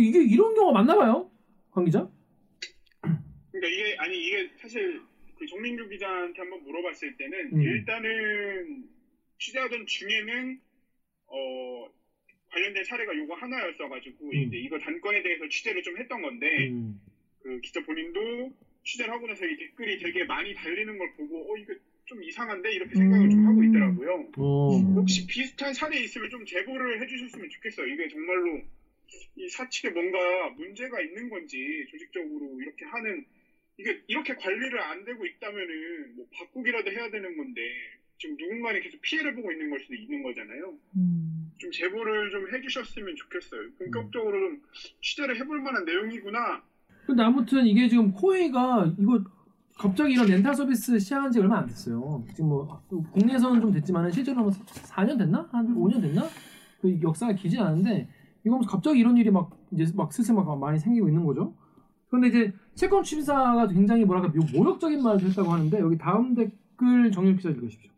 이게 0.00 0.22
이런 0.22 0.54
경우가 0.54 0.72
많나 0.72 0.94
봐요, 0.94 1.28
관 1.70 1.84
기자? 1.84 2.08
그러니까 3.52 3.68
이게 3.68 3.96
아니 3.98 4.26
이게 4.26 4.48
사실 4.60 5.00
그 5.38 5.46
정민규 5.46 5.88
기자한테 5.88 6.40
한번 6.40 6.62
물어봤을 6.62 7.16
때는 7.16 7.52
음. 7.52 7.62
일단은 7.62 8.84
취재하던 9.38 9.86
중에는 9.86 10.58
어 11.26 11.88
관련된 12.50 12.84
사례가 12.84 13.16
요거 13.16 13.34
하나였어가지고 13.34 14.30
음. 14.30 14.34
이제 14.34 14.56
이거 14.56 14.78
단건에 14.78 15.22
대해서 15.22 15.46
취재를 15.48 15.82
좀 15.82 15.98
했던 15.98 16.22
건데 16.22 16.68
음. 16.68 17.00
그 17.42 17.60
기자 17.60 17.80
본인도 17.80 18.52
취재를 18.84 19.12
하고 19.12 19.26
나서 19.26 19.44
이 19.44 19.56
댓글이 19.56 19.98
되게 19.98 20.24
많이 20.24 20.54
달리는 20.54 20.96
걸 20.98 21.12
보고 21.16 21.52
어 21.52 21.56
이거 21.56 21.74
좀 22.06 22.22
이상한데 22.22 22.72
이렇게 22.72 22.94
생각을 22.94 23.28
좀 23.28 23.46
하고 23.46 23.62
있더라고요. 23.64 24.30
어. 24.38 24.76
음. 24.76 24.94
혹시 24.94 25.26
비슷한 25.26 25.74
사례 25.74 25.98
있으면 26.00 26.30
좀 26.30 26.44
제보를 26.44 27.00
해주셨으면 27.02 27.48
좋겠어요. 27.50 27.86
이게 27.88 28.08
정말로 28.08 28.62
이 29.36 29.48
사측에 29.48 29.90
뭔가 29.90 30.18
문제가 30.56 31.00
있는 31.00 31.28
건지 31.30 31.86
조직적으로 31.90 32.60
이렇게 32.60 32.84
하는 32.84 33.24
이게 33.78 34.02
이렇게 34.06 34.34
관리를 34.34 34.80
안 34.80 35.04
되고 35.04 35.24
있다면은 35.24 36.16
뭐 36.16 36.26
바꾸기라도 36.32 36.90
해야 36.90 37.10
되는 37.10 37.36
건데 37.36 37.60
지금 38.18 38.36
누군가는 38.38 38.80
계속 38.80 39.00
피해를 39.02 39.34
보고 39.34 39.52
있는 39.52 39.68
걸 39.70 39.78
수도 39.80 39.94
있는 39.94 40.22
거잖아요. 40.22 40.78
음. 40.96 41.52
좀 41.58 41.70
제보를 41.70 42.30
좀 42.30 42.54
해주셨으면 42.54 43.14
좋겠어요. 43.16 43.70
본격적으로 43.78 44.38
좀 44.40 44.62
취재를 45.02 45.38
해볼 45.38 45.60
만한 45.60 45.84
내용이구나. 45.84 46.62
근데 47.06 47.22
아무튼 47.22 47.66
이게 47.66 47.88
지금 47.88 48.12
코웨이가 48.12 48.94
이거 48.98 49.22
갑자기 49.78 50.14
이런 50.14 50.26
렌탈 50.26 50.54
서비스 50.54 50.98
시작한 50.98 51.30
지 51.30 51.38
얼마 51.38 51.58
안 51.58 51.66
됐어요. 51.66 52.24
지금 52.30 52.48
뭐 52.48 52.82
국내에서는 53.12 53.60
좀 53.60 53.72
됐지만 53.72 54.10
실제로 54.10 54.42
뭐 54.42 54.50
4년 54.50 55.18
됐나? 55.18 55.48
한 55.52 55.74
5년 55.74 56.00
됐나? 56.00 56.26
그 56.80 56.98
역사가 57.02 57.34
길지 57.34 57.58
않은데 57.58 58.08
이거 58.46 58.60
갑자기 58.60 59.00
이런 59.00 59.16
일이 59.16 59.30
막 59.30 59.50
이제 59.72 59.84
막 59.96 60.12
슬슬 60.12 60.34
막 60.34 60.58
많이 60.58 60.78
생기고 60.78 61.08
있는 61.08 61.24
거죠. 61.24 61.52
그런데 62.08 62.28
이제 62.28 62.52
채권 62.76 63.02
취사가 63.02 63.66
굉장히 63.66 64.04
뭐랄까 64.04 64.32
묘- 64.32 64.46
모욕적인 64.56 65.02
말을 65.02 65.20
했다고 65.22 65.52
하는데 65.52 65.78
여기 65.80 65.98
다음 65.98 66.34
댓글 66.36 67.10
정렬 67.10 67.36
기자 67.36 67.50
읽으십시오. 67.50 67.90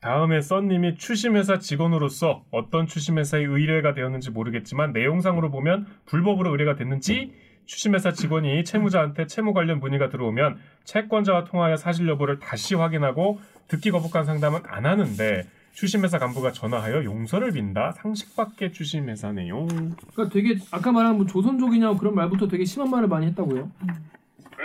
다음에 0.00 0.40
썬님이 0.40 0.96
추심회사 0.96 1.58
직원으로서 1.58 2.44
어떤 2.50 2.86
추심회사의 2.86 3.44
의뢰가 3.44 3.92
되었는지 3.94 4.30
모르겠지만 4.30 4.92
내용상으로 4.92 5.50
보면 5.50 5.86
불법으로 6.06 6.50
의뢰가 6.50 6.74
됐는지 6.74 7.32
추심회사 7.66 8.10
직원이 8.12 8.64
채무자한테 8.64 9.26
채무 9.26 9.52
관련 9.52 9.78
문의가 9.78 10.08
들어오면 10.08 10.56
채권자와 10.84 11.44
통하여 11.44 11.76
사실 11.76 12.08
여부를 12.08 12.40
다시 12.40 12.74
확인하고 12.74 13.38
듣기 13.68 13.90
거부감 13.92 14.24
상담은 14.24 14.60
안 14.66 14.86
하는데 14.86 15.44
추심회사 15.72 16.18
간부가 16.18 16.52
전화하여 16.52 17.04
용서를 17.04 17.52
빈다 17.52 17.92
상식 17.92 18.36
밖의 18.36 18.72
추심회사네요. 18.72 19.66
그러니까 19.68 20.28
되게 20.30 20.56
아까 20.70 20.92
말한 20.92 21.16
뭐 21.16 21.26
조선족이냐 21.26 21.96
그런 21.96 22.14
말부터 22.14 22.46
되게 22.48 22.64
심한 22.64 22.90
말을 22.90 23.08
많이 23.08 23.26
했다고요. 23.28 23.72
네, 23.80 24.64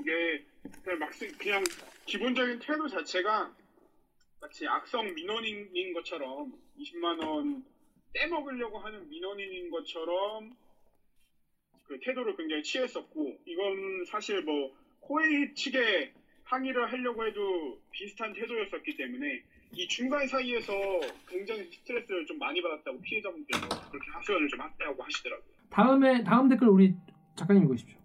이게 0.00 0.44
그냥 0.82 0.98
막 0.98 1.12
쓰- 1.12 1.36
그냥 1.38 1.62
기본적인 2.06 2.60
태도 2.60 2.88
자체가 2.88 3.52
마치 4.40 4.66
악성 4.66 5.14
민원인인 5.14 5.92
것처럼 5.92 6.52
20만 6.80 7.22
원 7.24 7.64
떼먹으려고 8.14 8.78
하는 8.78 9.08
민원인인 9.10 9.70
것처럼 9.70 10.56
그 11.86 11.98
태도를 12.00 12.36
굉장히 12.36 12.62
취했었고 12.62 13.38
이건 13.44 14.04
사실 14.06 14.42
뭐 14.42 14.72
코웨이 15.00 15.54
측에 15.54 16.12
항의를 16.44 16.90
하려고 16.90 17.26
해도 17.26 17.78
비슷한 17.90 18.32
태도였었기 18.32 18.96
때문에 18.96 19.42
이 19.72 19.86
중간 19.88 20.26
사이에서 20.26 20.72
굉장히 21.28 21.70
스트레스를 21.70 22.26
좀 22.26 22.38
많이 22.38 22.60
받았다고 22.62 23.00
피해자분께서 23.00 23.68
그렇게 23.90 24.10
하소연을 24.12 24.48
좀 24.48 24.60
했다고 24.60 25.02
하시더라고요. 25.02 25.48
다음에 25.70 26.24
다음 26.24 26.48
댓글 26.48 26.68
우리 26.68 26.94
작가님 27.36 27.64
읽으십시오. 27.64 27.98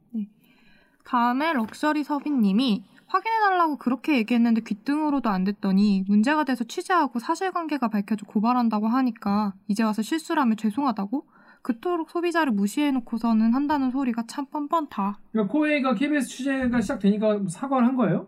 다음에 1.05 1.51
럭셔리 1.53 2.03
서빈님이 2.03 2.83
확인해달라고 3.07 3.77
그렇게 3.77 4.17
얘기했는데 4.17 4.61
귀등으로도 4.61 5.29
안 5.29 5.43
됐더니 5.43 6.03
문제가 6.07 6.43
돼서 6.45 6.63
취재하고 6.63 7.19
사실관계가 7.19 7.89
밝혀져 7.89 8.25
고발한다고 8.25 8.87
하니까 8.87 9.53
이제 9.67 9.83
와서 9.83 10.01
실수라며 10.01 10.55
죄송하다고? 10.55 11.27
그토록 11.61 12.09
소비자를 12.09 12.51
무시해놓고서는 12.53 13.53
한다는 13.53 13.91
소리가 13.91 14.23
참 14.27 14.45
뻔뻔다. 14.47 15.19
그러니까 15.31 15.51
코웨이가 15.51 15.95
KBS 15.95 16.27
취재가 16.27 16.81
시작되니까 16.81 17.41
사과를 17.47 17.87
한 17.87 17.95
거예요? 17.95 18.27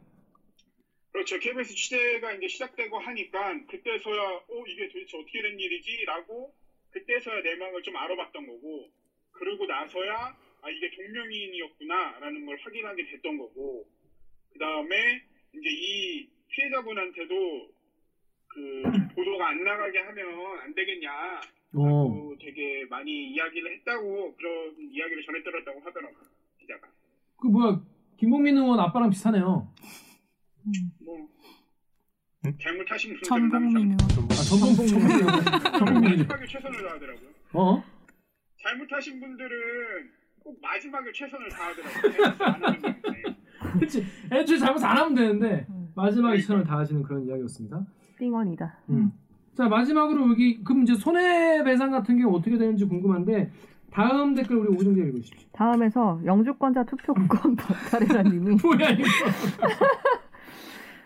그렇죠. 1.15 1.39
KBS 1.39 1.73
취재가 1.73 2.33
이제 2.33 2.49
시작되고 2.49 2.99
하니까 2.99 3.65
그때서야 3.67 4.21
어 4.21 4.63
이게 4.67 4.89
도대체 4.89 5.17
어떻게 5.17 5.41
된 5.41 5.57
일이지라고 5.57 6.53
그때서야 6.91 7.41
내막을 7.41 7.83
좀 7.83 7.95
알아봤던 7.95 8.45
거고 8.45 8.89
그러고 9.31 9.65
나서야 9.65 10.35
아 10.61 10.69
이게 10.69 10.91
동명이인이었구나라는 10.93 12.45
걸 12.45 12.59
확인하게 12.59 13.05
됐던 13.05 13.37
거고 13.37 13.87
그 14.51 14.59
다음에 14.59 15.23
이제 15.53 15.69
이 15.69 16.27
피해자분한테도 16.49 17.69
그 18.49 18.83
보도가 19.15 19.47
안 19.51 19.63
나가게 19.63 19.97
하면 19.97 20.59
안 20.59 20.75
되겠냐 20.75 21.39
어. 21.75 22.09
고 22.09 22.35
되게 22.41 22.83
많이 22.89 23.29
이야기를 23.31 23.73
했다고 23.77 24.35
그런 24.35 24.75
이야기를 24.91 25.23
전해 25.25 25.41
들었다고 25.43 25.79
하더라고요 25.79 26.27
기자가 26.59 26.89
그 27.37 27.47
뭐야 27.47 27.81
김봉민 28.17 28.57
의원 28.57 28.81
아빠랑 28.81 29.09
비슷하네요. 29.11 29.73
뭐 31.05 31.27
응? 32.45 32.57
잘못하신 32.61 33.11
분들은 33.19 33.49
전국민 33.49 33.91
의원. 33.91 33.97
아 34.01 34.35
전봉 34.49 34.75
전봉민이 34.85 36.17
마지막에 36.17 36.45
최선을 36.47 36.83
다하더라고요. 36.83 37.29
어? 37.53 37.83
잘못하신 38.63 39.19
분들은 39.19 39.49
꼭 40.43 40.59
마지막에 40.61 41.11
최선을 41.11 41.49
다하더라고요. 41.49 42.81
건데. 42.81 43.37
그렇지. 43.73 44.05
애초에 44.31 44.57
잘못 44.57 44.83
안 44.83 44.97
하면 44.97 45.15
되는데 45.15 45.65
음. 45.69 45.91
마지막에 45.95 46.37
최선을 46.37 46.63
다하시는 46.63 47.03
그런 47.03 47.25
이야기였습니다. 47.25 47.85
띵원이다. 48.19 48.79
음. 48.89 49.11
자 49.55 49.67
마지막으로 49.69 50.29
여기 50.29 50.63
그럼 50.63 50.83
이제 50.83 50.95
손해배상 50.95 51.89
같은 51.91 52.19
경우 52.19 52.35
어떻게 52.35 52.57
되는지 52.57 52.85
궁금한데 52.85 53.51
다음 53.91 54.35
댓글 54.35 54.57
우리 54.57 54.75
오정재 54.75 55.01
읽으십시오. 55.01 55.47
다음에서 55.53 56.19
영주권자 56.25 56.83
투표권 56.83 57.55
박탈이라는 57.55 58.31
님이 58.43 58.57
뭐야 58.61 58.89
이거? 58.89 59.05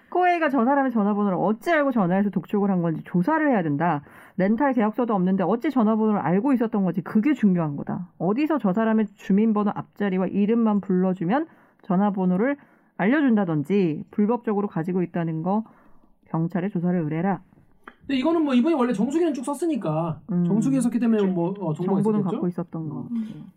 코웨이가 0.10 0.49
저 0.49 0.66
사람의 0.66 0.91
전화번호를 0.91 1.38
어찌 1.39 1.72
알고 1.72 1.91
전화해서 1.91 2.30
독촉을 2.30 2.70
한 2.70 2.82
건지 2.82 3.01
조사를 3.05 3.49
해야 3.49 3.64
된다. 3.64 4.01
렌탈 4.38 4.74
계약서도 4.74 5.14
없는데 5.14 5.43
어찌 5.43 5.70
전화번호를 5.70 6.20
알고 6.20 6.53
있었던 6.53 6.84
건지 6.84 7.01
그게 7.01 7.34
중요한 7.34 7.76
거다. 7.76 8.07
어디서 8.18 8.57
저 8.60 8.74
사람의 8.74 9.07
주민번호 9.16 9.72
앞자리와 9.76 10.28
이름만 10.28 10.82
불러주면 10.82 11.47
전화번호를 11.84 12.57
알려준다든지 12.97 14.03
불법적으로 14.12 14.68
가지고 14.68 15.03
있다는 15.03 15.43
거 15.43 15.64
경찰에 16.26 16.70
조사를 16.70 16.99
의뢰라. 16.99 17.41
근데 18.01 18.18
이거는 18.20 18.43
뭐 18.43 18.53
이번에 18.55 18.76
원래 18.76 18.91
정수기는 18.91 19.34
쭉 19.34 19.45
썼으니까 19.45 20.20
음. 20.32 20.43
정수기에 20.43 20.82
썼기 20.82 20.99
때문에 20.99 21.24
뭐 21.28 21.49
어, 21.60 21.74
정보가 21.74 22.01
정보는 22.01 22.20
있었겠죠. 22.22 22.32
갖고 22.32 22.47
있었던 22.47 22.89
거. 22.89 23.07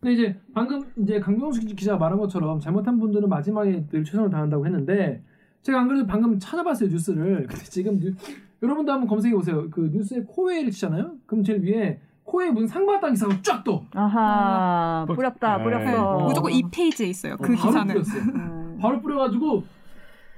근데 0.00 0.12
이제 0.12 0.40
방금 0.52 0.82
이제 0.96 1.18
강병수 1.20 1.64
기자가 1.74 1.98
말한 1.98 2.18
것처럼 2.18 2.60
잘못한 2.60 2.98
분들은 2.98 3.28
마지막에 3.28 3.86
늘 3.86 4.04
최선을 4.04 4.30
다한다고 4.30 4.66
했는데 4.66 5.22
제가 5.62 5.80
안 5.80 5.88
그래도 5.88 6.06
방금 6.06 6.38
찾아봤어요 6.38 6.88
뉴스를. 6.90 7.46
근데 7.48 7.64
지금 7.64 7.98
뉴- 7.98 8.14
여러분도 8.62 8.92
한번 8.92 9.08
검색해 9.08 9.34
보세요. 9.34 9.68
그 9.70 9.90
뉴스에 9.92 10.22
코웨이를 10.26 10.70
치잖아요. 10.70 11.16
그럼 11.26 11.42
제일 11.44 11.62
위에 11.62 12.00
코웨이 12.24 12.50
무슨 12.50 12.68
상받았다는 12.68 13.14
기사가 13.14 13.42
쫙 13.42 13.64
떠. 13.64 13.84
아하 13.94 15.04
뭐- 15.06 15.16
뿌렸다 15.16 15.58
네. 15.58 15.64
뿌렸어. 15.64 16.16
어. 16.18 16.26
무조건 16.28 16.52
이 16.52 16.62
페이지에 16.70 17.06
있어요. 17.08 17.36
그 17.36 17.52
어, 17.52 17.56
바로 17.56 17.70
기사는. 17.70 17.94
뿌렸어. 17.94 18.18
음. 18.18 18.78
바로 18.80 19.00
뿌려가지고 19.00 19.64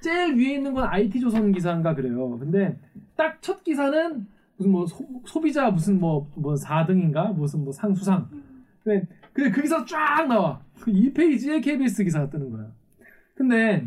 제일 0.01 0.35
위에 0.37 0.55
있는 0.55 0.75
건 0.75 0.85
IT 0.89 1.19
조선 1.21 1.53
기사인가 1.53 1.95
그래요. 1.95 2.39
근데 2.39 2.79
딱 3.17 3.39
첫 3.41 3.63
기사는 3.63 4.27
무슨 4.57 4.71
뭐 4.73 4.87
소, 4.87 5.41
비자 5.41 5.71
무슨 5.71 5.99
뭐뭐 6.01 6.55
4등인가 6.55 7.35
무슨 7.35 7.65
뭐 7.65 7.73
상수상. 7.73 8.29
근데 8.83 9.07
근데 9.33 9.51
그 9.51 9.63
기사 9.63 9.85
쫙 9.85 10.27
나와. 10.29 10.61
그이 10.81 11.13
페이지에 11.13 11.61
KBS 11.61 12.05
기사가 12.05 12.29
뜨는 12.31 12.51
거야. 12.51 12.67
근데 13.35 13.87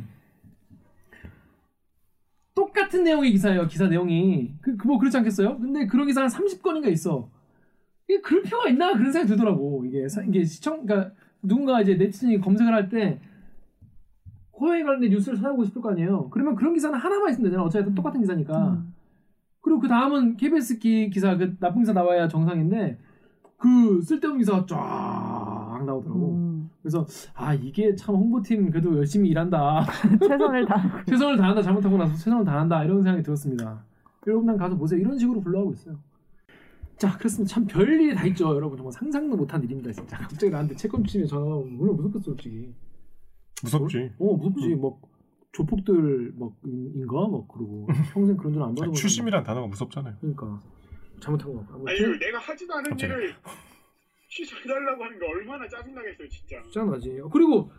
똑같은 2.58 3.04
내용의 3.04 3.32
기사예요. 3.32 3.68
기사 3.68 3.88
내용이 3.88 4.54
그 4.62 4.76
뭐 4.86 4.98
그렇지 4.98 5.16
않겠어요? 5.18 5.60
근데 5.60 5.86
그런 5.86 6.08
기사가 6.08 6.28
30건인가 6.28 6.88
있어. 6.92 7.30
이게 8.10 8.20
그럴 8.22 8.42
필요가 8.42 8.68
있나 8.70 8.94
그런 8.94 9.12
생각이 9.12 9.30
들더라고. 9.30 9.86
이게 9.86 10.08
사- 10.08 10.24
이게 10.24 10.44
시청 10.44 10.86
그러니까 10.86 11.12
누군가 11.44 11.82
이제 11.82 11.94
네티즌이 11.96 12.40
검색을 12.40 12.74
할 12.74 12.90
때 12.90 13.20
코에 14.52 14.82
관련된 14.84 15.12
뉴스를 15.12 15.38
찾아보고 15.38 15.66
싶을 15.66 15.82
거 15.84 15.92
아니에요. 15.92 16.30
그러면 16.32 16.56
그런 16.56 16.74
기사는 16.74 16.98
하나만 16.98 17.30
있으면 17.32 17.52
되잖아. 17.52 17.64
어차피 17.64 17.94
똑같은 17.94 18.20
기사니까. 18.22 18.72
음. 18.72 18.94
그리고 19.62 19.80
그 19.80 19.88
다음은 19.88 20.38
KBS 20.38 20.80
기, 20.80 21.10
기사, 21.12 21.38
그 21.38 21.56
나쁜 21.60 21.82
기사 21.82 21.94
나와야 21.94 22.28
정상인데, 22.28 22.98
그 23.58 24.02
쓸데없는 24.02 24.40
기사가 24.40 24.66
쫙 24.66 25.84
나오더라고. 25.86 26.32
음. 26.34 26.47
그래서, 26.88 27.06
아, 27.34 27.54
이게 27.54 27.94
참 27.96 28.16
홍보팀 28.16 28.72
그래도 28.72 28.96
열심히 28.98 29.30
일한다. 29.30 29.86
최선을 30.26 30.66
다. 30.66 31.04
최선을 31.06 31.36
다한다. 31.38 31.62
잘못하고 31.62 31.98
나서 31.98 32.16
최선을 32.16 32.46
다한다. 32.46 32.86
이런 32.86 33.04
생각이 33.04 33.24
들었습니다. 33.24 33.84
여러분, 34.26 34.46
난 34.46 34.58
가서 34.58 34.78
보세요. 34.78 35.00
이런 35.00 35.18
식으로 35.20 35.42
불러하고 35.42 35.74
있어요. 35.74 36.00
자, 36.98 37.18
그렇습니다. 37.18 37.54
참 37.54 37.68
별일이 37.68 38.16
다 38.16 38.26
있죠. 38.28 38.56
여러분, 38.56 38.78
정말 38.78 38.94
상상도 38.94 39.36
못한 39.36 39.62
일입니다. 39.64 39.92
진짜. 39.92 40.16
갑자기 40.18 40.50
나한테 40.50 40.76
채권 40.76 41.04
주시면 41.04 41.28
전화가 41.28 41.56
오면 41.56 41.74
물론 41.76 41.96
무섭겠어, 41.98 42.24
솔직히. 42.24 42.74
무섭지. 43.64 44.12
어 44.20 44.36
무섭지 44.38 44.76
막 44.76 44.98
조폭들 45.52 46.34
막인가 46.38 47.28
막 47.28 47.48
그러고 47.48 47.88
평생 48.14 48.38
그런 48.38 48.54
줄안 48.54 48.70
자, 48.76 48.82
받아본 48.82 48.94
추심이란 48.94 49.44
단어가 49.44 49.66
무섭잖아요. 49.66 50.14
그러니까 50.22 50.60
잘못한 51.20 51.52
거 51.54 51.60
같고 51.62 51.90
아니 51.90 52.00
내가 52.20 52.38
하지도 52.38 52.76
않은. 52.76 53.00
일을 53.00 53.34
취소해달라고 54.30 55.04
하는 55.04 55.20
게 55.20 55.26
얼마나 55.26 55.68
짜증나겠어요 55.68 56.28
진짜. 56.30 56.62
짠하지 56.74 57.22
그리고 57.32 57.72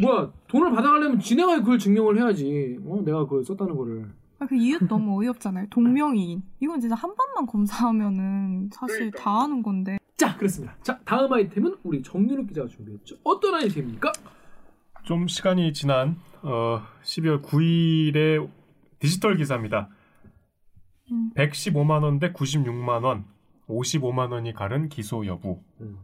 뭐야 0.00 0.32
돈을 0.48 0.70
받아가려면 0.72 1.18
지네가 1.20 1.60
그걸 1.60 1.78
증명을 1.78 2.18
해야지 2.18 2.78
어 2.86 3.00
내가 3.04 3.24
그걸 3.24 3.44
썼다는 3.44 3.74
거를 3.76 4.08
아, 4.38 4.46
그 4.46 4.54
이유 4.54 4.78
너무 4.86 5.18
어이없잖아요. 5.22 5.66
동명이인. 5.70 6.42
이건 6.60 6.78
진짜 6.78 6.94
한 6.94 7.14
번만 7.16 7.46
검사하면은 7.46 8.68
사실 8.72 8.96
그러니까. 9.10 9.22
다 9.22 9.40
하는 9.42 9.62
건데. 9.62 9.98
자 10.18 10.34
그렇습니다 10.36 10.74
자 10.82 10.98
다음 11.04 11.30
아이템은 11.32 11.76
우리 11.82 12.02
정유럽 12.02 12.46
기자가 12.48 12.66
준비했죠 12.68 13.16
어떤 13.22 13.54
아이템입니까 13.54 14.12
좀 15.02 15.28
시간이 15.28 15.74
지난 15.74 16.16
어, 16.42 16.80
12월 17.02 17.42
9일의 17.42 18.48
디지털 18.98 19.36
기사입니다. 19.36 19.90
음. 21.12 21.30
115만 21.36 22.02
원 22.02 22.18
대 22.18 22.32
96만 22.32 23.04
원, 23.04 23.24
55만 23.68 24.30
원이 24.32 24.52
가른 24.52 24.88
기소 24.88 25.26
여부. 25.26 25.62
음. 25.80 25.98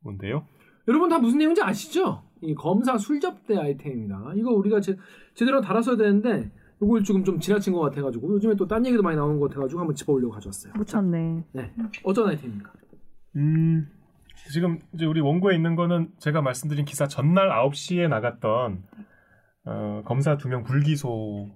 뭔데요? 0.00 0.46
여러분 0.86 1.08
다 1.08 1.18
무슨 1.18 1.38
내용인지 1.38 1.62
아시죠 1.62 2.22
이 2.42 2.54
검사 2.54 2.98
술접대 2.98 3.56
아이템입니다 3.56 4.32
이거 4.36 4.50
우리가 4.50 4.78
제, 4.82 4.94
제대로 5.32 5.62
달았어야 5.62 5.96
되는데 5.96 6.52
이걸 6.82 7.02
지금 7.02 7.24
좀 7.24 7.40
지나친 7.40 7.72
것 7.72 7.80
같아가지고 7.80 8.34
요즘에 8.34 8.54
또 8.56 8.68
딴 8.68 8.84
얘기도 8.84 9.02
많이 9.02 9.16
나오는 9.16 9.40
것 9.40 9.48
같아가지고 9.48 9.80
한번 9.80 9.94
짚어보려고 9.96 10.34
가져왔어요 10.34 10.74
묻혔네. 10.76 11.44
네 11.52 11.72
어떤 12.02 12.28
아이템입니까 12.28 12.70
음, 13.36 13.88
지금 14.52 14.78
이제 14.92 15.06
우리 15.06 15.22
원고에 15.22 15.54
있는 15.56 15.74
거는 15.74 16.10
제가 16.18 16.42
말씀드린 16.42 16.84
기사 16.84 17.06
전날 17.08 17.48
9시에 17.48 18.06
나갔던 18.08 18.82
어, 19.64 20.02
검사 20.04 20.36
두 20.36 20.48
명 20.48 20.64
불기소라는 20.64 21.48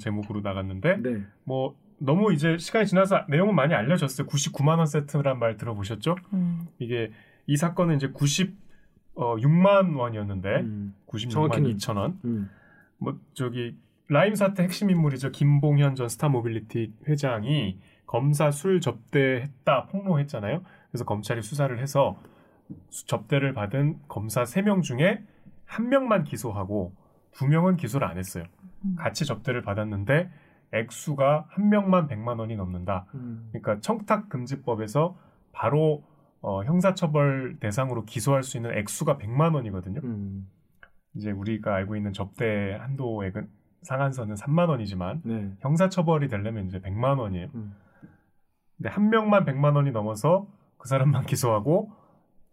제목으로 0.00 0.40
나갔는데 0.40 0.96
네 1.02 1.26
뭐 1.44 1.76
너무 1.98 2.32
이제 2.32 2.56
시간이 2.58 2.86
지나서 2.86 3.24
내용은 3.28 3.54
많이 3.54 3.74
알려졌어요. 3.74 4.26
99만 4.26 4.78
원 4.78 4.86
세트란 4.86 5.38
말 5.38 5.56
들어보셨죠? 5.56 6.16
음. 6.32 6.66
이게 6.78 7.10
이 7.46 7.56
사건은 7.56 7.96
이제 7.96 8.08
96만 9.16 9.96
원이었는데 9.96 10.48
음. 10.60 10.94
96만 11.06 11.30
정확히는. 11.30 11.76
2천 11.76 11.96
원. 11.96 12.18
음. 12.24 12.50
뭐 12.98 13.18
저기 13.34 13.76
라임 14.08 14.34
사태 14.34 14.62
핵심 14.62 14.90
인물이죠. 14.90 15.30
김봉현 15.32 15.94
전 15.94 16.08
스타모빌리티 16.08 16.94
회장이 17.08 17.78
검사 18.06 18.50
술 18.50 18.80
접대했다 18.80 19.86
폭로했잖아요. 19.86 20.62
그래서 20.90 21.04
검찰이 21.04 21.42
수사를 21.42 21.78
해서 21.78 22.18
수- 22.90 23.06
접대를 23.06 23.52
받은 23.54 23.98
검사 24.08 24.44
3명 24.44 24.82
중에 24.82 25.22
한 25.66 25.88
명만 25.90 26.24
기소하고 26.24 26.94
두 27.32 27.46
명은 27.46 27.76
기소를 27.76 28.06
안 28.06 28.16
했어요. 28.18 28.44
음. 28.84 28.94
같이 28.98 29.24
접대를 29.26 29.62
받았는데 29.62 30.30
액수가 30.72 31.46
한 31.48 31.68
명만 31.68 32.08
100만 32.08 32.38
원이 32.38 32.56
넘는다. 32.56 33.06
음. 33.14 33.48
그러니까 33.50 33.80
청탁 33.80 34.28
금지법에서 34.28 35.16
바로 35.52 36.04
어, 36.40 36.62
형사처벌 36.64 37.58
대상으로 37.58 38.04
기소할 38.04 38.42
수 38.42 38.56
있는 38.56 38.76
액수가 38.76 39.18
100만 39.18 39.54
원이거든요. 39.54 40.00
음. 40.04 40.48
이제 41.14 41.30
우리가 41.30 41.74
알고 41.74 41.96
있는 41.96 42.12
접대 42.12 42.76
한도액은 42.80 43.48
상한선은 43.82 44.34
3만 44.34 44.68
원이지만 44.68 45.22
네. 45.24 45.52
형사처벌이 45.60 46.28
되려면 46.28 46.66
이제 46.66 46.80
100만 46.80 47.18
원이에요. 47.18 47.48
음. 47.54 47.74
근데 48.76 48.88
한 48.88 49.10
명만 49.10 49.44
100만 49.44 49.74
원이 49.74 49.90
넘어서 49.90 50.48
그 50.76 50.88
사람만 50.88 51.26
기소하고 51.26 51.90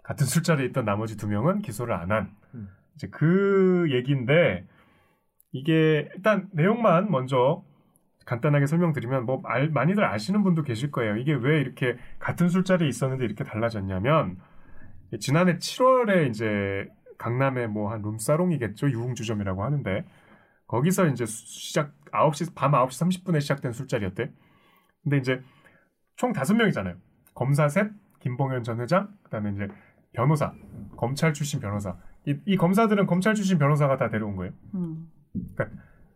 같은 0.04 0.26
술자리에 0.26 0.66
있던 0.68 0.86
나머지 0.86 1.18
두 1.18 1.28
명은 1.28 1.62
기소를 1.62 1.94
안 1.94 2.12
한. 2.12 2.36
음. 2.54 2.70
이제 2.96 3.08
그 3.10 3.88
얘기인데 3.92 4.66
이게 5.52 6.10
일단 6.16 6.50
내용만 6.54 7.12
먼저 7.12 7.64
간단하게 8.26 8.66
설명드리면 8.66 9.26
뭐 9.26 9.42
알- 9.46 9.70
많이들 9.70 10.04
아시는 10.04 10.44
분도 10.44 10.64
계실 10.64 10.92
거예요. 10.92 11.16
이게 11.18 11.34
왜 11.34 11.60
이렇게 11.62 11.98
같은 12.20 12.50
술자리에 12.50 12.88
있었는데 12.88 13.24
이렇게 13.26 13.44
달라졌냐면 13.44 14.38
지난해 15.20 15.58
7월에 15.58 16.30
이제 16.30 16.88
강남의 17.18 17.68
뭐 17.70 17.92
한 17.92 18.02
룸사롱이겠죠. 18.02 18.90
유흥주점이라고 18.90 19.64
하는데 19.64 20.06
거기서 20.68 21.08
이제 21.08 21.26
수- 21.26 21.46
시작 21.48 21.94
9시 22.12 22.54
밤 22.56 22.72
9시 22.72 23.24
30분에 23.24 23.40
시작된 23.42 23.72
술자리였대. 23.74 24.32
근데 25.04 25.18
이제 25.18 25.42
총 26.16 26.34
다섯 26.34 26.56
명이잖아요. 26.56 26.96
검사 27.36 27.68
셋, 27.70 27.92
김봉현 28.22 28.64
전 28.64 28.80
회장, 28.82 29.10
그다음에 29.24 29.52
이제 29.52 29.68
변호사, 30.14 30.54
검찰 30.98 31.34
출신 31.34 31.60
변호사. 31.60 31.96
이, 32.26 32.36
이 32.46 32.58
검사들은 32.58 33.06
검찰 33.06 33.36
출신 33.36 33.60
변호사가 33.60 33.98
다 33.98 34.10
데려온 34.10 34.36
거예요. 34.36 34.54
음. 34.74 35.10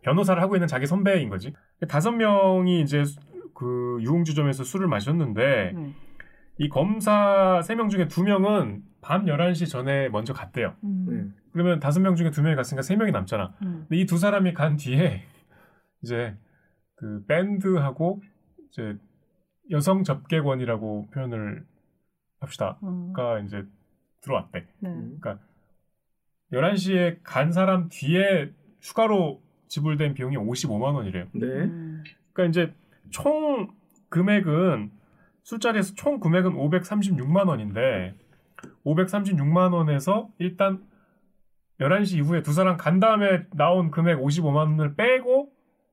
변호사를 0.02 0.40
하고 0.42 0.56
있는 0.56 0.66
자기 0.68 0.86
선배인 0.86 1.28
거지. 1.28 1.52
다섯 1.88 2.12
명이 2.12 2.80
이제 2.82 3.04
수- 3.04 3.18
그 3.54 3.98
유흥주점에서 4.02 4.64
술을 4.64 4.86
마셨는데 4.88 5.72
네. 5.74 5.94
이 6.58 6.68
검사 6.68 7.60
세 7.62 7.74
명 7.74 7.88
중에 7.88 8.08
두 8.08 8.22
명은 8.22 8.82
밤 9.02 9.24
11시 9.26 9.68
전에 9.70 10.08
먼저 10.08 10.32
갔대요. 10.32 10.74
음. 10.84 11.06
네. 11.08 11.40
그러면 11.52 11.80
다섯 11.80 12.00
명 12.00 12.16
중에 12.16 12.30
두 12.30 12.42
명이 12.42 12.54
갔으니까 12.56 12.82
세 12.82 12.96
명이 12.96 13.12
남잖아. 13.12 13.54
음. 13.62 13.86
근데 13.88 13.96
이 13.96 14.06
두 14.06 14.16
사람이 14.18 14.54
간 14.54 14.76
뒤에 14.76 15.22
이제 16.02 16.36
그 16.96 17.24
밴드하고 17.26 18.22
이제 18.68 18.96
여성 19.70 20.02
접객원이라고 20.04 21.08
표현을 21.12 21.64
합시다. 22.40 22.78
음. 22.82 23.12
가 23.12 23.38
이제 23.40 23.64
들어왔대. 24.22 24.66
네. 24.80 24.88
음. 24.88 25.18
11시에 26.52 27.18
간 27.22 27.52
사람 27.52 27.88
뒤에 27.90 28.50
추가로 28.80 29.40
지불된 29.70 30.14
비용이 30.14 30.36
55만 30.36 30.94
원이래요. 30.94 31.26
네. 31.32 31.46
음. 31.46 32.02
그러니까 32.32 32.50
이제 32.50 32.74
총 33.10 33.70
금액은 34.08 34.90
술자리에서 35.44 35.94
총 35.94 36.18
금액은 36.18 36.52
536만 36.54 37.46
원인데 37.46 38.14
536만 38.84 39.72
원에서 39.72 40.28
일단 40.38 40.82
11시 41.78 42.16
이후에 42.18 42.42
두 42.42 42.52
사람 42.52 42.76
간 42.76 42.98
다음에 42.98 43.46
나온 43.54 43.90
금액 43.92 44.18
55만 44.18 44.56
원을 44.56 44.96
빼고 44.96 45.52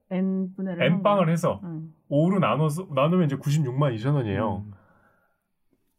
N 0.10 0.54
분해를 0.56 0.84
N빵을 0.84 1.30
해서 1.30 1.62
음. 1.64 1.94
5로 2.10 2.40
나눠서 2.40 2.88
나누면 2.94 3.26
이제 3.26 3.36
96만 3.36 3.96
2천 3.96 4.16
원이에요. 4.16 4.64
음. 4.66 4.72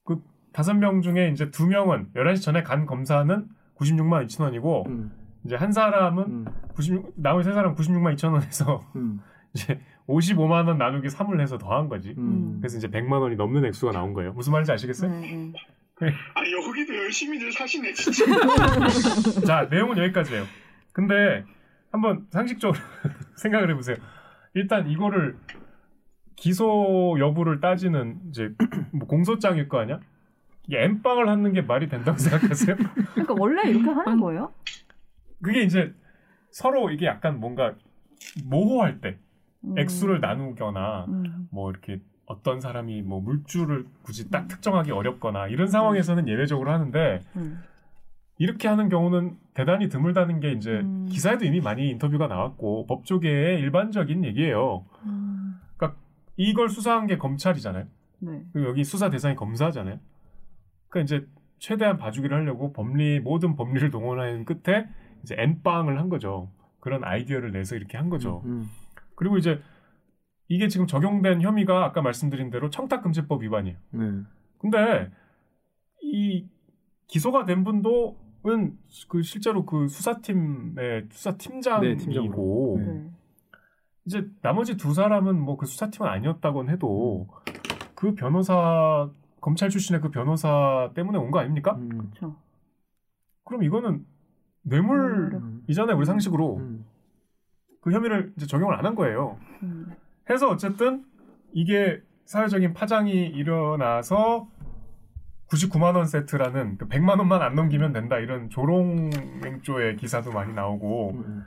그 0.05 0.21
다섯 0.53 0.75
명 0.75 1.01
중에 1.01 1.31
이제 1.31 1.53
두 1.53 1.67
명은 1.69 2.11
11시 2.15 2.43
전에 2.43 2.65
간 2.65 2.87
검사는 2.87 3.49
96만 3.77 4.27
2천 4.27 4.43
원이고 4.43 4.85
음. 4.89 5.18
이제 5.45 5.57
한 5.57 5.73
사람은 5.73 6.25
음. 6.25 6.45
96 6.75 7.13
나머지 7.17 7.49
세 7.49 7.55
사람 7.55 7.75
96만 7.75 8.15
2천 8.17 8.33
원에서 8.33 8.85
음. 8.97 9.21
이제 9.55 9.81
55만 10.07 10.67
원 10.67 10.79
나누기 10.79 11.09
3을 11.09 11.41
해서 11.41 11.59
더한 11.59 11.89
거지. 11.89 12.15
음. 12.17 12.59
그래서 12.61 12.79
이제 12.79 12.89
100만 12.89 13.21
원이 13.21 13.37
넘는 13.37 13.65
액수가 13.67 13.93
나온 13.93 14.15
거예요. 14.15 14.33
무슨 14.33 14.53
말인지 14.53 14.73
아시겠어요? 14.73 15.11
네, 15.11 15.53
네. 16.01 16.13
아 16.35 16.41
여기도 16.41 16.97
열심히들 16.97 17.53
사시네 17.53 17.93
진짜. 17.93 18.25
자, 19.47 19.69
내용은 19.71 19.99
여기까지예요. 19.99 20.45
근데 20.93 21.45
한번 21.91 22.27
상식적으로 22.31 22.79
생각을 23.37 23.71
해보세요. 23.71 23.97
일단 24.55 24.89
이거를 24.89 25.37
기소 26.37 27.17
여부를 27.19 27.61
따지는 27.61 28.21
이제 28.29 28.51
뭐 28.93 29.07
공소장일 29.09 29.69
거 29.69 29.79
아니야? 29.81 30.01
이게 30.67 30.83
엠빵을 30.85 31.29
하는 31.29 31.53
게 31.53 31.63
말이 31.63 31.89
된다고 31.89 32.19
생각하세요? 32.19 32.77
그러니까 33.15 33.35
원래 33.39 33.69
이렇게 33.71 33.89
하는 33.91 34.21
거예요? 34.21 34.53
그게 35.43 35.63
이제 35.63 35.95
서로 36.51 36.91
이게 36.91 37.07
약간 37.07 37.41
뭔가 37.41 37.75
모호할 38.45 39.01
때 39.01 39.19
음. 39.65 39.79
액수를 39.79 40.21
나누거나 40.21 41.07
음. 41.09 41.49
뭐 41.51 41.71
이렇게 41.71 42.01
어떤 42.27 42.61
사람이 42.61 43.03
뭐 43.03 43.21
물줄을 43.21 43.87
굳이 44.03 44.31
딱 44.31 44.49
특정하기 44.49 44.91
어렵거나 44.91 45.49
이런 45.49 45.69
상황에서는 45.69 46.29
예외적으로 46.29 46.71
하는데 46.73 47.21
음. 47.37 47.63
이렇게 48.39 48.69
하는 48.69 48.89
경우는 48.89 49.37
대단히 49.55 49.89
드물다는 49.89 50.41
게 50.41 50.53
이제 50.53 50.71
음. 50.71 51.07
기사에도 51.09 51.45
이미 51.45 51.61
많이 51.61 51.89
인터뷰가 51.91 52.27
나왔고 52.27 52.87
법조계의 52.87 53.61
일반적인 53.61 54.25
얘기예요. 54.25 54.85
음. 55.05 55.39
이걸 56.39 56.69
수사한 56.69 57.09
게 57.09 57.19
검찰이잖아요. 57.19 57.85
네. 58.21 58.43
그리고 58.53 58.69
여기 58.69 58.85
수사 58.85 59.11
대상이 59.11 59.35
검사잖아요. 59.35 59.99
그러니까 60.89 61.05
이제 61.05 61.27
최대한 61.59 61.99
봐주기를 61.99 62.35
하려고 62.37 62.73
법리 62.73 63.21
모든 63.21 63.57
법리를 63.57 63.91
동원하는 63.91 64.45
끝에 64.45 64.87
이제 65.23 65.35
엠빵을 65.39 65.99
한 65.99 66.09
거죠. 66.09 66.51
그런 66.81 67.05
아이디어를 67.05 67.53
내서 67.53 67.77
이렇게 67.77 67.97
한 67.97 68.09
거죠. 68.09 68.43
음. 68.47 68.67
그리고 69.15 69.37
이제 69.37 69.61
이게 70.49 70.69
지금 70.69 70.87
적용된 70.87 71.43
혐의가 71.43 71.85
아까 71.85 72.01
말씀드린 72.03 72.51
대로 72.51 72.71
청탁금지법 72.71 73.43
위반이에요. 73.43 73.77
네. 73.91 74.23
근데 74.59 75.11
이 76.03 76.47
기소가 77.09 77.45
된 77.45 77.65
분도는 77.65 78.79
그 79.09 79.23
실제로 79.23 79.67
그 79.67 79.89
수사팀의 79.89 81.09
수사 81.11 81.37
팀장이고 81.37 81.85
네, 81.87 81.97
팀장으로. 81.97 82.77
네. 82.79 82.85
네. 82.87 83.11
이제 84.07 84.27
나머지 84.41 84.77
두 84.77 84.95
사람은 84.95 85.39
뭐 85.39 85.57
그 85.59 85.67
수사팀은 85.67 86.09
아니었다곤 86.09 86.71
해도 86.71 87.29
그 87.95 88.15
변호사 88.15 89.11
검찰 89.41 89.69
출신의 89.69 90.01
그 90.01 90.11
변호사 90.11 90.91
때문에 90.95 91.19
온 91.19 91.31
거 91.31 91.41
아닙니까? 91.41 91.75
음. 91.75 91.89
그렇죠. 91.89 92.37
그럼 93.45 93.65
이거는 93.65 94.07
뇌물 94.63 95.35
음. 95.35 95.63
이전에 95.67 95.93
우리 95.93 96.05
상식으로 96.07 96.57
음. 96.59 96.85
그 97.81 97.93
혐의를 97.93 98.33
이제 98.37 98.47
적용을 98.47 98.75
안 98.75 98.85
한 98.85 98.95
거예요. 98.95 99.39
음. 99.63 99.87
해서 100.31 100.49
어쨌든 100.51 101.05
이게 101.53 102.01
사회적인 102.27 102.75
파장이 102.75 103.27
일어나서 103.29 104.49
99만 105.51 105.97
원 105.97 106.05
세트라는 106.05 106.77
그 106.77 106.89
100만 106.89 107.19
원만 107.19 107.41
안 107.41 107.55
넘기면 107.55 107.93
된다 107.95 108.19
이런 108.19 108.51
조롱 108.51 109.09
맹조의 109.43 109.97
기사도 109.97 110.31
많이 110.33 110.53
나오고 110.53 111.13
음. 111.13 111.45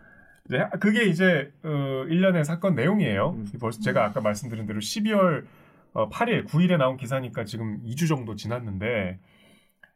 이제 0.47 0.65
그게 0.79 1.03
이제 1.05 1.53
어, 1.63 2.05
일련의 2.09 2.43
사건 2.43 2.73
내용이에요. 2.73 3.29
음. 3.37 3.45
벌써 3.59 3.79
제가 3.81 4.03
아까 4.05 4.21
말씀드린 4.21 4.65
대로 4.65 4.79
12월 4.79 5.45
어, 5.93 6.09
8일, 6.09 6.47
9일에 6.47 6.77
나온 6.77 6.97
기사니까 6.97 7.43
지금 7.43 7.79
2주 7.83 8.07
정도 8.07 8.33
지났는데 8.35 9.19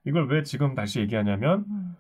이걸 0.06 0.28
왜 0.28 0.44
지금 0.44 0.76
다시 0.76 1.00
얘기하냐면 1.00 1.66
음. 1.68 1.96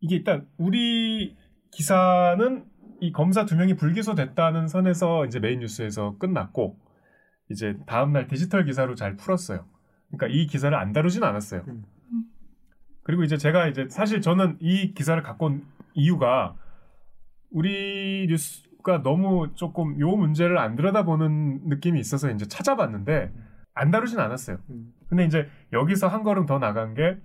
이게 0.00 0.16
일단 0.16 0.46
우리 0.56 1.36
기사는 1.70 2.64
이 3.00 3.12
검사 3.12 3.44
두 3.44 3.56
명이 3.56 3.74
불기소됐다는 3.76 4.68
선에서 4.68 5.24
이제 5.26 5.40
메인 5.40 5.60
뉴스에서 5.60 6.16
끝났고 6.18 6.78
이제 7.50 7.76
다음 7.86 8.12
날 8.12 8.26
디지털 8.26 8.64
기사로 8.64 8.94
잘 8.94 9.16
풀었어요. 9.16 9.66
그러니까 10.08 10.26
이 10.28 10.46
기사를 10.46 10.76
안 10.76 10.92
다루진 10.92 11.22
않았어요. 11.22 11.64
음. 11.68 11.84
그리고 13.02 13.24
이제 13.24 13.36
제가 13.36 13.68
이제 13.68 13.86
사실 13.88 14.20
저는 14.20 14.58
이 14.60 14.92
기사를 14.94 15.20
갖고 15.22 15.46
온 15.46 15.64
이유가 15.94 16.56
우리 17.50 18.26
뉴스가 18.28 19.02
너무 19.02 19.52
조금 19.54 19.98
요 19.98 20.14
문제를 20.16 20.58
안 20.58 20.76
들여다보는 20.76 21.68
느낌이 21.68 21.98
있어서 21.98 22.30
이제 22.30 22.46
찾아봤는데 22.46 23.32
안 23.74 23.90
다루진 23.90 24.20
않았어요. 24.20 24.58
음. 24.70 24.92
근데 25.08 25.24
이제 25.24 25.48
여기서 25.72 26.08
한 26.08 26.22
걸음 26.22 26.46
더 26.46 26.58
나간 26.58 26.94
게 26.94 27.18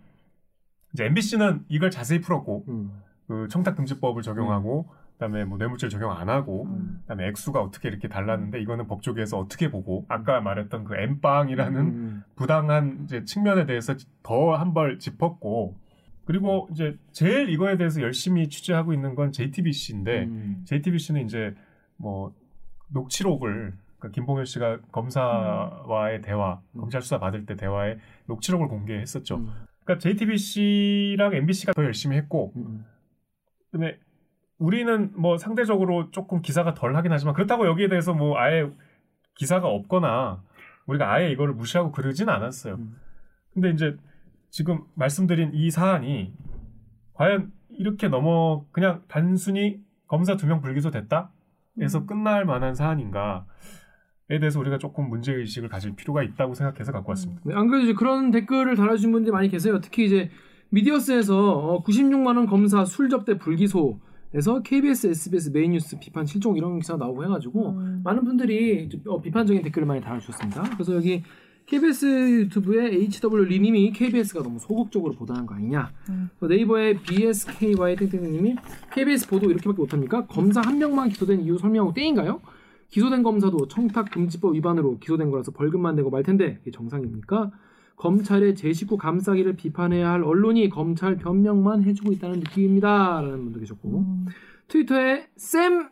이제 0.95 1.05
MBC는 1.05 1.65
이걸 1.67 1.91
자세히 1.91 2.21
풀었고 2.21 2.63
음. 2.69 2.91
그 3.27 3.49
청탁금지법을 3.49 4.21
적용하고 4.21 4.89
그다음에 5.13 5.43
뭐 5.43 5.57
뇌물죄 5.57 5.89
적용 5.89 6.11
안 6.11 6.29
하고 6.29 6.63
음. 6.63 6.99
그다음에 7.01 7.27
액수가 7.27 7.61
어떻게 7.61 7.89
이렇게 7.89 8.07
달랐는데 8.07 8.61
이거는 8.61 8.87
법조계에서 8.87 9.37
어떻게 9.37 9.69
보고 9.69 10.05
아까 10.07 10.39
말했던 10.39 10.85
그 10.85 10.95
엠빵이라는 10.95 11.81
음. 11.81 12.23
부당한 12.35 13.01
이제 13.03 13.25
측면에 13.25 13.65
대해서 13.65 13.93
더한발 14.23 14.99
짚었고 14.99 15.77
그리고 16.23 16.69
이제 16.71 16.97
제일 17.11 17.49
이거에 17.49 17.75
대해서 17.75 18.01
열심히 18.01 18.47
취재하고 18.47 18.93
있는 18.93 19.15
건 19.15 19.33
JTBC인데 19.33 20.23
음. 20.23 20.61
JTBC는 20.65 21.25
이제 21.25 21.53
뭐 21.97 22.33
녹취록을 22.89 23.73
그러니까 23.97 24.15
김봉현 24.15 24.45
씨가 24.45 24.79
검사와의 24.91 26.21
대화, 26.21 26.61
음. 26.73 26.79
검찰 26.79 27.01
수사 27.01 27.19
받을 27.19 27.45
때 27.45 27.55
대화에 27.55 27.97
녹취록을 28.27 28.69
공개했었죠. 28.69 29.45
음. 29.85 29.87
그러니까 29.87 29.99
JTBC랑 30.01 31.33
MBC가 31.35 31.73
더 31.73 31.83
열심히 31.83 32.17
했고 32.17 32.51
음. 32.55 32.85
그다음에 33.71 33.97
우리는 34.57 35.11
뭐 35.15 35.37
상대적으로 35.37 36.11
조금 36.11 36.41
기사가 36.41 36.73
덜 36.73 36.95
하긴 36.95 37.11
하지만 37.11 37.33
그렇다고 37.35 37.67
여기에 37.67 37.89
대해서 37.89 38.13
뭐 38.13 38.37
아예 38.37 38.69
기사가 39.35 39.67
없거나 39.67 40.41
우리가 40.87 41.11
아예 41.11 41.31
이거를 41.31 41.53
무시하고 41.53 41.91
그러진 41.91 42.29
않았어요. 42.29 42.75
음. 42.75 42.95
근데 43.53 43.69
이제 43.71 43.97
지금 44.49 44.83
말씀드린 44.95 45.51
이 45.53 45.69
사안이 45.69 46.33
과연 47.13 47.51
이렇게 47.69 48.07
넘어 48.07 48.65
그냥 48.71 49.03
단순히 49.07 49.83
검사 50.07 50.37
두 50.37 50.47
명 50.47 50.61
불기소 50.61 50.91
됐다? 50.91 51.31
에서 51.81 51.99
음. 51.99 52.05
끝날 52.05 52.45
만한 52.45 52.73
사안인가 52.75 53.45
에 54.29 54.39
대해서 54.39 54.59
우리가 54.59 54.79
조금 54.79 55.07
문제 55.07 55.33
의식을 55.33 55.69
가질 55.69 55.95
필요가 55.95 56.23
있다고 56.23 56.55
생각해서 56.55 56.91
갖고 56.91 57.11
왔습니다. 57.11 57.41
네, 57.45 57.53
안 57.53 57.67
그래도 57.67 57.83
이제 57.85 57.93
그런 57.93 58.31
댓글을 58.31 58.75
달아주신 58.75 59.11
분들이 59.11 59.31
많이 59.31 59.49
계세요. 59.49 59.79
특히 59.81 60.05
이제 60.05 60.31
미디어스에서 60.69 61.37
어, 61.37 61.83
96만 61.83 62.35
원 62.35 62.47
검사 62.47 62.85
술 62.85 63.09
접대 63.09 63.37
불기소 63.37 63.99
에서 64.33 64.61
KBS, 64.63 65.07
SBS 65.07 65.51
메인 65.51 65.71
뉴스 65.71 65.97
비판 65.97 66.25
실종 66.25 66.57
이런 66.57 66.79
기사 66.79 66.97
나오고 66.97 67.23
해가지고 67.23 67.69
음. 67.69 68.01
많은 68.03 68.25
분들이 68.25 68.89
어, 69.05 69.21
비판적인 69.21 69.61
댓글을 69.61 69.87
많이 69.87 70.01
달아주셨습니다. 70.01 70.71
그래서 70.73 70.93
여기 70.95 71.23
KBS 71.67 72.05
유튜브에 72.41 72.91
HW 72.93 73.45
리님이 73.45 73.91
KBS가 73.93 74.43
너무 74.43 74.59
소극적으로 74.59 75.13
보도한 75.13 75.45
거 75.45 75.55
아니냐. 75.55 75.91
음. 76.09 76.29
또 76.39 76.47
네이버의 76.47 77.01
BSKY 77.03 77.95
땡땡님이 77.95 78.55
KBS 78.91 79.29
보도 79.29 79.49
이렇게밖에 79.49 79.77
못합니까? 79.77 80.25
검사 80.25 80.59
한 80.61 80.79
명만 80.79 81.09
기소된 81.09 81.41
이유 81.41 81.57
설명하고 81.57 81.93
땡인가요? 81.93 82.41
기소된 82.95 83.23
검사도 83.23 83.67
청탁금지법 83.67 84.55
위반으로 84.55 84.99
기소된 84.99 85.29
거라서 85.29 85.51
벌금만 85.51 85.97
내고 85.97 86.09
말 86.09 86.23
텐데 86.23 86.59
이게 86.61 86.71
정상입니까? 86.71 87.51
검찰의 87.97 88.55
제 88.55 88.71
식구 88.71 88.95
감싸기를 88.95 89.57
비판해야 89.57 90.11
할 90.11 90.23
언론이 90.23 90.69
검찰 90.69 91.17
변명만 91.17 91.83
해주고 91.83 92.13
있다는 92.13 92.39
느낌입니다. 92.39 93.19
라는 93.19 93.43
분도 93.43 93.59
계셨고 93.59 93.99
음. 93.99 94.25
트위터에 94.69 95.27
쌤 95.35 95.89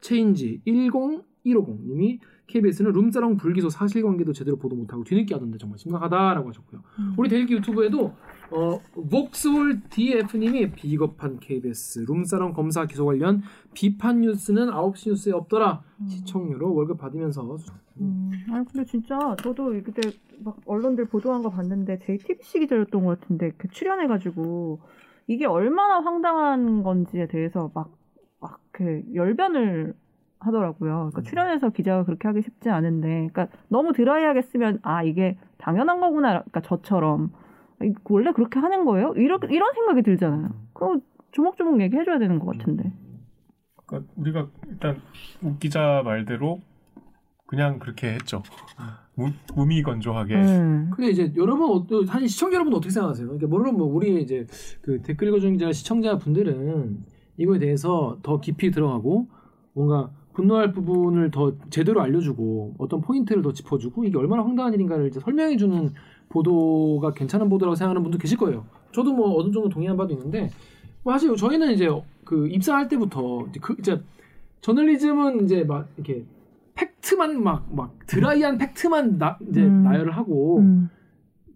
change 0.00 0.60
10150님이 0.64 2.20
KBS는 2.46 2.92
룸사롱 2.92 3.36
불기소 3.36 3.68
사실관계도 3.68 4.32
제대로 4.32 4.56
보도 4.58 4.76
못하고 4.76 5.02
뒤늦게 5.02 5.34
하던데 5.34 5.58
정말 5.58 5.80
심각하다라고 5.80 6.50
하셨고요. 6.50 6.82
음. 7.00 7.14
우리 7.16 7.28
대일기 7.28 7.54
유튜브에도 7.54 8.14
어, 8.52 8.80
복스홀 9.10 9.80
DF님이 9.90 10.72
비겁한 10.72 11.38
KBS 11.40 12.00
룸사롱 12.08 12.52
검사 12.52 12.84
기소 12.86 13.06
관련 13.06 13.42
비판 13.74 14.20
뉴스는 14.20 14.66
9시 14.70 15.10
뉴스에 15.10 15.32
없더라. 15.32 15.82
시청료로 16.08 16.74
월급 16.74 16.98
받으면서 16.98 17.56
음, 18.00 18.30
아니 18.50 18.64
근데 18.66 18.84
진짜 18.84 19.18
저도 19.42 19.72
그때 19.84 20.10
막 20.44 20.56
언론들 20.66 21.06
보도한 21.06 21.42
거 21.42 21.50
봤는데 21.50 22.00
JTBC 22.00 22.60
기자였던 22.60 23.04
것 23.04 23.20
같은데 23.20 23.52
그 23.56 23.68
출연해가지고 23.68 24.80
이게 25.28 25.46
얼마나 25.46 26.00
황당한 26.00 26.82
건지에 26.82 27.26
대해서 27.28 27.70
막 27.74 27.90
막 28.40 28.58
그 28.72 29.02
열변을 29.14 29.94
하더라고요. 30.40 31.10
그러니까 31.12 31.20
음. 31.20 31.24
출연해서 31.24 31.70
기자가 31.70 32.04
그렇게 32.04 32.26
하기 32.26 32.42
쉽지 32.42 32.70
않은데, 32.70 33.28
그러니까 33.30 33.46
너무 33.68 33.92
드라이하게 33.92 34.42
쓰면 34.42 34.78
아 34.82 35.04
이게 35.04 35.36
당연한 35.58 36.00
거구나. 36.00 36.30
그러니까 36.40 36.62
저처럼 36.62 37.24
이- 37.24 37.28
원래 38.04 38.32
그렇게 38.32 38.58
하는 38.58 38.84
거예요? 38.84 39.12
이런 39.16 39.40
이런 39.50 39.72
생각이 39.74 40.02
들잖아요. 40.02 40.50
그거 40.72 41.00
조목조목 41.32 41.80
얘기해줘야 41.80 42.18
되는 42.18 42.38
것 42.38 42.56
같은데. 42.56 42.92
그러니까 43.86 44.12
우리가 44.16 44.48
일단 44.68 45.00
우 45.42 45.56
기자 45.58 46.02
말대로 46.04 46.60
그냥 47.46 47.78
그렇게 47.78 48.14
했죠. 48.14 48.42
무, 49.14 49.28
무미건조하게. 49.54 50.34
음. 50.34 50.90
근데 50.94 51.10
이제 51.10 51.32
여러분 51.36 51.70
어, 51.70 52.06
사실 52.06 52.28
시청자 52.28 52.54
여러분 52.54 52.72
어떻게 52.74 52.90
생각하세요? 52.90 53.26
그러니까 53.26 53.48
물론 53.48 53.76
뭐 53.76 53.86
우리 53.86 54.22
이제 54.22 54.46
그 54.80 55.02
댓글 55.02 55.28
읽어주는 55.28 55.72
시청자 55.72 56.16
분들은 56.16 57.04
이거에 57.36 57.58
대해서 57.58 58.18
더 58.22 58.40
깊이 58.40 58.70
들어가고 58.70 59.28
뭔가 59.74 60.10
분노할 60.32 60.72
부분을 60.72 61.30
더 61.30 61.52
제대로 61.68 62.00
알려주고 62.00 62.76
어떤 62.78 63.00
포인트를 63.02 63.42
더 63.42 63.52
짚어주고 63.52 64.04
이게 64.04 64.16
얼마나 64.16 64.42
황당한 64.42 64.72
일인가를 64.72 65.08
이제 65.08 65.20
설명해주는 65.20 65.92
보도가 66.32 67.12
괜찮은 67.12 67.48
보도라고 67.48 67.74
생각하는 67.74 68.02
분도 68.02 68.18
계실 68.18 68.38
거예요. 68.38 68.64
저도 68.92 69.12
뭐 69.12 69.40
어느 69.40 69.52
정도 69.52 69.68
동의한 69.68 69.96
바도 69.96 70.12
있는데 70.14 70.50
뭐 71.02 71.12
사실 71.12 71.34
저희는 71.36 71.72
이제 71.72 71.88
그 72.24 72.48
입사할 72.48 72.88
때부터 72.88 73.46
이제 73.50 73.60
그 73.60 73.76
이제 73.78 74.00
저널리즘은 74.62 75.44
이제 75.44 75.64
막 75.64 75.88
이렇게 75.96 76.24
팩트만 76.74 77.42
막 77.42 77.66
막 77.70 77.94
드라이한 78.06 78.58
팩트만 78.58 79.18
나, 79.18 79.38
이제 79.48 79.62
음. 79.62 79.82
나열을 79.84 80.16
하고 80.16 80.58
음. 80.58 80.88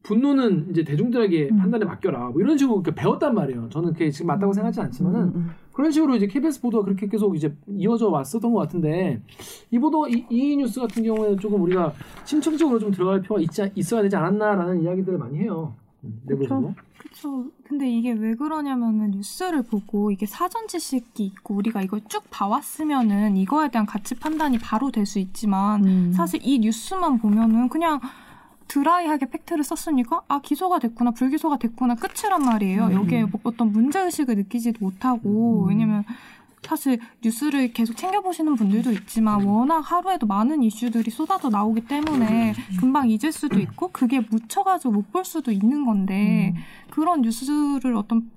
분노는 0.07 0.69
이제 0.71 0.85
대중들에게 0.85 1.49
음. 1.51 1.57
판단에 1.59 1.85
맡겨라 1.85 2.29
뭐 2.31 2.41
이런 2.41 2.57
식으로 2.57 2.81
이렇게 2.81 2.95
배웠단 2.95 3.35
말이에요. 3.35 3.69
저는 3.71 3.93
그게 3.93 4.11
지금 4.11 4.29
맞다고 4.29 4.53
생각하지 4.53 4.81
않지만은 4.83 5.21
음, 5.21 5.33
음. 5.35 5.51
그런 5.73 5.91
식으로 5.91 6.15
이제 6.15 6.27
KBS 6.29 6.61
보도가 6.61 6.85
그렇게 6.85 7.09
계속 7.09 7.35
이제 7.37 7.55
이어져 7.69 8.09
왔었던 8.09 8.53
것 8.53 8.61
같은데 8.61 9.21
이 9.71 9.79
보도 9.79 10.09
이, 10.09 10.25
이 10.31 10.57
뉴스 10.57 10.81
같은 10.81 11.03
경우에는 11.03 11.39
조금 11.39 11.61
우리가 11.63 11.93
심층적으로 12.25 12.79
좀 12.79 12.93
들어갈 12.93 13.21
필요가 13.21 13.41
있지, 13.41 13.69
있어야 13.75 14.03
되지 14.03 14.15
않았나라는 14.17 14.83
이야기들을 14.83 15.19
많이 15.19 15.39
해요. 15.39 15.75
음, 16.05 16.21
내부적으로. 16.25 16.75
그쵸. 16.99 17.47
근데 17.65 17.91
이게 17.91 18.13
왜 18.13 18.35
그러냐면은 18.35 19.11
뉴스를 19.11 19.63
보고 19.63 20.11
이게 20.13 20.25
사전 20.27 20.69
지식이 20.69 21.25
있고 21.25 21.55
우리가 21.57 21.83
이걸 21.83 22.01
쭉 22.09 22.23
봐왔으면은 22.31 23.37
이거에 23.37 23.69
대한 23.71 23.87
가치 23.87 24.15
판단이 24.15 24.59
바로 24.59 24.91
될 24.91 25.05
수 25.05 25.19
있지만 25.19 25.85
음. 25.85 26.13
사실 26.13 26.41
이 26.45 26.59
뉴스만 26.61 27.19
보면은 27.19 27.69
그냥 27.69 28.01
드라이하게 28.69 29.27
팩트를 29.31 29.65
썼으니까 29.65 30.23
아 30.29 30.41
기소가 30.41 30.79
됐구나 30.79 31.13
불기소가 31.13 31.59
됐구나 31.59 31.95
끝이란 31.95 32.43
말이에요. 32.43 32.87
음. 32.87 32.93
여기에 32.93 33.25
뭐 33.25 33.41
어떤 33.45 33.73
문제 33.73 34.01
의식을 34.01 34.37
느끼지도 34.37 34.85
못하고 34.85 35.65
음. 35.65 35.69
왜냐면 35.69 36.05
사실 36.63 36.99
뉴스를 37.23 37.73
계속 37.73 37.97
챙겨보시는 37.97 38.57
분들도 38.57 38.91
있지만 38.91 39.45
워낙 39.45 39.79
하루에도 39.81 40.27
많은 40.27 40.65
이슈들이 40.65 41.13
쏟아져 41.13 41.49
나오기 41.49 41.83
때문에 41.83 42.55
금방 42.81 43.09
잊을 43.09 43.31
수도 43.31 43.61
있고 43.61 43.89
그게 43.93 44.21
묻혀가지고 44.21 44.93
못 44.93 45.13
볼 45.13 45.25
수도 45.25 45.53
있는 45.53 45.85
건데 45.85 46.53
음. 46.57 46.61
그런 46.91 47.23
뉴스를 47.23 47.95
어떤 47.97 48.31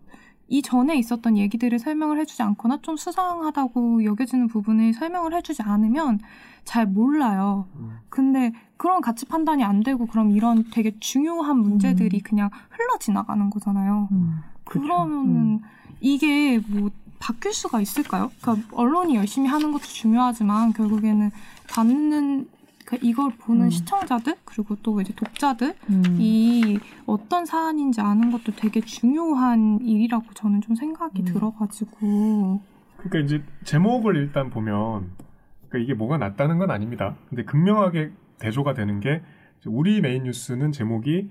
이전에 0.49 0.97
있었던 0.97 1.37
얘기들을 1.37 1.79
설명을 1.79 2.19
해주지 2.19 2.41
않거나 2.41 2.79
좀 2.81 2.97
수상하다고 2.97 4.03
여겨지는 4.03 4.47
부분을 4.47 4.93
설명을 4.93 5.33
해주지 5.35 5.61
않으면 5.61 6.19
잘 6.63 6.85
몰라요. 6.85 7.67
음. 7.75 7.97
근데 8.09 8.51
그런 8.77 9.01
가치 9.01 9.25
판단이 9.25 9.63
안 9.63 9.81
되고 9.81 10.05
그럼 10.05 10.31
이런 10.31 10.65
되게 10.71 10.97
중요한 10.99 11.59
문제들이 11.59 12.21
그냥 12.21 12.49
흘러 12.69 12.97
지나가는 12.99 13.49
거잖아요. 13.49 14.09
음. 14.11 14.39
그러면은 14.65 15.35
음. 15.35 15.59
이게 16.01 16.59
뭐 16.67 16.89
바뀔 17.19 17.53
수가 17.53 17.81
있을까요? 17.81 18.31
그러니까 18.41 18.67
언론이 18.75 19.15
열심히 19.15 19.49
하는 19.49 19.71
것도 19.71 19.83
중요하지만 19.83 20.73
결국에는 20.73 21.31
받는 21.69 22.47
그러니까 22.89 23.07
이걸 23.07 23.31
보는 23.37 23.65
음. 23.65 23.69
시청자들 23.69 24.35
그리고 24.45 24.75
또 24.81 24.99
이제 24.99 25.13
독자들이 25.15 25.73
음. 25.91 26.79
어떤 27.05 27.45
사안인지 27.45 28.01
아는 28.01 28.31
것도 28.31 28.53
되게 28.55 28.81
중요한 28.81 29.79
일이라고 29.81 30.25
저는 30.33 30.61
좀 30.61 30.75
생각이 30.75 31.21
음. 31.21 31.25
들어가지고 31.25 32.61
그러니까 32.97 33.19
이제 33.19 33.43
제목을 33.63 34.15
일단 34.15 34.49
보면 34.49 35.11
그러니까 35.67 35.77
이게 35.77 35.93
뭐가 35.93 36.17
낫다는 36.17 36.57
건 36.57 36.71
아닙니다. 36.71 37.15
근데 37.29 37.43
극명하게 37.43 38.11
대조가 38.39 38.73
되는 38.73 38.99
게 38.99 39.21
우리 39.67 40.01
메인 40.01 40.23
뉴스는 40.23 40.71
제목이 40.71 41.29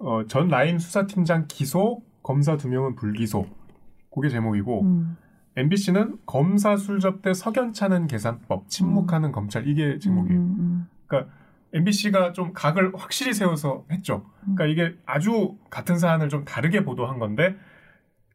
어, 0.00 0.26
전 0.26 0.48
라임 0.48 0.78
수사팀장 0.78 1.46
기소, 1.48 2.02
검사 2.22 2.56
두 2.56 2.68
명은 2.68 2.94
불기소. 2.94 3.46
그게 4.12 4.28
제목이고 4.28 4.82
음. 4.82 5.16
MBC는 5.60 6.18
검사 6.26 6.76
술접대 6.76 7.34
석연찮은 7.34 8.06
계산법, 8.06 8.68
침묵하는 8.68 9.32
검찰 9.32 9.66
이게 9.68 9.98
제목이에요. 9.98 10.40
음, 10.40 10.88
MBC가 11.72 12.32
좀 12.32 12.52
각을 12.52 12.92
확실히 12.96 13.32
세워서 13.32 13.84
했죠. 13.90 14.24
그러니까 14.40 14.66
이게 14.66 14.96
아주 15.06 15.56
같은 15.70 15.98
사안을 15.98 16.28
좀 16.28 16.44
다르게 16.44 16.84
보도한 16.84 17.18
건데 17.18 17.56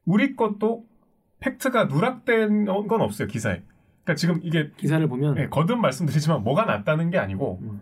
우리 0.06 0.36
것도 0.36 0.86
팩트가 1.40 1.86
누락된 1.86 2.66
건 2.66 3.02
없어요 3.02 3.28
기사에. 3.28 3.62
그러니까 4.04 4.16
지금 4.16 4.40
이게 4.44 4.72
기사를 4.78 5.06
보면 5.08 5.38
예, 5.38 5.48
거듭 5.48 5.80
말씀드리지만 5.80 6.44
뭐가 6.44 6.66
낫다는 6.66 7.10
게 7.10 7.18
아니고 7.18 7.60
음. 7.62 7.82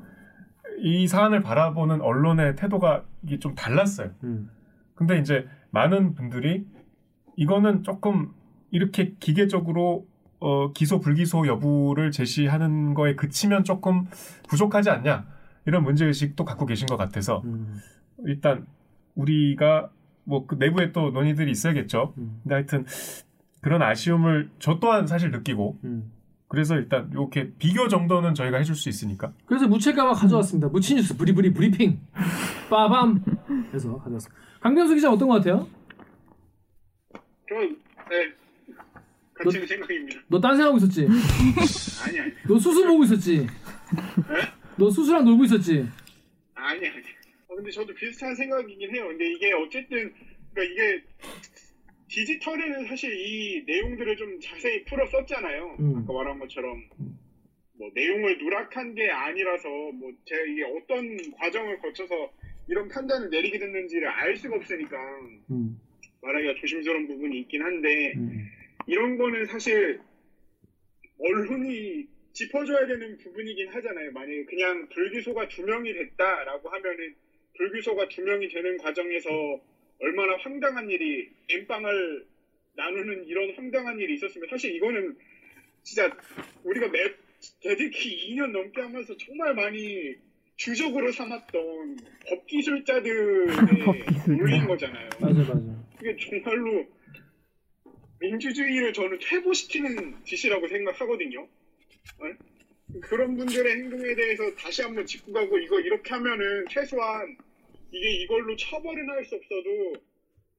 이 0.80 1.08
사안을 1.08 1.42
바라보는 1.42 2.02
언론의 2.02 2.56
태도가 2.56 3.04
이게 3.24 3.40
좀 3.40 3.54
달랐어요. 3.56 4.12
음. 4.24 4.50
근데 4.96 5.20
이제 5.20 5.48
많은 5.72 6.16
분들이 6.16 6.66
이거는 7.36 7.84
조금 7.84 8.32
이렇게 8.74 9.14
기계적으로 9.20 10.06
어, 10.40 10.74
기소 10.74 11.00
불기소 11.00 11.48
여부를 11.48 12.12
제시하는 12.12 12.96
거에 12.96 13.16
그치면 13.16 13.64
조금 13.64 14.08
부족하지 14.50 14.90
않냐 14.90 15.26
이런 15.66 15.84
문제 15.84 16.06
의식도 16.06 16.44
갖고 16.44 16.66
계신 16.66 16.88
것 16.88 16.98
같아서 16.98 17.42
음. 17.46 17.78
일단 18.26 18.66
우리가 19.16 19.90
뭐 20.26 20.46
그 20.48 20.56
내부에 20.56 20.92
또 20.92 21.12
논의들이 21.12 21.52
있어야겠죠. 21.52 22.14
음. 22.18 22.40
근데 22.44 22.56
하여튼 22.56 22.86
그런 23.62 23.82
아쉬움을 23.82 24.50
저 24.60 24.80
또한 24.80 25.06
사실 25.08 25.32
느끼고 25.32 25.78
음. 25.84 26.12
그래서 26.48 26.76
일단 26.76 27.10
이렇게 27.12 27.52
비교 27.60 27.88
정도는 27.88 28.34
저희가 28.34 28.58
해줄 28.58 28.76
수 28.76 28.90
있으니까 28.90 29.34
그래서 29.46 29.68
무채가마 29.68 30.14
가져왔습니다. 30.14 30.68
무치뉴스 30.70 31.16
브리브리 31.16 31.54
브리핑 31.54 32.00
빠밤 32.70 33.24
해서 33.74 33.98
가져왔습니다. 33.98 34.42
강병수 34.62 34.96
기자 34.96 35.12
어떤 35.12 35.28
것 35.30 35.36
같아요? 35.36 35.68
저는 37.50 37.78
네 39.52 39.60
같은 39.60 39.68
생각입니다. 39.68 40.22
너딴 40.28 40.58
생각하고 40.58 40.78
있었지? 40.78 41.08
아니 42.06 42.20
아니 42.20 42.32
너 42.48 42.58
수술 42.60 42.88
보고 42.88 43.04
있었지? 43.04 43.48
너 44.78 44.90
수술랑 44.90 45.26
놀고 45.26 45.46
있었지? 45.46 45.88
아니 46.56 46.88
아니. 46.88 47.04
어, 47.48 47.56
근데 47.56 47.70
저도 47.72 47.94
비슷한 47.94 48.36
생각이긴 48.36 48.96
해요. 48.96 49.08
근데 49.08 49.32
이게 49.32 49.54
어쨌든 49.54 50.14
그러니까 50.54 50.74
이게 50.74 51.04
디지털에는 52.08 52.88
사실 52.88 53.12
이 53.14 53.64
내용들을 53.66 54.16
좀 54.18 54.40
자세히 54.40 54.84
풀어 54.86 55.06
썼잖아요. 55.08 55.78
음. 55.80 55.98
아까 55.98 56.14
말한 56.14 56.40
것처럼 56.40 56.84
뭐 57.78 57.90
내용을 57.94 58.38
누락한 58.38 58.94
게 58.96 59.10
아니라서 59.10 59.68
뭐 59.70 60.12
제가 60.26 60.42
이게 60.44 60.64
어떤 60.64 61.18
과정을 61.40 61.80
거쳐서 61.80 62.32
이런 62.68 62.88
판단을 62.88 63.30
내리게 63.30 63.60
됐는지를 63.60 64.08
알 64.08 64.36
수가 64.38 64.56
없으니까 64.56 64.98
음. 65.52 65.80
말하기가 66.22 66.54
조심스러운 66.62 67.08
부분이 67.08 67.40
있긴 67.42 67.62
한데 67.64 68.14
음. 68.16 68.48
이런 68.88 69.18
거는 69.18 69.46
사실 69.46 70.00
언론이 71.20 72.08
짚어줘야 72.34 72.88
되는 72.88 73.18
부분이긴 73.18 73.70
하잖아요. 73.70 74.12
만약에 74.12 74.46
그냥 74.46 74.90
불기소가 74.90 75.48
두 75.48 75.64
명이 75.64 75.94
됐다라고 75.94 76.70
하면은 76.70 77.16
불기소가 77.58 78.08
두 78.10 78.22
명이 78.24 78.48
되는 78.50 78.78
과정에서 78.78 79.30
얼마나 80.00 80.36
황당한 80.38 80.90
일이 80.90 81.30
엠빵을 81.50 82.26
나누는 82.76 83.26
이런 83.28 83.54
황당한 83.56 84.00
일이 84.00 84.16
있었으면 84.16 84.48
사실 84.50 84.76
이거는 84.76 85.16
진짜 85.84 86.10
우리가 86.64 86.88
매 86.88 87.00
대들기 87.62 88.34
2년 88.36 88.52
넘게 88.52 88.82
하면서 88.82 89.16
정말 89.18 89.54
많이 89.54 90.16
주적으로 90.56 91.12
삼았던 91.12 91.98
법기술자들의 92.30 93.48
법기술자. 93.86 94.32
놀린 94.32 94.66
거잖아요. 94.66 95.10
맞아 95.20 95.40
맞아. 95.40 95.60
이게 96.02 96.16
정말로 96.18 96.88
민주주의를 98.24 98.94
저는 98.94 99.20
퇴보시키는 99.20 100.24
짓이라고 100.24 100.68
생각하거든요. 100.68 101.42
어? 101.44 103.00
그런 103.02 103.36
분들의 103.36 103.72
행동에 103.76 104.16
대해서 104.16 104.54
다시 104.56 104.82
한번 104.82 105.06
짚고 105.06 105.34
가고 105.34 105.58
이거 105.58 105.80
이렇게 105.80 106.10
하면은 106.14 106.66
최소한 106.70 107.38
이게 107.92 108.10
이걸로 108.24 108.56
처벌은 108.56 109.10
할 109.10 109.26
수 109.26 109.36
없어도 109.36 109.94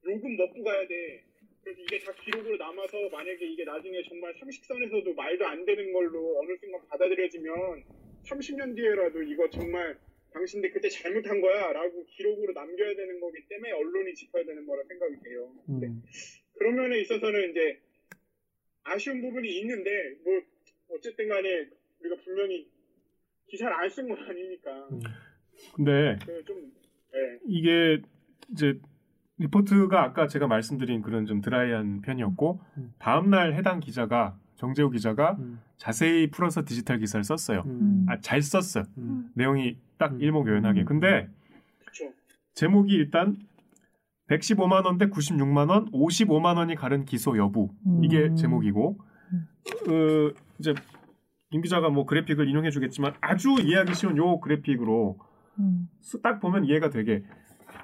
욕은 0.06 0.36
먹고 0.36 0.62
가야 0.62 0.86
돼. 0.86 1.24
그래서 1.62 1.80
이게 1.80 1.98
다 2.00 2.12
기록으로 2.22 2.56
남아서 2.58 3.08
만약에 3.10 3.46
이게 3.46 3.64
나중에 3.64 4.02
정말 4.08 4.34
상식선에서도 4.38 5.14
말도 5.14 5.46
안 5.46 5.64
되는 5.64 5.92
걸로 5.94 6.38
어느 6.40 6.56
순간 6.60 6.80
받아들여지면 6.88 7.84
30년 8.26 8.76
뒤에라도 8.76 9.22
이거 9.22 9.48
정말 9.48 9.96
당신들 10.34 10.72
그때 10.72 10.88
잘못한 10.90 11.40
거야 11.40 11.72
라고 11.72 12.04
기록으로 12.16 12.52
남겨야 12.52 12.94
되는 12.94 13.20
거기 13.20 13.38
때문에 13.48 13.72
언론이 13.72 14.14
짚어야 14.14 14.44
되는 14.44 14.66
거라 14.66 14.82
생각이 14.88 15.14
돼요. 15.24 15.54
음. 15.70 16.02
그런 16.58 16.74
면에 16.76 17.00
있어서는 17.00 17.50
이제 17.50 17.80
아쉬운 18.84 19.20
부분이 19.20 19.60
있는데 19.60 19.90
뭐 20.24 20.40
어쨌든 20.96 21.28
간에 21.28 21.68
우리가 22.00 22.16
분명히 22.24 22.68
기사를 23.48 23.72
안 23.74 23.88
쓴 23.90 24.08
건 24.08 24.18
아니니까 24.18 24.88
음. 24.92 25.00
근데 25.74 26.16
그좀 26.24 26.72
예. 27.14 27.38
이게 27.46 28.02
이제 28.52 28.78
리포트가 29.38 30.02
아까 30.02 30.26
제가 30.26 30.46
말씀드린 30.46 31.02
그런 31.02 31.26
좀 31.26 31.40
드라이한 31.40 32.02
편이었고 32.02 32.60
음. 32.78 32.94
다음 32.98 33.30
날 33.30 33.54
해당 33.54 33.80
기자가 33.80 34.38
정재호 34.56 34.90
기자가 34.90 35.36
음. 35.40 35.60
자세히 35.76 36.30
풀어서 36.30 36.64
디지털 36.64 36.98
기사를 36.98 37.22
썼어요. 37.24 37.62
음. 37.66 38.06
아, 38.08 38.18
잘 38.20 38.40
썼어요. 38.42 38.84
음. 38.98 39.30
내용이 39.34 39.78
딱 39.98 40.12
음. 40.14 40.20
일목요연하게. 40.20 40.80
음. 40.82 40.84
근데 40.86 41.28
그쵸. 41.84 42.12
제목이 42.54 42.94
일단 42.94 43.36
115만 44.30 44.84
원 44.86 44.98
대 44.98 45.06
96만 45.06 45.68
원, 45.70 45.90
55만 45.92 46.56
원이 46.56 46.74
가른 46.76 47.04
기소 47.04 47.36
여부 47.36 47.70
이게 48.02 48.24
음. 48.28 48.36
제목이고 48.36 48.98
어, 49.88 50.30
이제 50.58 50.74
김 51.50 51.60
기자가 51.60 51.88
뭐 51.90 52.06
그래픽을 52.06 52.48
인용해 52.48 52.70
주겠지만 52.70 53.14
아주 53.20 53.54
이해하기 53.60 53.94
쉬운 53.94 54.16
요 54.16 54.40
그래픽으로 54.40 55.18
음. 55.58 55.88
수- 56.00 56.20
딱 56.22 56.40
보면 56.40 56.64
이해가 56.64 56.90
되게 56.90 57.22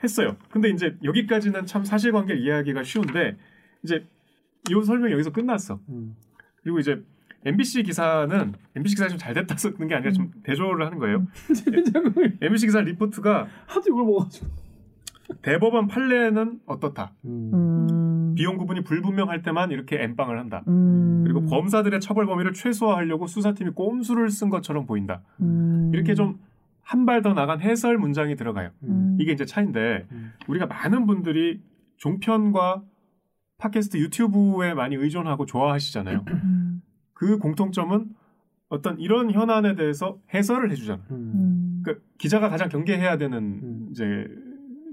했어요. 0.03 0.37
근데 0.51 0.71
이제 0.71 0.97
여기까지는 1.05 1.67
참 1.67 1.85
사실관계를 1.85 2.41
이해하기가 2.43 2.83
쉬운데 2.85 3.37
이제 3.85 4.07
이 4.71 4.85
설명이 4.85 5.13
여기서 5.13 5.31
끝났어. 5.33 5.79
음. 5.89 6.17
그리고 6.63 6.79
이제 6.79 7.03
MBC 7.45 7.83
기사는 7.85 8.53
MBC 8.77 8.95
기사 8.97 9.09
좀잘 9.09 9.35
됐다 9.35 9.57
쓰는 9.57 9.89
게 9.89 9.95
아니라 9.95 10.13
좀 10.13 10.31
대조를 10.43 10.85
하는 10.87 10.99
거예요. 10.99 11.27
MBC 12.43 12.67
기사 12.67 12.81
리포트가 12.81 13.47
하도 13.67 13.83
이걸 13.89 14.05
먹어가지고. 14.05 14.70
대법원 15.43 15.87
판례는 15.89 16.61
어떻다. 16.67 17.13
음. 17.25 18.35
비용 18.37 18.57
구분이 18.57 18.85
불분명할 18.85 19.43
때만 19.43 19.71
이렇게 19.71 20.03
엠빵을 20.03 20.39
한다. 20.39 20.63
음. 20.69 21.23
그리고 21.25 21.45
범사들의 21.47 22.01
처벌 22.01 22.27
범위를 22.27 22.53
최소화하려고 22.53 23.27
수사팀이 23.27 23.71
꼼수를 23.73 24.31
쓴 24.31 24.51
것처럼 24.51 24.87
보인다. 24.87 25.23
음. 25.41 25.91
이렇게 25.95 26.15
좀 26.15 26.39
한 26.83 27.07
발 27.07 27.23
더 27.23 27.35
나간 27.35 27.61
해설 27.61 27.99
문장이 27.99 28.35
들어가요. 28.35 28.71
음. 28.83 29.17
이게 29.21 29.31
이제 29.31 29.45
차인데 29.45 30.09
음. 30.11 30.33
우리가 30.49 30.67
많은 30.67 31.07
분들이 31.07 31.61
종편과 31.99 32.83
팟캐스트 33.59 33.97
유튜브에 33.99 34.75
많이 34.75 34.97
의존하고 34.97 35.47
좋아하시잖아요. 35.47 36.25
음. 36.27 36.83
그 37.13 37.39
공통점은 37.39 38.07
어떤 38.71 38.99
이런 38.99 39.31
현안에 39.31 39.77
대해서 39.77 40.19
해설을 40.35 40.73
해주잖아요. 40.73 41.07
음. 41.13 41.33
음. 41.35 41.81
그러니까 41.85 42.05
기자가 42.19 42.49
가장 42.49 42.69
경계해야 42.69 43.19
되는 43.19 43.39
음. 43.39 43.89
이제 43.93 44.27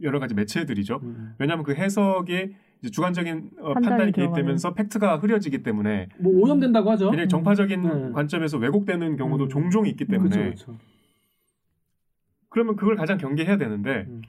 여러 0.02 0.20
가지 0.20 0.34
매체들이죠. 0.36 1.00
음. 1.04 1.36
왜냐하면 1.40 1.64
그 1.66 1.74
해석에 1.74 2.56
이제 2.82 2.92
주관적인 2.92 3.52
어, 3.60 3.74
판단이. 3.74 4.12
개입되면서 4.12 4.74
팩트가 4.74 5.18
흐려지기 5.18 5.64
때문에 5.64 6.10
뭐 6.20 6.32
오염된다고 6.34 6.92
하죠. 6.92 7.10
굉장히 7.10 7.28
정파적인 7.30 7.86
음. 7.86 8.14
관점에서 8.14 8.58
왜곡되는 8.58 9.18
경우도 9.18 9.46
음. 9.46 9.50
종종 9.50 9.88
있기 9.88 10.06
때문에 10.06 10.38
그렇죠, 10.38 10.66
그렇죠. 10.68 10.80
그러면 12.50 12.76
그걸 12.76 12.96
가장 12.96 13.18
경계해야 13.18 13.58
되는데 13.58 14.06
음. 14.08 14.22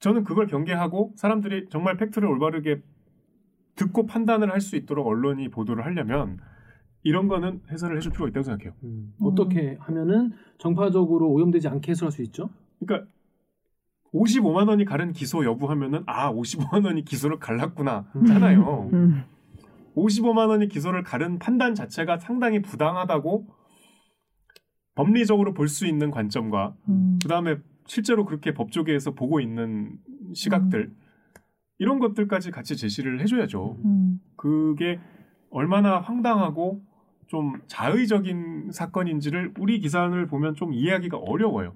저는 0.00 0.24
그걸 0.24 0.46
경계하고 0.46 1.12
사람들이 1.16 1.66
정말 1.70 1.96
팩트를 1.96 2.28
올바르게 2.28 2.80
듣고 3.76 4.06
판단을 4.06 4.50
할 4.50 4.60
수 4.60 4.76
있도록 4.76 5.06
언론이 5.06 5.48
보도를 5.48 5.84
하려면 5.84 6.38
이런 7.02 7.28
거는 7.28 7.60
해설을 7.70 7.96
해줄 7.96 8.12
필요가 8.12 8.28
있다고 8.28 8.44
생각해요. 8.44 8.72
음. 8.82 9.14
어떻게 9.22 9.76
하면은 9.80 10.32
정파적으로 10.58 11.30
오염되지 11.30 11.68
않게 11.68 11.92
해설할 11.92 12.12
수 12.12 12.22
있죠? 12.22 12.50
그러니까 12.78 13.08
55만 14.14 14.68
원이 14.68 14.84
가른 14.84 15.12
기소 15.12 15.44
여부하면은 15.44 16.02
아 16.06 16.32
55만 16.32 16.84
원이 16.84 17.04
기소를 17.04 17.38
갈랐구나잖아요. 17.38 18.90
음. 18.92 19.22
55만 19.96 20.48
원이 20.48 20.68
기소를 20.68 21.02
가른 21.02 21.38
판단 21.38 21.74
자체가 21.74 22.18
상당히 22.18 22.60
부당하다고 22.62 23.46
법리적으로 24.94 25.54
볼 25.54 25.68
수 25.68 25.86
있는 25.86 26.10
관점과 26.10 26.74
음. 26.88 27.18
그 27.22 27.28
다음에 27.28 27.56
실제로 27.86 28.24
그렇게 28.24 28.52
법조계에서 28.54 29.12
보고 29.14 29.40
있는 29.40 29.96
시각들 30.34 30.92
이런 31.78 31.98
것들까지 31.98 32.50
같이 32.50 32.76
제시를 32.76 33.20
해줘야죠. 33.20 33.78
음. 33.84 34.20
그게 34.36 35.00
얼마나 35.50 35.98
황당하고 36.00 36.82
좀 37.26 37.60
자의적인 37.68 38.70
사건인지를 38.72 39.54
우리 39.58 39.78
기사를 39.80 40.26
보면 40.26 40.54
좀 40.56 40.74
이해하기가 40.74 41.16
어려워요. 41.16 41.72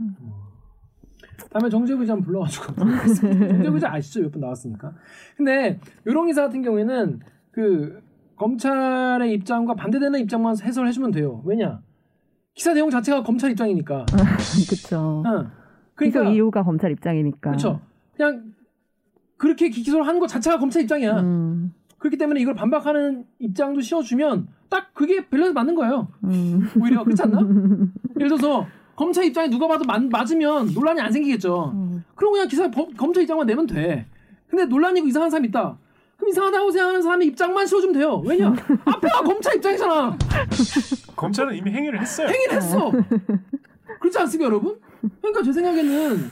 다음에 1.50 1.68
정재구 1.68 2.00
기자 2.00 2.12
한번 2.14 2.26
불러가지고. 2.26 2.74
정재구 3.14 3.74
기자 3.74 3.92
아시죠? 3.92 4.20
몇 4.22 4.30
번 4.32 4.40
나왔으니까. 4.42 4.92
근데 5.36 5.78
요런 6.06 6.26
기사 6.26 6.42
같은 6.42 6.62
경우에는 6.62 7.20
그 7.50 8.02
검찰의 8.36 9.32
입장과 9.34 9.74
반대되는 9.74 10.18
입장만 10.20 10.56
해설해주면 10.62 11.10
돼요. 11.12 11.42
왜냐? 11.44 11.80
기사 12.54 12.72
내용 12.74 12.90
자체가 12.90 13.22
검찰 13.22 13.50
입장이니까. 13.52 14.06
응. 14.14 14.16
그러니까 15.24 15.50
그러니까 15.94 16.30
이유가 16.30 16.62
검찰 16.62 16.90
입장이니까. 16.92 17.50
그렇죠. 17.50 17.80
그냥 18.16 18.52
그렇게 19.36 19.68
기- 19.68 19.82
기소를 19.82 20.06
하는 20.06 20.20
거 20.20 20.26
자체가 20.26 20.58
검찰 20.58 20.82
입장이야. 20.82 21.20
음. 21.20 21.72
그렇기 21.98 22.16
때문에 22.18 22.40
이걸 22.40 22.54
반박하는 22.54 23.24
입장도 23.38 23.80
씌워주면 23.80 24.48
딱 24.68 24.92
그게 24.94 25.26
밸런스 25.28 25.52
맞는 25.52 25.74
거예요. 25.74 26.08
음. 26.24 26.68
오히려 26.80 27.02
그렇지 27.04 27.22
않나? 27.22 27.38
예를 28.16 28.28
들어서 28.28 28.66
검찰 28.96 29.24
입장에 29.24 29.48
누가 29.48 29.66
봐도 29.66 29.84
맞, 29.84 30.02
맞으면 30.04 30.72
논란이 30.74 31.00
안 31.00 31.12
생기겠죠. 31.12 31.72
음. 31.74 32.04
그럼 32.14 32.32
그냥 32.32 32.48
기사 32.48 32.70
법- 32.70 32.96
검찰 32.96 33.22
입장만 33.24 33.46
내면 33.46 33.66
돼. 33.66 34.06
근데 34.48 34.64
논란이고 34.66 35.06
이상한 35.08 35.30
사람 35.30 35.44
있다. 35.44 35.76
그럼 36.16 36.28
이상하다고 36.30 36.70
생각하는 36.70 37.02
사람의 37.02 37.26
입장만 37.28 37.66
씌워주면 37.66 37.94
돼요. 37.94 38.22
왜냐? 38.24 38.48
앞에가 38.84 39.22
검찰 39.22 39.56
입장이잖아. 39.56 40.16
검찰은 41.16 41.56
이미 41.56 41.70
행위를 41.72 42.00
했어요. 42.00 42.28
행위를 42.28 42.56
했어. 42.56 42.92
그렇지 44.00 44.18
않습니까, 44.18 44.46
여러분? 44.46 44.78
그러니까 45.20 45.42
제 45.42 45.52
생각에는 45.52 46.30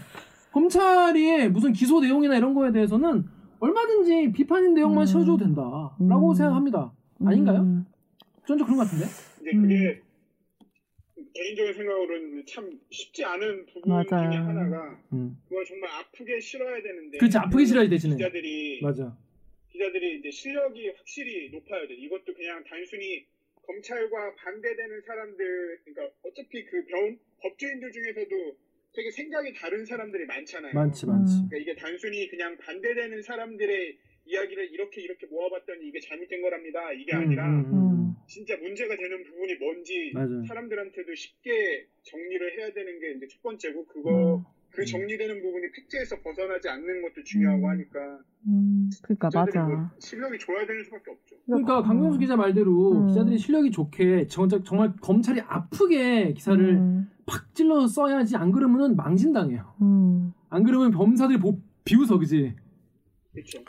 검찰이 0.53 1.49
무슨 1.49 1.73
기소 1.73 2.01
내용이나 2.01 2.37
이런 2.37 2.55
거에 2.55 2.71
대해서는 2.71 3.25
얼마든지 3.59 4.33
비판인 4.33 4.75
내용만 4.75 5.03
음. 5.05 5.07
씌워줘도 5.07 5.37
된다라고 5.39 6.31
음. 6.31 6.35
생각합니다. 6.35 6.93
아닌가요? 7.25 7.61
음. 7.61 7.87
전좀 8.47 8.67
그런 8.67 8.79
것 8.79 8.85
같은데. 8.85 9.07
근데 9.39 9.57
그게 9.57 10.03
개인적인 11.35 11.75
생각으로는 11.75 12.47
참 12.47 12.79
쉽지 12.91 13.25
않은 13.25 13.67
부분 13.67 13.91
맞아요. 13.93 14.31
중에 14.31 14.39
하나가 14.41 15.01
음. 15.13 15.37
그걸 15.49 15.65
정말 15.65 15.91
아프게 15.91 16.41
싫어야 16.41 16.83
되는데 16.83 17.19
그렇지, 17.19 17.39
아프게 17.39 17.65
싫어야 17.65 17.89
되지는. 17.89 18.17
기자들이 18.17 18.81
맞아. 18.83 19.17
기자들이 19.71 20.19
이제 20.19 20.31
실력이 20.31 20.89
확실히 20.91 21.51
높아야 21.51 21.87
돼. 21.87 21.95
이것도 21.95 22.35
그냥 22.35 22.63
단순히 22.65 23.27
검찰과 23.67 24.35
반대되는 24.37 25.01
사람들, 25.07 25.81
그러니까 25.85 26.15
어차피 26.25 26.65
그 26.65 26.85
병, 26.87 27.19
법조인들 27.41 27.93
중에서도 27.93 28.57
되게 28.95 29.11
생각이 29.11 29.55
다른 29.55 29.87
사람들이 29.87 30.27
많잖아요. 30.27 30.75
많지, 30.75 31.07
많지. 31.07 31.35
음. 31.35 31.49
그러니까 31.49 31.57
이게 31.73 31.81
단순히 31.81 32.29
그냥 32.29 32.59
반대되는 32.59 33.23
사람들의 33.23 33.97
이야기를 34.25 34.73
이렇게 34.73 35.03
이렇게 35.03 35.27
모아봤더니 35.27 35.89
이게 35.89 36.01
잘못된 36.01 36.43
거랍니다. 36.43 36.93
이게 36.93 37.15
아니라 37.15 37.49
음, 37.49 37.65
음, 37.67 37.73
음. 37.75 38.15
진짜 38.27 38.57
문제가 38.57 38.97
되는 38.97 39.23
부분이 39.25 39.55
뭔지 39.57 40.13
맞아요. 40.15 40.45
사람들한테도 40.47 41.15
쉽게 41.15 41.87
정리를 42.03 42.59
해야 42.59 42.73
되는 42.73 43.01
게 43.01 43.13
이제 43.17 43.27
첫 43.29 43.43
번째고 43.43 43.87
그거 43.87 44.37
음. 44.37 44.45
그 44.71 44.85
정리되는 44.87 45.43
부분이 45.43 45.67
팩트에서 45.73 46.23
벗어나지 46.23 46.69
않는 46.69 47.03
것도 47.03 47.23
중요하고 47.25 47.65
음. 47.65 47.71
하니까 47.71 48.21
음. 48.47 48.91
그러니까 49.03 49.29
기자들이 49.29 49.59
맞아. 49.59 49.69
뭐 49.69 49.91
실력이 49.99 50.39
좋아야 50.39 50.67
되는 50.67 50.83
수밖에 50.85 51.11
없죠. 51.11 51.37
그러니까 51.45 51.83
강병수 51.83 52.19
기자 52.19 52.37
말대로 52.37 52.93
음. 52.93 53.09
기자들이 53.09 53.39
실력이 53.39 53.71
좋게 53.71 54.29
정말, 54.29 54.63
정말 54.65 54.93
검찰이 55.01 55.41
아프게 55.41 56.33
기사를 56.33 56.59
음. 56.75 57.11
팍 57.27 57.55
찔러 57.55 57.87
써야지 57.87 58.37
안 58.37 58.51
그러면은 58.51 58.97
망신당해요. 58.97 59.75
음. 59.83 60.33
안 60.49 60.63
그러면 60.63 60.91
범사들이 60.91 61.39
보, 61.39 61.61
비웃어 61.85 62.19
그지. 62.19 62.55
그렇죠. 63.33 63.63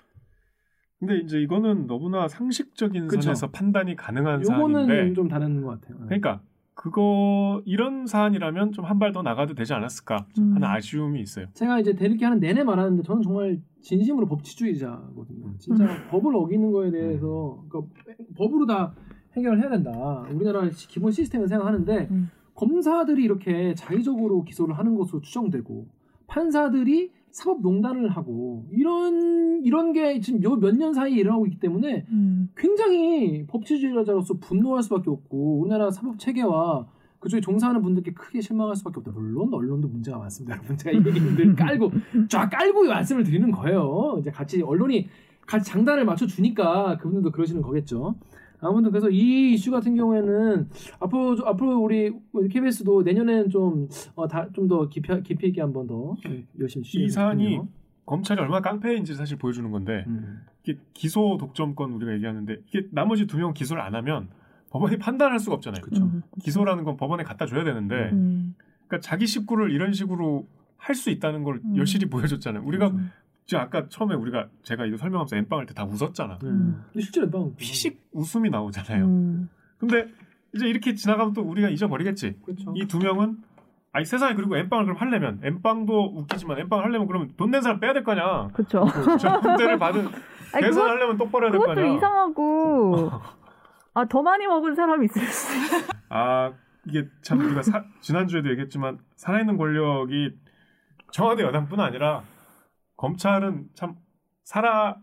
근데 1.06 1.18
이제 1.24 1.40
이거는 1.42 1.88
너무나 1.88 2.28
상식적인 2.28 3.08
그쵸. 3.08 3.22
선에서 3.22 3.48
판단이 3.52 3.96
가능한 3.96 4.44
사안인데 4.44 4.80
요거는 4.82 5.14
좀 5.16 5.28
다른 5.28 5.62
것 5.62 5.80
같아요. 5.82 5.98
그러니까 6.06 6.42
그거 6.76 7.62
이런 7.66 8.08
사안이라면 8.08 8.72
좀 8.72 8.86
한 8.86 9.00
발 9.00 9.12
더 9.14 9.22
나가도 9.22 9.54
되지 9.54 9.74
않았을까 9.74 10.26
음. 10.40 10.56
하는 10.56 10.68
아쉬움이 10.68 11.22
있어요. 11.22 11.48
제가 11.54 11.80
이제 11.80 11.94
대리기 11.94 12.24
하는 12.24 12.40
내내 12.40 12.64
말하는데 12.64 13.04
저는 13.04 13.22
정말 13.22 13.60
진심으로 13.82 14.28
법치주의자거든요. 14.28 15.54
진짜 15.60 15.86
법을 16.10 16.36
어기는 16.36 16.72
거에 16.72 16.90
대해서 16.92 17.64
그러니까 17.70 17.94
법으로 18.38 18.66
다 18.66 18.94
해결해야 19.36 19.70
된다. 19.70 19.92
우리나라 20.34 20.70
시- 20.72 20.88
기본 20.88 21.12
시스템을 21.12 21.48
생각하는데 21.48 22.08
음. 22.12 22.30
검사들이 22.56 23.24
이렇게 23.24 23.74
자의적으로 23.76 24.44
기소를 24.44 24.78
하는 24.78 24.96
것으로 24.96 25.22
추정되고 25.22 25.88
판사들이 26.28 27.12
사법농단을 27.34 28.10
하고 28.10 28.66
이런 28.72 29.62
이런 29.64 29.92
게 29.92 30.20
지금 30.20 30.42
요 30.44 30.56
몇 30.56 30.76
년 30.78 30.94
사이에 30.94 31.18
일어나고 31.18 31.46
있기 31.48 31.60
때문에 31.60 32.06
음. 32.10 32.50
굉장히 32.56 33.46
법치주의자로서 33.48 34.36
분노할 34.36 34.84
수밖에 34.84 35.10
없고 35.10 35.60
우리나라 35.60 35.90
사법 35.92 36.20
체계와 36.20 36.88
그쪽에 37.20 37.42
종사하는 37.42 37.82
분들께 37.82 38.14
크게 38.14 38.40
실망할 38.42 38.76
수밖에 38.76 39.00
없다. 39.00 39.12
물론 39.12 39.52
언론도 39.54 39.88
문제가 39.88 40.18
많습니다. 40.20 40.56
여러분 40.58 40.78
제가 40.78 40.92
이 40.92 40.98
얘기를 40.98 41.36
늘 41.36 41.56
깔고 41.56 41.92
쫙 42.30 42.50
깔고 42.50 42.84
말씀을 42.84 43.24
드리는 43.24 43.50
거예요. 43.52 44.18
이제 44.20 44.30
같이 44.30 44.62
언론이 44.62 45.08
같이 45.48 45.72
장단을 45.72 46.06
맞춰 46.06 46.28
주니까 46.28 46.98
그분들도 46.98 47.32
그러시는 47.32 47.62
거겠죠. 47.62 48.16
아무튼 48.64 48.92
그래서 48.92 49.10
이 49.10 49.54
이슈 49.54 49.72
같은 49.72 49.96
경우에는 49.96 50.70
앞으로 51.00 51.38
앞으로 51.46 51.80
우리 51.80 52.12
KBS도 52.50 53.04
내년에는 53.04 53.50
좀좀 53.50 54.68
더 54.68 54.90
깊이 54.90 55.22
깊이 55.24 55.48
있게 55.48 55.62
한번 55.62 55.88
더 55.88 56.16
열심히 56.60 56.86
이 56.96 57.10
사안이. 57.10 57.60
검찰이 58.06 58.40
얼마나 58.42 58.60
깡패인지 58.62 59.16
사실 59.16 59.38
보여주는 59.38 59.72
건데 59.72 60.04
음. 60.08 60.42
이게 60.64 60.78
기소 60.94 61.38
독점권 61.40 61.94
우리가 61.94 62.14
얘기하는데 62.16 62.58
이게 62.68 62.88
나머지 62.92 63.28
두 63.28 63.38
명 63.38 63.54
기소를 63.54 63.82
안 63.82 63.96
하면 63.96 64.28
법원이 64.72 64.98
판단할 64.98 65.40
수가 65.40 65.56
없잖아요. 65.56 65.82
그쵸. 65.82 66.04
음. 66.04 66.22
기소라는 66.42 66.84
건 66.84 66.98
법원에 66.98 67.24
갖다 67.24 67.46
줘야 67.46 67.64
되는데 67.64 68.10
음. 68.12 68.56
그러니까 68.88 69.00
자기 69.08 69.26
식구를 69.26 69.72
이런 69.72 69.94
식으로 69.94 70.48
할 70.76 70.96
수 70.96 71.12
있다는 71.12 71.44
걸 71.46 71.62
음. 71.64 71.78
여실히 71.78 72.10
보여줬잖아요. 72.10 72.64
우리가 72.66 72.88
음. 72.90 73.10
지금 73.46 73.62
아까 73.64 73.88
처음에 73.90 74.16
우리가 74.16 74.48
제가 74.64 74.86
이거 74.86 74.98
설명하면서 74.98 75.36
엠빵 75.38 75.60
할 75.60 75.66
때 75.66 75.74
다 75.74 75.84
웃었잖아. 75.86 76.38
네. 76.42 76.48
음. 76.50 76.84
근데 76.92 77.02
실제로 77.04 77.30
빵 77.30 77.54
피식 77.56 78.02
웃음이 78.14 78.50
나오잖아요. 78.50 79.06
음. 79.06 79.50
근데 79.78 80.08
이제 80.56 80.68
이렇게 80.68 80.94
지나가면 80.96 81.34
또 81.34 81.42
우리가 81.42 81.70
잊어버리겠지. 81.70 82.38
그렇죠. 82.46 82.74
이두 82.76 83.00
명은 83.00 83.38
아니 83.92 84.06
세상에 84.06 84.34
그리고 84.34 84.56
엠빵을 84.58 84.86
그럼 84.86 84.98
하려면 84.98 85.40
엠빵도 85.44 86.14
웃기지만 86.16 86.58
엠빵을 86.60 86.86
하려면 86.86 87.08
그러면 87.08 87.34
돈 87.38 87.52
낸 87.52 87.62
사람 87.62 87.80
빼야 87.80 87.94
될거 87.94 88.14
아니야. 88.14 88.48
그쵸. 88.54 88.86
전문대를 89.20 89.78
받은 89.78 90.08
계산 90.60 90.90
하려면 90.90 91.18
똑바로 91.18 91.46
해야 91.46 91.52
될거 91.52 91.66
그것도 91.68 91.82
아니야. 91.82 91.96
이상하고 91.96 93.12
아, 93.96 94.06
더 94.06 94.22
많이 94.24 94.48
먹은 94.48 94.74
사람이 94.74 95.06
있을 95.06 95.22
수 95.22 95.56
있어요. 95.58 95.84
아 96.10 96.52
이게 96.86 97.08
참 97.22 97.40
우리가 97.40 97.62
사- 97.62 97.84
지난주에도 98.02 98.50
얘기했지만 98.52 98.98
살아있는 99.18 99.58
권력이 99.58 100.32
청와대 101.12 101.44
여당뿐 101.44 101.80
아니라 101.80 102.24
검찰은 103.08 103.70
참 103.74 103.96
살아 104.46 104.98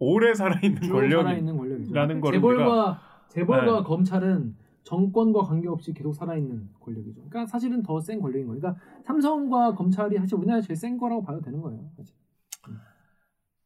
오래 0.00 0.34
살아있는 0.34 0.82
쭉 0.82 0.92
권력이 0.92 1.22
살아있는 1.22 1.56
권력이죠. 1.56 1.94
라는 1.94 2.20
거를 2.20 2.40
재벌과 2.40 3.00
재벌과 3.28 3.76
네. 3.78 3.82
검찰은 3.84 4.56
정권과 4.82 5.42
관계없이 5.42 5.92
계속 5.92 6.12
살아있는 6.12 6.70
권력이죠. 6.80 7.22
그러니까 7.28 7.46
사실은 7.46 7.82
더 7.84 8.00
센 8.00 8.20
권력인 8.20 8.48
거예요. 8.48 8.60
그러니까 8.60 8.82
삼성과 9.04 9.74
검찰이 9.76 10.18
사실 10.18 10.34
우리나라에 10.36 10.62
제일 10.62 10.76
센 10.76 10.98
거라고 10.98 11.22
봐도 11.22 11.40
되는 11.40 11.60
거예요. 11.60 11.88
사실. 11.96 12.14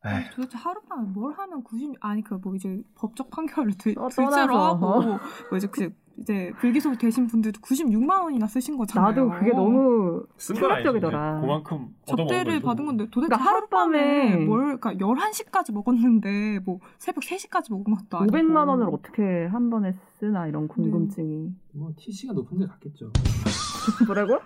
에이, 0.06 0.24
도대체 0.34 0.58
하룻밤에 0.58 1.08
뭘 1.08 1.32
하면 1.32 1.62
90 1.64 1.96
아니 2.00 2.22
그 2.22 2.36
뭐 2.36 2.54
이제 2.54 2.82
법적 2.94 3.30
판결을 3.30 3.72
들, 3.78 3.98
어, 3.98 4.10
떠나서. 4.10 4.74
하고 4.76 5.02
뭐 5.48 5.56
이제 5.56 5.66
그 5.68 5.90
이제 6.18 6.52
불기소 6.60 6.96
되신 6.96 7.26
분들도 7.26 7.60
96만 7.60 8.22
원이나 8.22 8.46
쓰신 8.46 8.76
거잖아요. 8.76 9.08
나도 9.10 9.30
그게 9.30 9.50
너무. 9.52 10.24
충격적이더라. 10.36 11.40
그만큼 11.40 11.88
접대를. 12.06 12.60
받은 12.60 12.86
건데 12.86 13.04
도대체 13.10 13.28
그러니까 13.34 13.50
하룻밤에 13.50 14.36
뭘 14.46 14.78
그러니까 14.78 14.92
11시까지 14.94 15.72
먹었는데 15.74 16.60
뭐 16.64 16.78
새벽 16.98 17.22
3시까지 17.24 17.70
먹은 17.72 17.84
것도 17.94 18.18
아니고 18.18 18.36
500만 18.36 18.68
원을 18.68 18.86
어떻게 18.92 19.46
한 19.46 19.70
번에 19.70 19.94
쓰나 20.20 20.46
이런 20.46 20.68
궁금증이. 20.68 21.50
뭐 21.72 21.90
TC가 21.96 22.32
높은 22.32 22.58
데 22.58 22.66
갔겠죠. 22.66 23.10
뭐라고? 24.06 24.38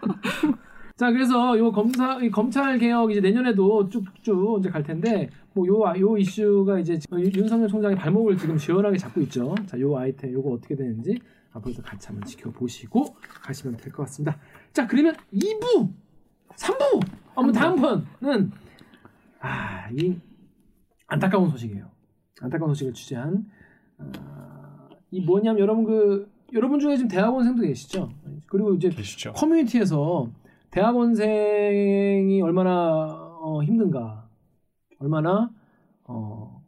자, 0.97 1.13
그래서 1.13 1.57
요 1.59 1.71
검사 1.71 2.19
이 2.21 2.29
검찰 2.31 2.77
개혁 2.79 3.11
이제 3.13 3.21
내년에도 3.21 3.89
쭉쭉 3.89 4.59
이제 4.61 4.69
갈 4.71 4.83
텐데 4.83 5.31
뭐 5.55 5.67
요 5.67 6.01
요 6.01 6.17
이슈가 6.17 6.79
이제 6.81 6.99
윤- 7.13 7.33
윤석열 7.35 7.69
총장의 7.69 7.97
발목을 7.97 8.37
지금 8.37 8.59
시원하게 8.59 8.97
잡고 8.97 9.21
있죠. 9.23 9.55
자, 9.67 9.79
요 9.79 9.97
아이템 9.97 10.33
요거 10.33 10.51
어떻게 10.51 10.75
되는지 10.75 11.21
앞으로도 11.53 11.83
같이 11.83 12.09
한번 12.09 12.27
지켜보시고 12.27 13.15
가시면 13.43 13.77
될 13.79 13.93
것 13.93 14.03
같습니다. 14.05 14.39
자, 14.73 14.87
그러면 14.87 15.15
2부, 15.33 15.93
3부. 16.57 17.07
한번 17.35 17.53
다음 17.53 17.77
편은 18.21 18.51
아, 19.41 19.89
이 19.91 20.19
안타까운 21.07 21.49
소식이에요. 21.51 21.89
안타까운 22.41 22.71
소식을 22.75 22.93
취재한 22.93 23.47
아, 23.99 24.89
이 25.11 25.21
뭐냐면 25.21 25.61
여러분 25.61 25.85
그 25.85 26.31
여러분 26.53 26.79
중에 26.81 26.97
지금 26.97 27.09
대학원생도 27.09 27.63
계시죠? 27.63 28.11
그리고 28.47 28.75
이제 28.75 28.89
계시죠. 28.89 29.33
커뮤니티에서 29.35 30.31
대학원생이 30.71 32.43
얼마나 32.43 33.07
어, 33.41 33.63
힘든가, 33.63 34.29
얼마나 34.99 35.51
어, 36.05 36.63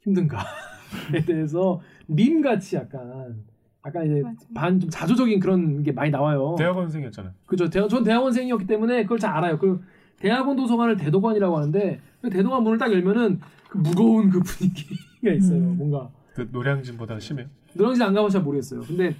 힘든가에 0.00 1.24
대해서 1.26 1.80
밈 2.06 2.42
같이 2.42 2.76
약간 2.76 3.44
약간 3.86 4.04
이제. 4.06 4.22
반 4.54 4.78
좀 4.80 4.90
자조적인 4.90 5.40
그런 5.40 5.82
게 5.82 5.92
많이 5.92 6.10
나와요. 6.10 6.54
대학원생이었잖아요. 6.58 7.32
그죠? 7.46 7.68
대학, 7.70 7.88
전 7.88 8.04
대학원생이었기 8.04 8.66
때문에 8.66 9.02
그걸 9.04 9.18
잘 9.18 9.32
알아요. 9.34 9.58
그 9.58 9.80
대학원 10.18 10.56
도서관을 10.56 10.96
대도관이라고 10.96 11.56
하는데 11.56 12.00
그 12.20 12.28
대도관 12.30 12.62
문을 12.62 12.78
딱 12.78 12.92
열면은 12.92 13.40
그 13.68 13.78
무거운 13.78 14.28
그 14.30 14.40
분위기가 14.40 15.32
있어요. 15.32 15.58
음. 15.58 15.76
뭔가 15.78 16.10
그 16.34 16.48
노량진보다 16.52 17.18
심해요. 17.20 17.46
노량진 17.74 18.02
안 18.02 18.12
가봐서 18.14 18.34
잘 18.34 18.42
모르겠어요. 18.42 18.82
근데 18.82 19.14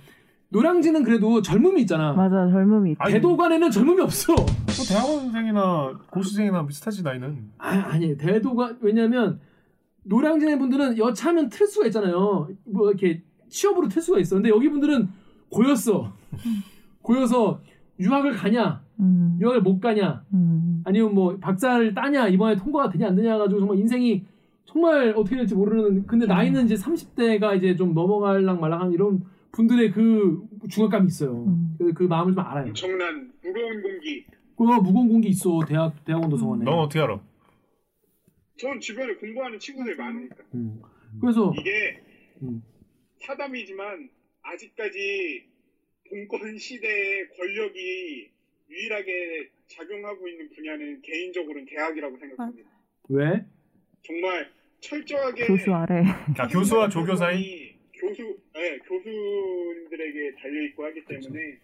노량진은 0.51 1.05
그래도 1.05 1.41
젊음이 1.41 1.81
있잖아. 1.83 2.13
맞아 2.13 2.51
젊음이 2.51 2.93
있다. 2.93 3.05
아니, 3.05 3.15
대도관에는 3.15 3.71
젊음이 3.71 4.01
없어. 4.03 4.35
뭐 4.35 4.47
대학원생이나 4.89 5.99
고시생이나 6.11 6.67
비슷하지 6.67 7.03
나이는. 7.03 7.51
아, 7.59 7.69
아니 7.69 8.17
대도관 8.17 8.79
왜냐면 8.83 9.41
노량진의 10.05 10.59
분들은 10.59 10.99
여차하면 10.99 11.49
틀 11.51 11.67
수가 11.67 11.87
있잖아요. 11.87 12.49
뭐 12.65 12.89
이렇게 12.89 13.23
취업으로 13.51 13.89
틀 13.89 14.01
수가 14.01 14.19
있어. 14.21 14.37
근데 14.37 14.49
여기 14.49 14.69
분들은 14.71 15.09
고였어. 15.51 16.13
고여서 17.03 17.61
유학을 17.99 18.33
가냐, 18.33 18.83
음, 19.01 19.37
유학을 19.41 19.61
못 19.61 19.81
가냐, 19.81 20.25
음. 20.33 20.83
아니면 20.85 21.15
뭐 21.15 21.37
박사를 21.39 21.93
따냐 21.95 22.29
이번에 22.29 22.57
통과가 22.57 22.91
되냐 22.91 23.09
안 23.09 23.17
되냐 23.17 23.37
가지고 23.37 23.61
정말 23.61 23.79
인생이 23.79 24.25
정말 24.65 25.13
어떻게 25.17 25.37
될지 25.37 25.55
모르는 25.55 26.07
근데 26.07 26.27
나이는 26.27 26.65
이제 26.65 26.77
30대가 26.77 27.57
이제 27.57 27.77
좀 27.77 27.93
넘어갈랑 27.93 28.61
말랑한 28.61 28.93
이런 28.93 29.25
분들의 29.53 29.91
그 29.91 30.43
중압감이 30.69 31.09
있어요. 31.09 31.45
음. 31.45 31.75
그, 31.77 31.93
그 31.93 32.05
마음을 32.05 32.35
좀 32.35 32.45
알아요. 32.45 32.67
엄청난 32.69 33.33
무거운 33.43 33.83
공기. 33.83 34.25
그 34.57 34.63
무거운 34.63 35.09
공기 35.09 35.29
있어 35.29 35.61
대학 35.67 36.05
대학원 36.05 36.31
도서관에. 36.31 36.65
넌 36.65 36.79
어떻게 36.79 37.01
알아? 37.01 37.21
전 38.57 38.79
주변에 38.79 39.15
공부하는 39.15 39.59
친구들이 39.59 39.97
많으니까. 39.97 40.37
음. 40.55 40.81
그래서 41.21 41.53
이게 41.59 42.03
음. 42.43 42.63
사담이지만 43.21 44.09
아직까지 44.43 45.45
봉건 46.09 46.59
시대의 46.59 47.29
권력이 47.37 48.31
유일하게 48.71 49.51
작용하고 49.69 50.29
있는 50.29 50.49
분야는 50.51 51.03
개인적으로는 51.03 51.67
대학이라고 51.67 52.19
생각합니다. 52.19 52.71
왜? 53.09 53.45
정말 54.03 54.51
철저하게 54.81 55.47
교수 55.47 55.73
아래. 55.73 56.03
아, 56.39 56.49
교수와 56.49 56.89
조교 56.91 57.15
사이? 57.17 57.41
이 57.43 57.75
교수, 57.93 58.39
네, 58.55 58.79
교수님들에게 58.79 60.33
달려 60.37 60.63
있고 60.67 60.85
하기 60.87 61.05
때문에 61.05 61.59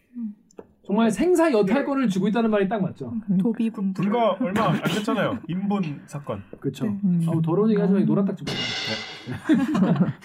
정말 0.86 1.10
생사 1.10 1.50
여탈권을 1.50 2.08
쥐고 2.08 2.28
있다는 2.28 2.48
말이 2.48 2.68
딱 2.68 2.80
맞죠. 2.80 3.12
도비분들 3.40 4.04
불과 4.04 4.36
얼마 4.40 4.68
안 4.68 4.82
됐잖아요. 4.82 5.40
인본 5.48 6.02
사건. 6.06 6.44
그렇죠. 6.60 6.84
네. 6.86 6.96
음. 7.02 7.26
아우 7.28 7.42
더러운 7.42 7.70
얘기 7.70 7.80
하지 7.80 7.92
마. 7.92 7.98
노란 8.04 8.24
딱지 8.24 8.44
본다. 8.44 8.60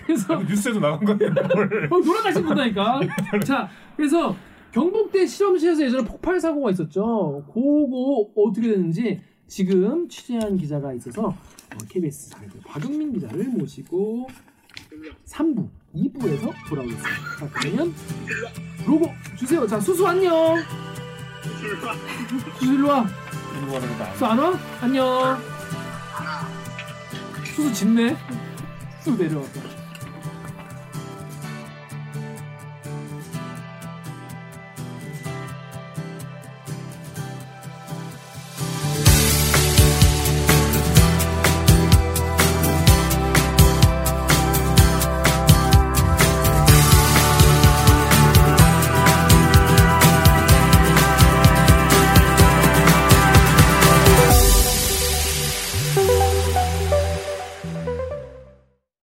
그래서 0.05 0.35
아, 0.35 0.43
뉴스에도 0.43 0.79
나간 0.79 1.03
건데 1.03 1.29
그걸. 1.29 1.85
어, 1.91 1.99
노란 1.99 2.23
딱지 2.23 2.43
본다니까. 2.43 2.99
자, 3.43 3.67
그래서 3.97 4.35
경북대 4.71 5.25
실험실에서 5.25 5.83
예전에 5.83 6.03
폭발 6.03 6.39
사고가 6.39 6.69
있었죠. 6.69 7.43
그거 7.47 8.29
어떻게 8.35 8.69
됐는지 8.69 9.19
지금 9.47 10.07
취재한 10.07 10.55
기자가 10.57 10.93
있어서 10.93 11.29
어, 11.29 11.77
KBS 11.89 12.35
박은민 12.65 13.13
기자를 13.13 13.45
모시고 13.49 14.27
3부, 15.25 15.67
2부에서 15.95 16.53
돌아오겠습니다. 16.69 17.09
자, 17.39 17.49
그러면 17.53 17.93
로고 18.85 19.13
주세요. 19.37 19.67
자, 19.67 19.79
수수 19.79 20.07
안녕. 20.07 20.57
수수 22.59 22.73
일로 22.73 22.87
와. 22.87 23.05
수수 24.13 24.25
안 24.25 24.39
와? 24.39 24.59
안녕. 24.81 25.37
수수 27.55 27.73
짖네. 27.73 28.15
수수 29.03 29.21
내려왔어. 29.21 29.80